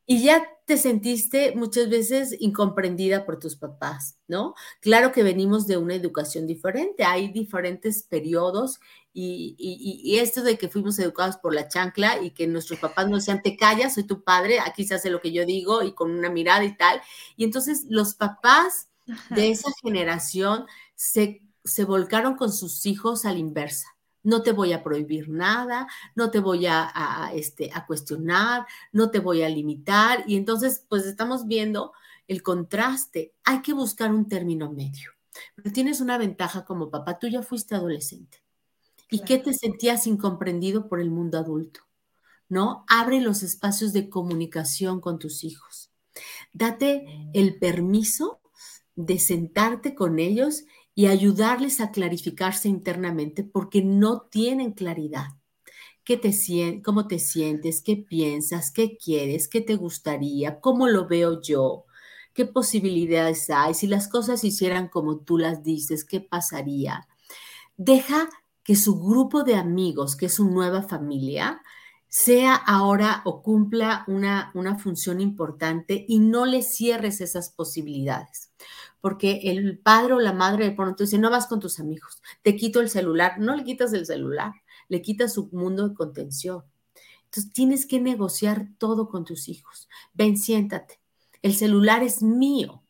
Y 0.06 0.22
ya 0.22 0.42
te 0.68 0.76
sentiste 0.76 1.54
muchas 1.56 1.88
veces 1.88 2.36
incomprendida 2.40 3.24
por 3.24 3.38
tus 3.38 3.56
papás, 3.56 4.18
¿no? 4.28 4.54
Claro 4.82 5.12
que 5.12 5.22
venimos 5.22 5.66
de 5.66 5.78
una 5.78 5.94
educación 5.94 6.46
diferente, 6.46 7.04
hay 7.04 7.28
diferentes 7.32 8.02
periodos 8.02 8.78
y, 9.14 10.18
esto 10.20 10.42
de 10.42 10.58
que 10.58 10.68
fuimos 10.68 10.98
educados 10.98 11.38
por 11.38 11.54
la 11.54 11.68
chancla 11.68 12.22
y 12.22 12.32
que 12.32 12.46
nuestros 12.46 12.78
papás 12.80 13.08
nos 13.08 13.20
decían, 13.20 13.40
te 13.40 13.56
callas, 13.56 13.94
soy 13.94 14.04
tu 14.04 14.22
padre, 14.22 14.60
aquí 14.60 14.84
se 14.84 14.94
hace 14.94 15.08
lo 15.08 15.22
que 15.22 15.32
yo 15.32 15.46
digo 15.46 15.82
y 15.82 15.94
con 15.94 16.10
una 16.10 16.28
mirada 16.28 16.64
y 16.64 16.76
tal. 16.76 17.00
Y 17.38 17.44
entonces 17.44 17.86
los 17.88 18.14
papás 18.14 18.90
de 19.30 19.50
esa 19.50 19.70
generación 19.82 20.66
se, 20.94 21.40
se 21.64 21.84
volcaron 21.84 22.36
con 22.36 22.52
sus 22.52 22.84
hijos 22.84 23.24
a 23.24 23.32
la 23.32 23.38
inversa 23.38 23.97
no 24.22 24.42
te 24.42 24.52
voy 24.52 24.72
a 24.72 24.82
prohibir 24.82 25.28
nada, 25.28 25.88
no 26.14 26.30
te 26.30 26.40
voy 26.40 26.66
a, 26.66 27.30
este, 27.34 27.70
a 27.72 27.86
cuestionar, 27.86 28.66
no 28.92 29.10
te 29.10 29.20
voy 29.20 29.42
a 29.42 29.48
limitar. 29.48 30.24
Y 30.26 30.36
entonces, 30.36 30.84
pues 30.88 31.06
estamos 31.06 31.46
viendo 31.46 31.92
el 32.26 32.42
contraste. 32.42 33.34
Hay 33.44 33.62
que 33.62 33.72
buscar 33.72 34.12
un 34.12 34.28
término 34.28 34.70
medio. 34.70 35.10
Pero 35.54 35.72
tienes 35.72 36.00
una 36.00 36.18
ventaja 36.18 36.64
como 36.64 36.90
papá, 36.90 37.18
tú 37.18 37.28
ya 37.28 37.42
fuiste 37.42 37.74
adolescente. 37.74 38.42
¿Y 39.10 39.20
qué 39.20 39.38
te 39.38 39.54
sentías 39.54 40.06
incomprendido 40.06 40.88
por 40.88 41.00
el 41.00 41.10
mundo 41.10 41.38
adulto? 41.38 41.80
¿No? 42.48 42.84
Abre 42.88 43.20
los 43.20 43.42
espacios 43.42 43.92
de 43.92 44.08
comunicación 44.08 45.00
con 45.00 45.18
tus 45.18 45.44
hijos. 45.44 45.90
Date 46.52 47.30
el 47.32 47.58
permiso 47.58 48.40
de 48.96 49.18
sentarte 49.18 49.94
con 49.94 50.18
ellos 50.18 50.64
y 50.98 51.06
ayudarles 51.06 51.80
a 51.80 51.92
clarificarse 51.92 52.68
internamente 52.68 53.44
porque 53.44 53.82
no 53.82 54.22
tienen 54.22 54.72
claridad. 54.72 55.28
¿Qué 56.02 56.16
te 56.16 56.34
¿Cómo 56.82 57.06
te 57.06 57.20
sientes? 57.20 57.82
¿Qué 57.82 57.98
piensas? 57.98 58.72
¿Qué 58.72 58.96
quieres? 58.96 59.46
¿Qué 59.46 59.60
te 59.60 59.76
gustaría? 59.76 60.58
¿Cómo 60.58 60.88
lo 60.88 61.06
veo 61.06 61.40
yo? 61.40 61.84
¿Qué 62.34 62.46
posibilidades 62.46 63.48
hay? 63.48 63.74
Si 63.74 63.86
las 63.86 64.08
cosas 64.08 64.40
se 64.40 64.48
hicieran 64.48 64.88
como 64.88 65.18
tú 65.18 65.38
las 65.38 65.62
dices, 65.62 66.04
¿qué 66.04 66.20
pasaría? 66.20 67.06
Deja 67.76 68.28
que 68.64 68.74
su 68.74 68.98
grupo 68.98 69.44
de 69.44 69.54
amigos, 69.54 70.16
que 70.16 70.26
es 70.26 70.34
su 70.34 70.50
nueva 70.50 70.82
familia, 70.82 71.62
sea 72.08 72.56
ahora 72.56 73.22
o 73.24 73.44
cumpla 73.44 74.02
una, 74.08 74.50
una 74.52 74.76
función 74.76 75.20
importante 75.20 76.04
y 76.08 76.18
no 76.18 76.44
le 76.44 76.62
cierres 76.62 77.20
esas 77.20 77.50
posibilidades 77.50 78.50
porque 79.00 79.40
el 79.44 79.78
padre 79.78 80.14
o 80.14 80.20
la 80.20 80.32
madre 80.32 80.64
de 80.64 80.72
pronto 80.72 81.04
dice, 81.04 81.18
no 81.18 81.30
vas 81.30 81.46
con 81.46 81.60
tus 81.60 81.80
amigos, 81.80 82.20
te 82.42 82.56
quito 82.56 82.80
el 82.80 82.90
celular, 82.90 83.38
no 83.38 83.54
le 83.54 83.64
quitas 83.64 83.92
el 83.92 84.06
celular, 84.06 84.52
le 84.88 85.02
quitas 85.02 85.34
su 85.34 85.48
mundo 85.52 85.88
de 85.88 85.94
contención. 85.94 86.64
Entonces 87.24 87.52
tienes 87.52 87.86
que 87.86 88.00
negociar 88.00 88.68
todo 88.78 89.08
con 89.08 89.24
tus 89.24 89.48
hijos. 89.48 89.88
Ven, 90.14 90.36
siéntate. 90.36 91.00
El 91.42 91.54
celular 91.54 92.02
es 92.02 92.22
mío. 92.22 92.82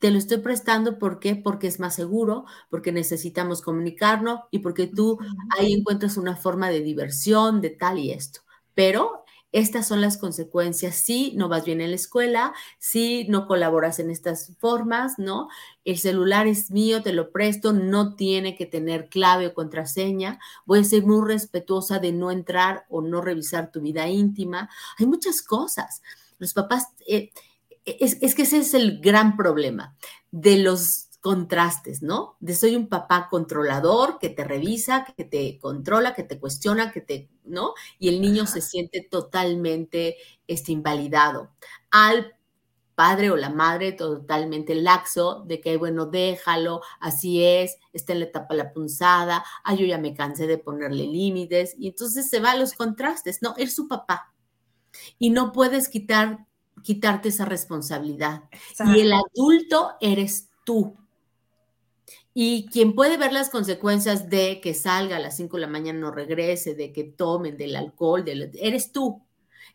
Te 0.00 0.10
lo 0.10 0.18
estoy 0.18 0.38
prestando, 0.38 0.98
¿por 0.98 1.18
qué? 1.20 1.36
Porque 1.36 1.66
es 1.68 1.80
más 1.80 1.94
seguro, 1.94 2.44
porque 2.68 2.92
necesitamos 2.92 3.62
comunicarnos 3.62 4.40
y 4.50 4.58
porque 4.58 4.86
tú 4.86 5.18
ahí 5.56 5.72
encuentras 5.72 6.16
una 6.16 6.36
forma 6.36 6.68
de 6.68 6.80
diversión, 6.80 7.60
de 7.60 7.70
tal 7.70 7.98
y 7.98 8.10
esto. 8.10 8.40
Pero 8.74 9.23
estas 9.54 9.86
son 9.86 10.00
las 10.00 10.16
consecuencias 10.16 10.96
si 10.96 11.32
no 11.36 11.48
vas 11.48 11.64
bien 11.64 11.80
en 11.80 11.90
la 11.90 11.94
escuela, 11.94 12.52
si 12.80 13.24
no 13.28 13.46
colaboras 13.46 14.00
en 14.00 14.10
estas 14.10 14.52
formas, 14.58 15.16
¿no? 15.16 15.48
El 15.84 15.96
celular 15.96 16.48
es 16.48 16.72
mío, 16.72 17.02
te 17.04 17.12
lo 17.12 17.30
presto, 17.30 17.72
no 17.72 18.16
tiene 18.16 18.56
que 18.56 18.66
tener 18.66 19.08
clave 19.08 19.46
o 19.46 19.54
contraseña. 19.54 20.40
Voy 20.66 20.80
a 20.80 20.84
ser 20.84 21.06
muy 21.06 21.24
respetuosa 21.24 22.00
de 22.00 22.10
no 22.10 22.32
entrar 22.32 22.84
o 22.88 23.00
no 23.00 23.20
revisar 23.20 23.70
tu 23.70 23.80
vida 23.80 24.08
íntima. 24.08 24.68
Hay 24.98 25.06
muchas 25.06 25.40
cosas. 25.40 26.02
Los 26.40 26.52
papás, 26.52 26.88
eh, 27.06 27.30
es, 27.84 28.18
es 28.22 28.34
que 28.34 28.42
ese 28.42 28.58
es 28.58 28.74
el 28.74 29.00
gran 29.00 29.36
problema 29.36 29.94
de 30.32 30.58
los 30.58 31.03
contrastes, 31.24 32.02
¿no? 32.02 32.36
De 32.38 32.54
soy 32.54 32.76
un 32.76 32.86
papá 32.86 33.28
controlador 33.30 34.18
que 34.18 34.28
te 34.28 34.44
revisa, 34.44 35.06
que 35.16 35.24
te 35.24 35.58
controla, 35.58 36.12
que 36.12 36.22
te 36.22 36.38
cuestiona, 36.38 36.92
que 36.92 37.00
te, 37.00 37.30
¿no? 37.44 37.72
Y 37.98 38.10
el 38.10 38.20
niño 38.20 38.44
se 38.44 38.60
siente 38.60 39.00
totalmente 39.00 40.18
este, 40.46 40.72
invalidado. 40.72 41.50
Al 41.90 42.34
padre 42.94 43.30
o 43.30 43.36
la 43.36 43.48
madre 43.48 43.92
totalmente 43.92 44.74
laxo 44.74 45.42
de 45.46 45.62
que, 45.62 45.78
bueno, 45.78 46.04
déjalo, 46.04 46.82
así 47.00 47.42
es, 47.42 47.78
está 47.94 48.12
en 48.12 48.18
la 48.18 48.26
etapa 48.26 48.54
la 48.54 48.74
punzada, 48.74 49.46
ay, 49.64 49.78
yo 49.78 49.86
ya 49.86 49.96
me 49.96 50.12
cansé 50.12 50.46
de 50.46 50.58
ponerle 50.58 51.06
límites, 51.06 51.74
y 51.78 51.88
entonces 51.88 52.28
se 52.28 52.38
va 52.38 52.50
a 52.50 52.56
los 52.58 52.74
contrastes, 52.74 53.40
no, 53.40 53.54
es 53.56 53.74
su 53.74 53.88
papá. 53.88 54.34
Y 55.18 55.30
no 55.30 55.52
puedes 55.52 55.88
quitar, 55.88 56.44
quitarte 56.82 57.30
esa 57.30 57.46
responsabilidad. 57.46 58.42
Y 58.94 59.00
el 59.00 59.14
adulto 59.14 59.92
eres 60.02 60.50
tú. 60.66 60.98
Y 62.36 62.66
quien 62.66 62.96
puede 62.96 63.16
ver 63.16 63.32
las 63.32 63.48
consecuencias 63.48 64.28
de 64.28 64.60
que 64.60 64.74
salga 64.74 65.16
a 65.16 65.20
las 65.20 65.36
5 65.36 65.56
de 65.56 65.60
la 65.60 65.68
mañana, 65.68 66.00
no 66.00 66.10
regrese, 66.10 66.74
de 66.74 66.92
que 66.92 67.04
tomen 67.04 67.56
del 67.56 67.76
alcohol, 67.76 68.24
eres 68.26 68.90
tú. 68.90 69.22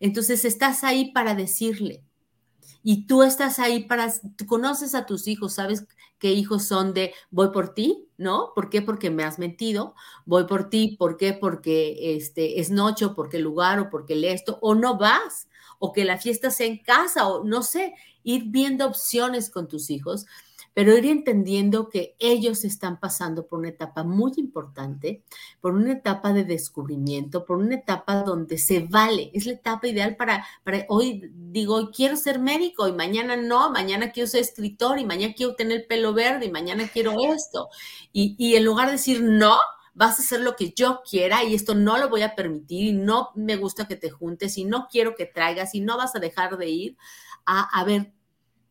Entonces 0.02 0.44
estás 0.44 0.84
ahí 0.84 1.12
para 1.14 1.36
decirle. 1.36 2.04
Y 2.84 3.08
tú 3.08 3.24
estás 3.24 3.60
ahí 3.60 3.86
para, 3.86 4.14
tú 4.36 4.46
conoces 4.46 4.94
a 4.94 5.06
tus 5.06 5.28
hijos, 5.28 5.54
sabes 5.54 5.86
qué 6.18 6.34
hijos 6.34 6.66
son 6.66 6.94
de 6.94 7.14
voy 7.32 7.52
por 7.52 7.74
ti, 7.74 8.10
¿no? 8.18 8.52
¿Por 8.54 8.70
qué? 8.70 8.82
Porque 8.82 9.10
me 9.10 9.24
has 9.24 9.40
mentido. 9.40 9.96
Voy 10.26 10.46
por 10.46 10.70
ti, 10.70 10.98
¿por 11.00 11.16
qué? 11.16 11.34
Porque 11.34 12.16
este, 12.16 12.60
es 12.60 12.70
noche, 12.72 13.06
o 13.06 13.16
porque 13.16 13.38
el 13.38 13.44
lugar, 13.44 13.80
o 13.80 13.90
porque 13.90 14.14
el 14.14 14.26
esto, 14.26 14.60
o 14.62 14.76
no 14.76 14.98
vas, 14.98 15.48
o 15.80 15.94
que 15.94 16.04
la 16.04 16.18
fiesta 16.18 16.52
sea 16.52 16.68
en 16.68 16.84
casa, 16.84 17.28
o 17.28 17.46
no 17.46 17.64
sé, 17.64 17.94
ir 18.24 18.44
viendo 18.48 18.86
opciones 18.86 19.50
con 19.50 19.70
tus 19.70 19.90
hijos 19.90 20.26
pero 20.80 20.98
ir 20.98 21.08
entendiendo 21.08 21.90
que 21.90 22.16
ellos 22.20 22.64
están 22.64 23.02
pasando 23.02 23.48
por 23.48 23.60
una 23.60 23.68
etapa 23.68 24.06
muy 24.06 24.32
importante, 24.38 25.26
por 25.60 25.74
una 25.74 25.92
etapa 25.92 26.32
de 26.32 26.46
descubrimiento, 26.46 27.44
por 27.44 27.58
una 27.58 27.76
etapa 27.76 28.24
donde 28.24 28.58
se 28.58 28.88
vale, 28.90 29.30
es 29.34 29.46
la 29.46 29.52
etapa 29.52 29.90
ideal 29.90 30.16
para, 30.16 30.48
para 30.64 30.86
hoy 30.88 31.34
digo, 31.36 31.92
quiero 31.92 32.16
ser 32.16 32.40
médico 32.40 32.88
y 32.88 32.94
mañana 32.94 33.36
no, 33.36 33.70
mañana 33.72 34.14
quiero 34.14 34.28
ser 34.28 34.40
escritor 34.40 35.00
y 35.00 35.06
mañana 35.06 35.34
quiero 35.36 35.54
tener 35.56 35.82
el 35.82 35.86
pelo 35.86 36.14
verde 36.14 36.46
y 36.46 36.50
mañana 36.50 36.88
quiero 36.88 37.14
esto. 37.36 37.68
Y, 38.14 38.38
y 38.38 38.56
en 38.56 38.64
lugar 38.64 38.86
de 38.86 38.94
decir 38.94 39.22
no, 39.22 39.58
vas 39.94 40.18
a 40.18 40.22
hacer 40.22 40.40
lo 40.40 40.56
que 40.56 40.72
yo 40.74 41.02
quiera 41.02 41.44
y 41.44 41.56
esto 41.56 41.76
no 41.76 41.98
lo 41.98 42.08
voy 42.08 42.22
a 42.22 42.36
permitir 42.36 42.88
y 42.88 42.94
no 42.94 43.32
me 43.36 43.58
gusta 43.58 43.86
que 43.86 43.98
te 43.98 44.12
juntes 44.12 44.58
y 44.58 44.64
no 44.64 44.88
quiero 44.90 45.14
que 45.16 45.26
traigas 45.26 45.76
y 45.76 45.82
no 45.82 45.98
vas 45.98 46.16
a 46.16 46.20
dejar 46.20 46.58
de 46.58 46.70
ir 46.70 46.98
a, 47.46 47.64
a 47.78 47.84
ver 47.84 48.14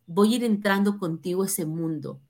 voy 0.09 0.34
a 0.34 0.36
ir 0.38 0.44
entrando 0.44 0.98
contigo 0.98 1.44
a 1.44 1.46
ese 1.46 1.66
mundo 1.66 2.20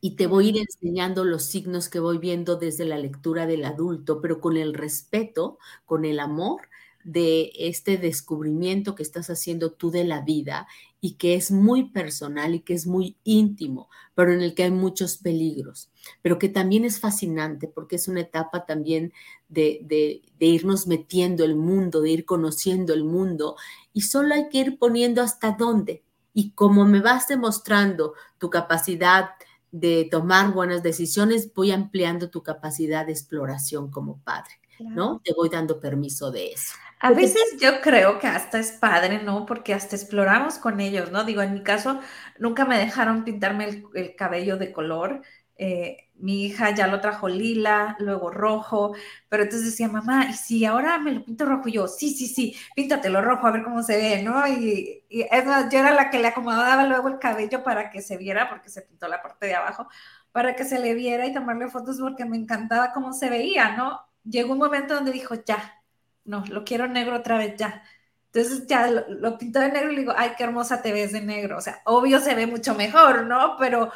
y 0.00 0.16
te 0.16 0.26
voy 0.26 0.46
a 0.46 0.48
ir 0.50 0.58
enseñando 0.58 1.24
los 1.24 1.44
signos 1.44 1.88
que 1.88 2.00
voy 2.00 2.18
viendo 2.18 2.56
desde 2.56 2.84
la 2.84 2.98
lectura 2.98 3.46
del 3.46 3.64
adulto, 3.64 4.20
pero 4.20 4.40
con 4.40 4.56
el 4.56 4.74
respeto, 4.74 5.58
con 5.86 6.04
el 6.04 6.18
amor 6.18 6.62
de 7.04 7.52
este 7.56 7.98
descubrimiento 7.98 8.94
que 8.94 9.02
estás 9.02 9.28
haciendo 9.30 9.72
tú 9.72 9.90
de 9.90 10.04
la 10.04 10.20
vida 10.22 10.66
y 11.00 11.14
que 11.14 11.34
es 11.34 11.50
muy 11.50 11.90
personal 11.90 12.54
y 12.54 12.60
que 12.60 12.74
es 12.74 12.86
muy 12.86 13.16
íntimo, 13.24 13.88
pero 14.14 14.32
en 14.32 14.40
el 14.40 14.54
que 14.54 14.64
hay 14.64 14.70
muchos 14.70 15.16
peligros, 15.18 15.90
pero 16.20 16.38
que 16.38 16.48
también 16.48 16.84
es 16.84 17.00
fascinante 17.00 17.66
porque 17.68 17.96
es 17.96 18.06
una 18.08 18.20
etapa 18.20 18.66
también 18.66 19.12
de, 19.48 19.80
de, 19.84 20.22
de 20.38 20.46
irnos 20.46 20.86
metiendo 20.86 21.44
el 21.44 21.56
mundo, 21.56 22.00
de 22.02 22.10
ir 22.10 22.24
conociendo 22.24 22.92
el 22.94 23.04
mundo 23.04 23.56
y 23.92 24.02
solo 24.02 24.34
hay 24.34 24.48
que 24.48 24.58
ir 24.58 24.78
poniendo 24.78 25.22
hasta 25.22 25.52
dónde, 25.58 26.04
y 26.34 26.52
como 26.52 26.84
me 26.84 27.00
vas 27.00 27.28
demostrando 27.28 28.14
tu 28.38 28.50
capacidad 28.50 29.30
de 29.70 30.06
tomar 30.10 30.52
buenas 30.52 30.82
decisiones, 30.82 31.52
voy 31.54 31.72
ampliando 31.72 32.30
tu 32.30 32.42
capacidad 32.42 33.06
de 33.06 33.12
exploración 33.12 33.90
como 33.90 34.18
padre, 34.22 34.60
¿no? 34.78 35.20
Te 35.24 35.32
voy 35.32 35.48
dando 35.48 35.80
permiso 35.80 36.30
de 36.30 36.52
eso. 36.52 36.74
A 37.00 37.10
veces 37.10 37.42
yo 37.60 37.80
creo 37.80 38.20
que 38.20 38.28
hasta 38.28 38.60
es 38.60 38.70
padre, 38.70 39.20
¿no? 39.24 39.44
Porque 39.44 39.74
hasta 39.74 39.96
exploramos 39.96 40.58
con 40.58 40.78
ellos, 40.78 41.10
¿no? 41.10 41.24
Digo, 41.24 41.42
en 41.42 41.52
mi 41.52 41.64
caso, 41.64 41.98
nunca 42.38 42.64
me 42.64 42.78
dejaron 42.78 43.24
pintarme 43.24 43.82
el, 43.94 44.14
cabello 44.14 44.56
de 44.56 44.70
color. 44.70 45.22
Eh, 45.64 46.08
mi 46.16 46.44
hija 46.46 46.74
ya 46.74 46.88
lo 46.88 47.00
trajo 47.00 47.28
lila, 47.28 47.96
luego 48.00 48.30
rojo, 48.30 48.94
pero 49.28 49.44
entonces 49.44 49.70
decía, 49.70 49.86
mamá, 49.88 50.26
¿y 50.28 50.32
si 50.32 50.64
ahora 50.64 50.98
me 50.98 51.12
lo 51.12 51.24
pinto 51.24 51.44
rojo? 51.44 51.68
Y 51.68 51.72
yo, 51.74 51.86
sí, 51.86 52.10
sí, 52.14 52.26
sí, 52.26 52.56
píntatelo 52.74 53.22
rojo, 53.22 53.46
a 53.46 53.52
ver 53.52 53.62
cómo 53.62 53.80
se 53.84 53.96
ve, 53.96 54.22
¿no? 54.24 54.44
Y, 54.48 55.04
y 55.08 55.20
yo 55.20 55.78
era 55.78 55.92
la 55.92 56.10
que 56.10 56.18
le 56.18 56.28
acomodaba 56.28 56.84
luego 56.86 57.06
el 57.08 57.18
cabello 57.20 57.62
para 57.62 57.90
que 57.90 58.02
se 58.02 58.16
viera, 58.16 58.48
porque 58.48 58.70
se 58.70 58.82
pintó 58.82 59.06
la 59.06 59.22
parte 59.22 59.46
de 59.46 59.54
abajo, 59.54 59.86
para 60.32 60.56
que 60.56 60.64
se 60.64 60.80
le 60.80 60.94
viera 60.94 61.26
y 61.26 61.32
tomarle 61.32 61.68
fotos 61.68 61.98
porque 62.00 62.24
me 62.24 62.36
encantaba 62.36 62.92
cómo 62.92 63.12
se 63.12 63.30
veía, 63.30 63.76
¿no? 63.76 64.00
Llegó 64.24 64.52
un 64.54 64.58
momento 64.58 64.94
donde 64.94 65.12
dijo, 65.12 65.36
ya, 65.46 65.80
no, 66.24 66.44
lo 66.48 66.64
quiero 66.64 66.88
negro 66.88 67.16
otra 67.16 67.38
vez 67.38 67.56
ya. 67.56 67.84
Entonces 68.32 68.66
ya 68.66 68.88
lo, 68.90 69.36
pintó 69.38 69.60
de 69.60 69.70
negro 69.70 69.92
y 69.92 69.94
le 69.96 70.00
digo, 70.02 70.14
ay, 70.16 70.32
qué 70.38 70.44
hermosa 70.44 70.80
te 70.82 70.92
ves 70.92 71.12
de 71.12 71.20
negro. 71.20 71.58
O 71.58 71.60
sea, 71.60 71.82
obvio 71.84 72.18
se 72.20 72.34
ve 72.34 72.46
mucho 72.46 72.74
mejor, 72.74 73.26
¿no? 73.26 73.56
Pero 73.58 73.92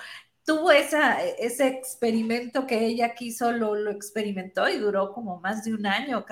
tuvo 0.47 0.73
esa, 0.73 1.23
ese 1.25 1.69
experimento 1.69 2.67
que 2.67 2.87
ella 2.87 3.15
quiso, 3.15 3.53
lo, 3.53 3.77
lo 3.77 3.91
experimentó 3.93 4.69
y 4.71 4.79
duró 4.79 5.13
como 5.15 5.41
más 5.41 5.65
de 5.65 5.75
un 5.75 5.87
año 5.87 6.25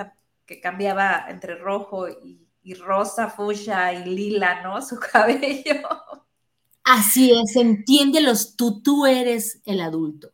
que 0.47 0.61
cambiaba 0.62 1.27
entre 1.29 1.57
rojo 1.57 2.09
y, 2.09 2.49
y 2.62 2.75
rosa, 2.75 3.31
fuchsia 3.31 3.93
y 3.95 4.07
lila, 4.07 4.62
¿no? 4.62 4.83
Su 4.83 4.99
cabello. 5.12 5.81
Así 6.85 7.33
es, 7.33 7.57
entiéndelos 7.57 8.57
tú, 8.57 8.83
tú 8.83 9.07
eres 9.07 9.61
el 9.65 9.81
adulto. 9.81 10.33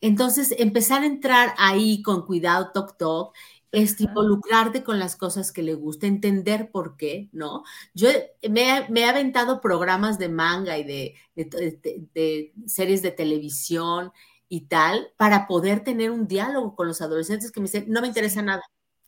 Entonces, 0.00 0.54
empezar 0.58 1.02
a 1.02 1.06
entrar 1.06 1.54
ahí 1.58 2.02
con 2.02 2.26
cuidado, 2.26 2.70
toc, 2.74 2.98
toc, 2.98 3.36
este, 3.72 4.04
involucrarte 4.04 4.84
con 4.84 4.98
las 4.98 5.16
cosas 5.16 5.50
que 5.50 5.62
le 5.62 5.74
gusta, 5.74 6.06
entender 6.06 6.70
por 6.70 6.96
qué, 6.96 7.30
¿no? 7.32 7.64
Yo 7.94 8.10
me, 8.48 8.86
he 8.94 9.04
aventado 9.06 9.60
programas 9.62 10.18
de 10.18 10.28
manga 10.28 10.78
y 10.78 10.84
de, 10.84 11.14
de, 11.34 12.52
series 12.66 13.02
de 13.02 13.10
televisión 13.10 14.12
y 14.48 14.66
tal 14.66 15.12
para 15.16 15.46
poder 15.46 15.82
tener 15.82 16.10
un 16.10 16.28
diálogo 16.28 16.76
con 16.76 16.86
los 16.86 17.00
adolescentes 17.00 17.50
que 17.50 17.60
me 17.60 17.64
dicen, 17.64 17.86
no 17.88 18.02
me 18.02 18.08
interesa 18.08 18.42
nada, 18.42 18.62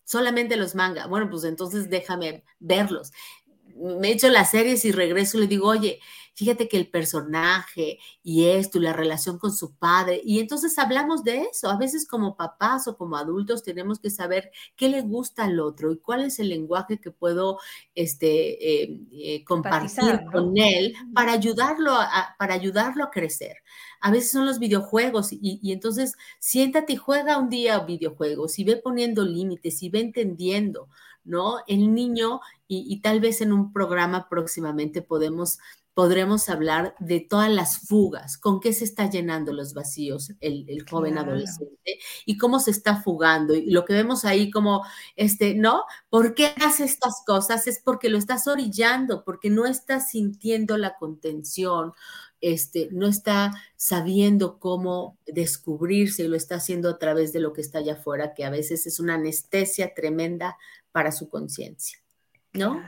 solamente 0.05 0.57
los 0.57 0.75
manga. 0.75 1.07
Bueno, 1.07 1.29
pues 1.31 1.45
entonces 1.45 1.91
déjame 1.91 2.45
verlos. 2.59 3.13
Me 3.75 4.13
echo 4.13 4.29
las 4.29 4.51
series 4.51 4.85
y 4.85 4.93
regreso 4.93 5.37
y 5.37 5.43
le 5.43 5.47
digo, 5.47 5.69
oye, 5.69 6.01
fíjate 6.35 6.69
que 6.69 6.77
el 6.77 6.89
personaje 6.89 7.99
y 8.23 8.47
esto, 8.47 8.79
y 8.79 8.83
la 8.83 8.93
relación 8.93 9.39
con 9.39 9.53
su 9.53 9.75
padre, 9.77 10.21
y 10.25 10.41
entonces 10.41 10.79
hablamos 10.79 11.25
de 11.25 11.43
eso. 11.43 11.69
A 11.69 11.77
veces 11.77 12.07
como 12.07 12.37
papás 12.37 12.87
o 12.89 12.97
como 12.97 13.17
adultos 13.17 13.63
tenemos 13.63 13.99
que 14.01 14.11
saber 14.11 14.51
qué 14.77 14.89
le 14.89 15.03
gusta 15.03 15.45
al 15.45 15.61
otro 15.61 15.93
y 15.93 15.99
cuál 15.99 16.25
es 16.25 16.39
el 16.39 16.49
lenguaje 16.49 17.01
que 17.01 17.11
puedo 17.11 17.59
este, 17.95 18.83
eh, 18.83 19.01
eh, 19.13 19.45
compartir 19.45 20.21
con 20.31 20.57
él 20.57 20.95
para 21.15 21.33
ayudarlo 21.33 21.93
a, 21.93 22.35
para 22.39 22.55
ayudarlo 22.55 23.05
a 23.05 23.11
crecer. 23.11 23.59
A 24.01 24.11
veces 24.11 24.33
son 24.33 24.45
los 24.45 24.59
videojuegos 24.59 25.33
y, 25.33 25.39
y 25.63 25.73
entonces 25.73 26.15
siéntate 26.39 26.95
y 26.95 26.97
juega 26.97 27.39
un 27.39 27.49
día 27.49 27.79
videojuegos 27.81 28.59
y 28.59 28.65
ve 28.65 28.77
poniendo 28.77 29.25
límites 29.25 29.83
y 29.83 29.89
ve 29.89 30.01
entendiendo, 30.01 30.89
¿no? 31.25 31.59
El 31.67 31.95
niño 31.95 32.41
y, 32.69 32.85
y 32.89 33.01
tal 33.01 33.21
vez 33.21 33.41
en 33.41 33.53
un 33.53 33.73
programa 33.73 34.29
próximamente 34.29 35.03
podemos 35.03 35.59
podremos 35.95 36.49
hablar 36.49 36.97
de 36.99 37.21
todas 37.21 37.51
las 37.51 37.79
fugas, 37.79 38.37
con 38.37 38.61
qué 38.61 38.73
se 38.73 38.85
está 38.85 39.09
llenando 39.09 39.53
los 39.53 39.75
vacíos 39.75 40.33
el, 40.41 40.85
joven 40.91 41.19
adolescente 41.19 41.99
y 42.27 42.37
cómo 42.37 42.59
se 42.59 42.73
está 42.73 43.01
fugando. 43.01 43.55
Y 43.55 43.71
lo 43.71 43.85
que 43.85 43.95
vemos 43.95 44.25
ahí 44.25 44.51
como, 44.51 44.85
este, 45.15 45.55
¿no? 45.55 45.85
¿Por 46.11 46.35
qué 46.35 46.53
hace 46.65 46.85
estas 46.85 47.23
cosas? 47.25 47.69
Es 47.69 47.81
porque 47.83 48.09
lo 48.09 48.19
estás 48.19 48.49
orillando, 48.49 49.23
porque 49.25 49.51
no 49.51 49.67
está 49.67 50.01
sintiendo 50.01 50.77
la 50.77 50.97
contención, 50.97 51.93
este, 52.41 52.89
no 52.91 53.07
está 53.07 53.53
sabiendo 53.77 54.59
cómo 54.59 55.17
descubrirse 55.27 56.25
y 56.25 56.29
lo 56.29 56.37
está 56.37 56.57
haciendo 56.57 56.91
a 56.91 56.99
través 56.99 57.33
de 57.33 57.39
lo 57.39 57.53
que 57.53 57.61
está 57.61 57.79
allá 57.79 57.95
afuera, 57.95 58.35
que 58.35 58.45
a 58.45 58.51
veces 58.51 58.87
es 58.87 58.99
una 58.99 59.15
anestesia 59.15 59.95
tremenda 59.95 60.59
para 60.95 61.11
su 61.11 61.29
conciencia, 61.29 61.99
¿no? 62.53 62.81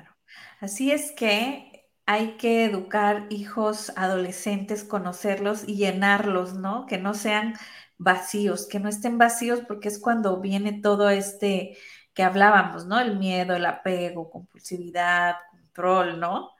Así 0.61 0.92
es 0.92 1.11
que 1.11 1.90
hay 2.07 2.36
que 2.36 2.64
educar 2.64 3.26
hijos 3.30 3.92
adolescentes, 3.96 4.84
conocerlos 4.84 5.64
y 5.66 5.74
llenarlos, 5.74 6.54
¿no? 6.54 6.86
Que 6.86 6.98
no 6.98 7.14
sean 7.14 7.54
vacíos, 7.98 8.68
que 8.68 8.78
no 8.78 8.88
estén 8.88 9.18
vacíos 9.18 9.62
porque 9.66 9.88
es 9.88 9.98
cuando 9.98 10.40
viene 10.40 10.80
todo 10.80 11.11
este 11.11 11.76
que 12.14 12.22
hablábamos, 12.22 12.86
¿no? 12.86 13.00
El 13.00 13.18
miedo, 13.18 13.57
el 13.57 13.66
apego, 13.66 14.30
compulsividad, 14.30 15.34
control, 15.50 16.20
¿no? 16.20 16.50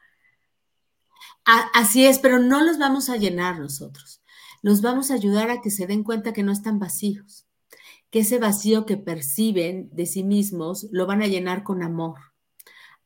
Así 1.75 2.07
es, 2.07 2.19
pero 2.19 2.41
no 2.41 2.65
los 2.65 2.77
vamos 2.77 3.09
a 3.09 3.17
llenar 3.17 3.61
nosotros. 3.61 4.21
Los 4.63 4.83
vamos 4.83 5.13
a 5.13 5.15
ayudar 5.15 5.51
a 5.51 5.61
que 5.61 5.71
se 5.71 5.87
den 5.87 6.03
cuenta 6.03 6.33
que 6.33 6.43
no 6.43 6.51
están 6.51 6.81
vacíos, 6.81 7.46
que 8.11 8.21
ese 8.21 8.39
vacío 8.39 8.87
que 8.87 8.97
perciben 8.97 9.91
de 9.93 10.07
sí 10.07 10.25
mismos 10.25 10.87
lo 10.91 11.07
van 11.07 11.23
a 11.23 11.27
llenar 11.27 11.65
con 11.65 11.83
amor 11.83 12.17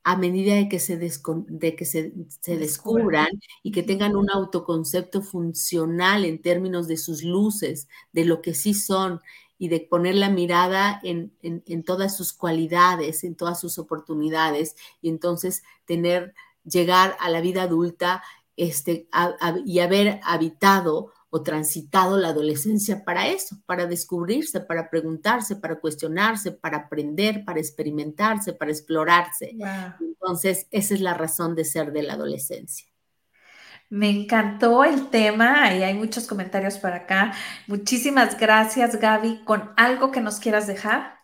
a 0.03 0.17
medida 0.17 0.55
de 0.55 0.67
que 0.67 0.79
se, 0.79 0.97
de 0.97 1.75
que 1.75 1.85
se, 1.85 2.11
descubran. 2.57 3.27
y 3.63 3.71
que 3.71 3.83
tengan 3.83 4.15
un 4.15 4.29
autoconcepto 4.29 5.21
funcional 5.21 6.25
en 6.25 6.41
términos 6.41 6.87
de 6.87 6.97
sus 6.97 7.23
luces, 7.23 7.87
de 8.11 8.25
lo 8.25 8.41
que 8.41 8.53
sí 8.53 8.73
son 8.73 9.21
y 9.59 9.67
de 9.67 9.79
poner 9.79 10.15
la 10.15 10.29
mirada 10.29 10.99
en, 11.03 11.31
todas 11.83 12.17
sus 12.17 12.33
cualidades, 12.33 13.23
en 13.23 13.35
todas 13.35 13.59
sus 13.59 13.77
oportunidades 13.77 14.75
y 15.01 15.09
entonces 15.09 15.61
tener, 15.85 16.33
llegar 16.63 17.15
a 17.19 17.29
la 17.29 17.41
vida 17.41 17.63
adulta 17.63 18.23
este, 18.57 19.07
y 19.65 19.79
haber 19.79 20.19
habitado 20.23 21.11
o 21.33 21.41
transitado 21.41 22.17
la 22.17 22.27
adolescencia 22.27 23.03
para 23.05 23.29
eso, 23.29 23.57
para 23.65 23.87
descubrirse, 23.87 24.59
para 24.59 24.89
preguntarse, 24.89 25.55
para 25.55 25.79
cuestionarse, 25.79 26.51
para 26.51 26.77
aprender, 26.77 27.45
para 27.45 27.59
experimentarse, 27.59 28.51
para 28.51 28.69
explorarse. 28.69 29.55
Entonces, 30.01 30.67
esa 30.71 30.93
es 30.93 30.99
la 30.99 31.13
razón 31.13 31.55
de 31.55 31.63
ser 31.63 31.93
de 31.93 32.03
la 32.03 32.13
adolescencia. 32.13 32.85
Me 33.89 34.09
encantó 34.09 34.83
el 34.83 35.09
tema 35.09 35.73
y 35.73 35.83
hay 35.83 35.93
muchos 35.93 36.27
comentarios 36.27 36.77
para 36.77 36.97
acá. 36.97 37.33
Muchísimas 37.67 38.37
gracias, 38.37 38.99
Gaby. 38.99 39.43
¿Con 39.45 39.71
algo 39.77 40.11
que 40.11 40.19
nos 40.19 40.39
quieras 40.39 40.67
dejar? 40.67 41.20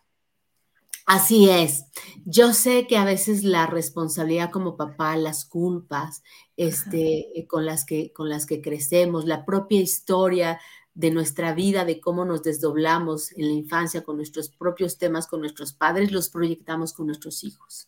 Así 1.07 1.49
es. 1.49 1.85
Yo 2.25 2.51
sé 2.51 2.85
que 2.85 2.97
a 2.97 3.05
veces 3.05 3.45
la 3.45 3.65
responsabilidad 3.65 4.51
como 4.51 4.75
papá, 4.75 5.15
las 5.15 5.45
culpas 5.45 6.21
este, 6.57 7.47
con, 7.47 7.65
las 7.65 7.85
que, 7.85 8.11
con 8.11 8.27
las 8.27 8.45
que 8.45 8.61
crecemos, 8.61 9.23
la 9.23 9.45
propia 9.45 9.79
historia 9.79 10.59
de 10.93 11.11
nuestra 11.11 11.53
vida, 11.53 11.85
de 11.85 12.01
cómo 12.01 12.25
nos 12.25 12.43
desdoblamos 12.43 13.31
en 13.37 13.47
la 13.47 13.53
infancia 13.53 14.03
con 14.03 14.17
nuestros 14.17 14.49
propios 14.49 14.97
temas, 14.97 15.27
con 15.27 15.39
nuestros 15.39 15.71
padres, 15.71 16.11
los 16.11 16.27
proyectamos 16.27 16.91
con 16.91 17.07
nuestros 17.07 17.45
hijos. 17.45 17.87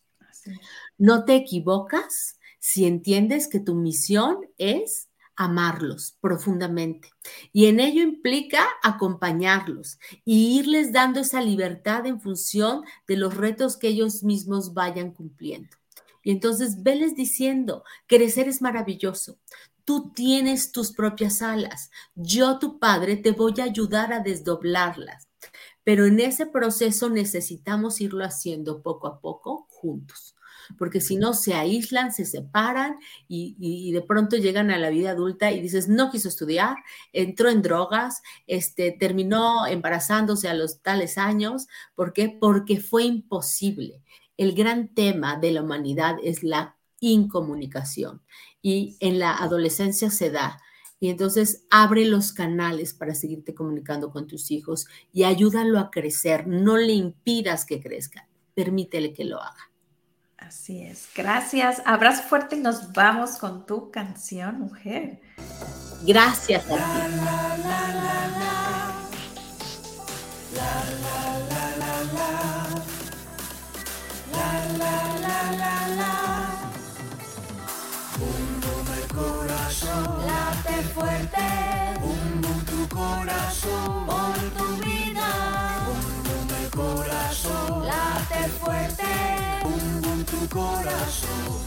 No 0.96 1.26
te 1.26 1.36
equivocas 1.36 2.38
si 2.58 2.86
entiendes 2.86 3.48
que 3.48 3.60
tu 3.60 3.74
misión 3.74 4.38
es 4.56 5.09
amarlos 5.40 6.18
profundamente. 6.20 7.08
Y 7.50 7.66
en 7.66 7.80
ello 7.80 8.02
implica 8.02 8.68
acompañarlos 8.82 9.98
y 10.22 10.58
irles 10.58 10.92
dando 10.92 11.20
esa 11.20 11.40
libertad 11.40 12.04
en 12.04 12.20
función 12.20 12.82
de 13.08 13.16
los 13.16 13.34
retos 13.38 13.78
que 13.78 13.88
ellos 13.88 14.22
mismos 14.22 14.74
vayan 14.74 15.12
cumpliendo. 15.12 15.74
Y 16.22 16.30
entonces 16.30 16.82
veles 16.82 17.16
diciendo, 17.16 17.84
crecer 18.06 18.48
es 18.48 18.60
maravilloso. 18.60 19.38
Tú 19.86 20.12
tienes 20.14 20.72
tus 20.72 20.92
propias 20.92 21.40
alas. 21.40 21.90
Yo, 22.14 22.58
tu 22.58 22.78
padre, 22.78 23.16
te 23.16 23.30
voy 23.30 23.54
a 23.60 23.64
ayudar 23.64 24.12
a 24.12 24.20
desdoblarlas. 24.20 25.26
Pero 25.84 26.04
en 26.04 26.20
ese 26.20 26.44
proceso 26.44 27.08
necesitamos 27.08 28.02
irlo 28.02 28.26
haciendo 28.26 28.82
poco 28.82 29.06
a 29.06 29.20
poco 29.20 29.66
juntos 29.70 30.36
porque 30.78 31.00
si 31.00 31.16
no 31.16 31.34
se 31.34 31.54
aíslan, 31.54 32.12
se 32.12 32.24
separan 32.24 32.98
y, 33.28 33.92
de 33.92 34.02
pronto 34.02 34.36
llegan 34.36 34.70
a 34.70 34.78
la 34.78 34.90
vida 34.90 35.10
adulta 35.10 35.50
y 35.52 35.60
dices, 35.60 35.88
no 35.88 36.10
quiso 36.10 36.28
estudiar, 36.28 36.76
entró 37.12 37.48
en 37.50 37.62
drogas, 37.62 38.22
este, 38.46 38.92
terminó 38.92 39.66
embarazándose 39.66 40.48
a 40.48 40.54
los 40.54 40.80
tales 40.82 41.18
años. 41.18 41.66
¿Por 41.94 42.12
qué? 42.12 42.28
Porque 42.28 42.80
fue 42.80 43.04
imposible. 43.04 44.02
El 44.36 44.54
gran 44.54 44.88
tema 44.94 45.36
de 45.36 45.52
la 45.52 45.62
humanidad 45.62 46.16
es 46.22 46.42
la 46.42 46.76
incomunicación 47.00 48.22
y 48.62 48.96
en 49.00 49.18
la 49.18 49.36
adolescencia 49.36 50.10
se 50.10 50.30
da. 50.30 50.60
Y 51.02 51.08
entonces 51.08 51.66
abre 51.70 52.04
los 52.04 52.32
canales 52.32 52.92
para 52.92 53.14
seguirte 53.14 53.54
comunicando 53.54 54.10
con 54.10 54.26
tus 54.26 54.50
hijos 54.50 54.86
y 55.12 55.24
ayúdalo 55.24 55.78
a 55.78 55.90
crecer. 55.90 56.46
No 56.46 56.76
le 56.76 56.92
impidas 56.92 57.64
que 57.64 57.80
crezca, 57.80 58.28
permítele 58.54 59.14
que 59.14 59.24
lo 59.24 59.40
haga. 59.40 59.69
Así 60.50 60.82
es. 60.82 61.08
Gracias. 61.14 61.80
Abrazo 61.86 62.24
fuerte 62.24 62.56
y 62.56 62.58
nos 62.58 62.92
vamos 62.92 63.38
con 63.38 63.66
tu 63.66 63.92
canción, 63.92 64.58
mujer. 64.58 65.20
Gracias 66.02 66.64
a 66.68 66.74
late 80.26 80.82
fuerte, 80.94 81.46
tu 82.66 82.88
corazón, 82.88 84.06
por 84.06 84.36
tu 84.58 84.66
vida, 84.84 85.30
corazón, 86.74 87.86
late 87.86 88.48
fuerte, 88.58 89.39
corazón. 90.50 91.60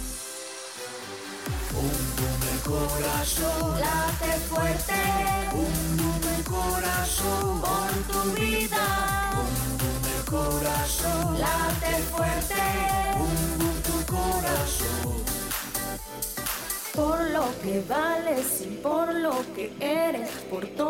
Bum 1.72 2.42
el 2.54 2.60
corazón, 2.62 3.80
late 3.80 4.34
fuerte, 4.50 5.00
bum 5.54 6.22
el 6.38 6.44
corazón, 6.44 7.62
por 7.62 7.92
tu 8.12 8.20
vida, 8.40 8.86
bum 9.36 10.04
el 10.18 10.26
corazón, 10.30 11.40
late 11.40 11.94
fuerte, 12.12 12.64
bum 13.18 13.58
bum 13.60 13.78
tu 13.88 13.98
corazón. 14.14 15.24
Por 16.94 17.20
lo 17.32 17.46
que 17.64 17.84
vales 17.88 18.62
y 18.62 18.68
por 18.84 19.14
lo 19.16 19.34
que 19.56 19.74
eres, 19.80 20.30
por 20.52 20.66
todo. 20.68 20.74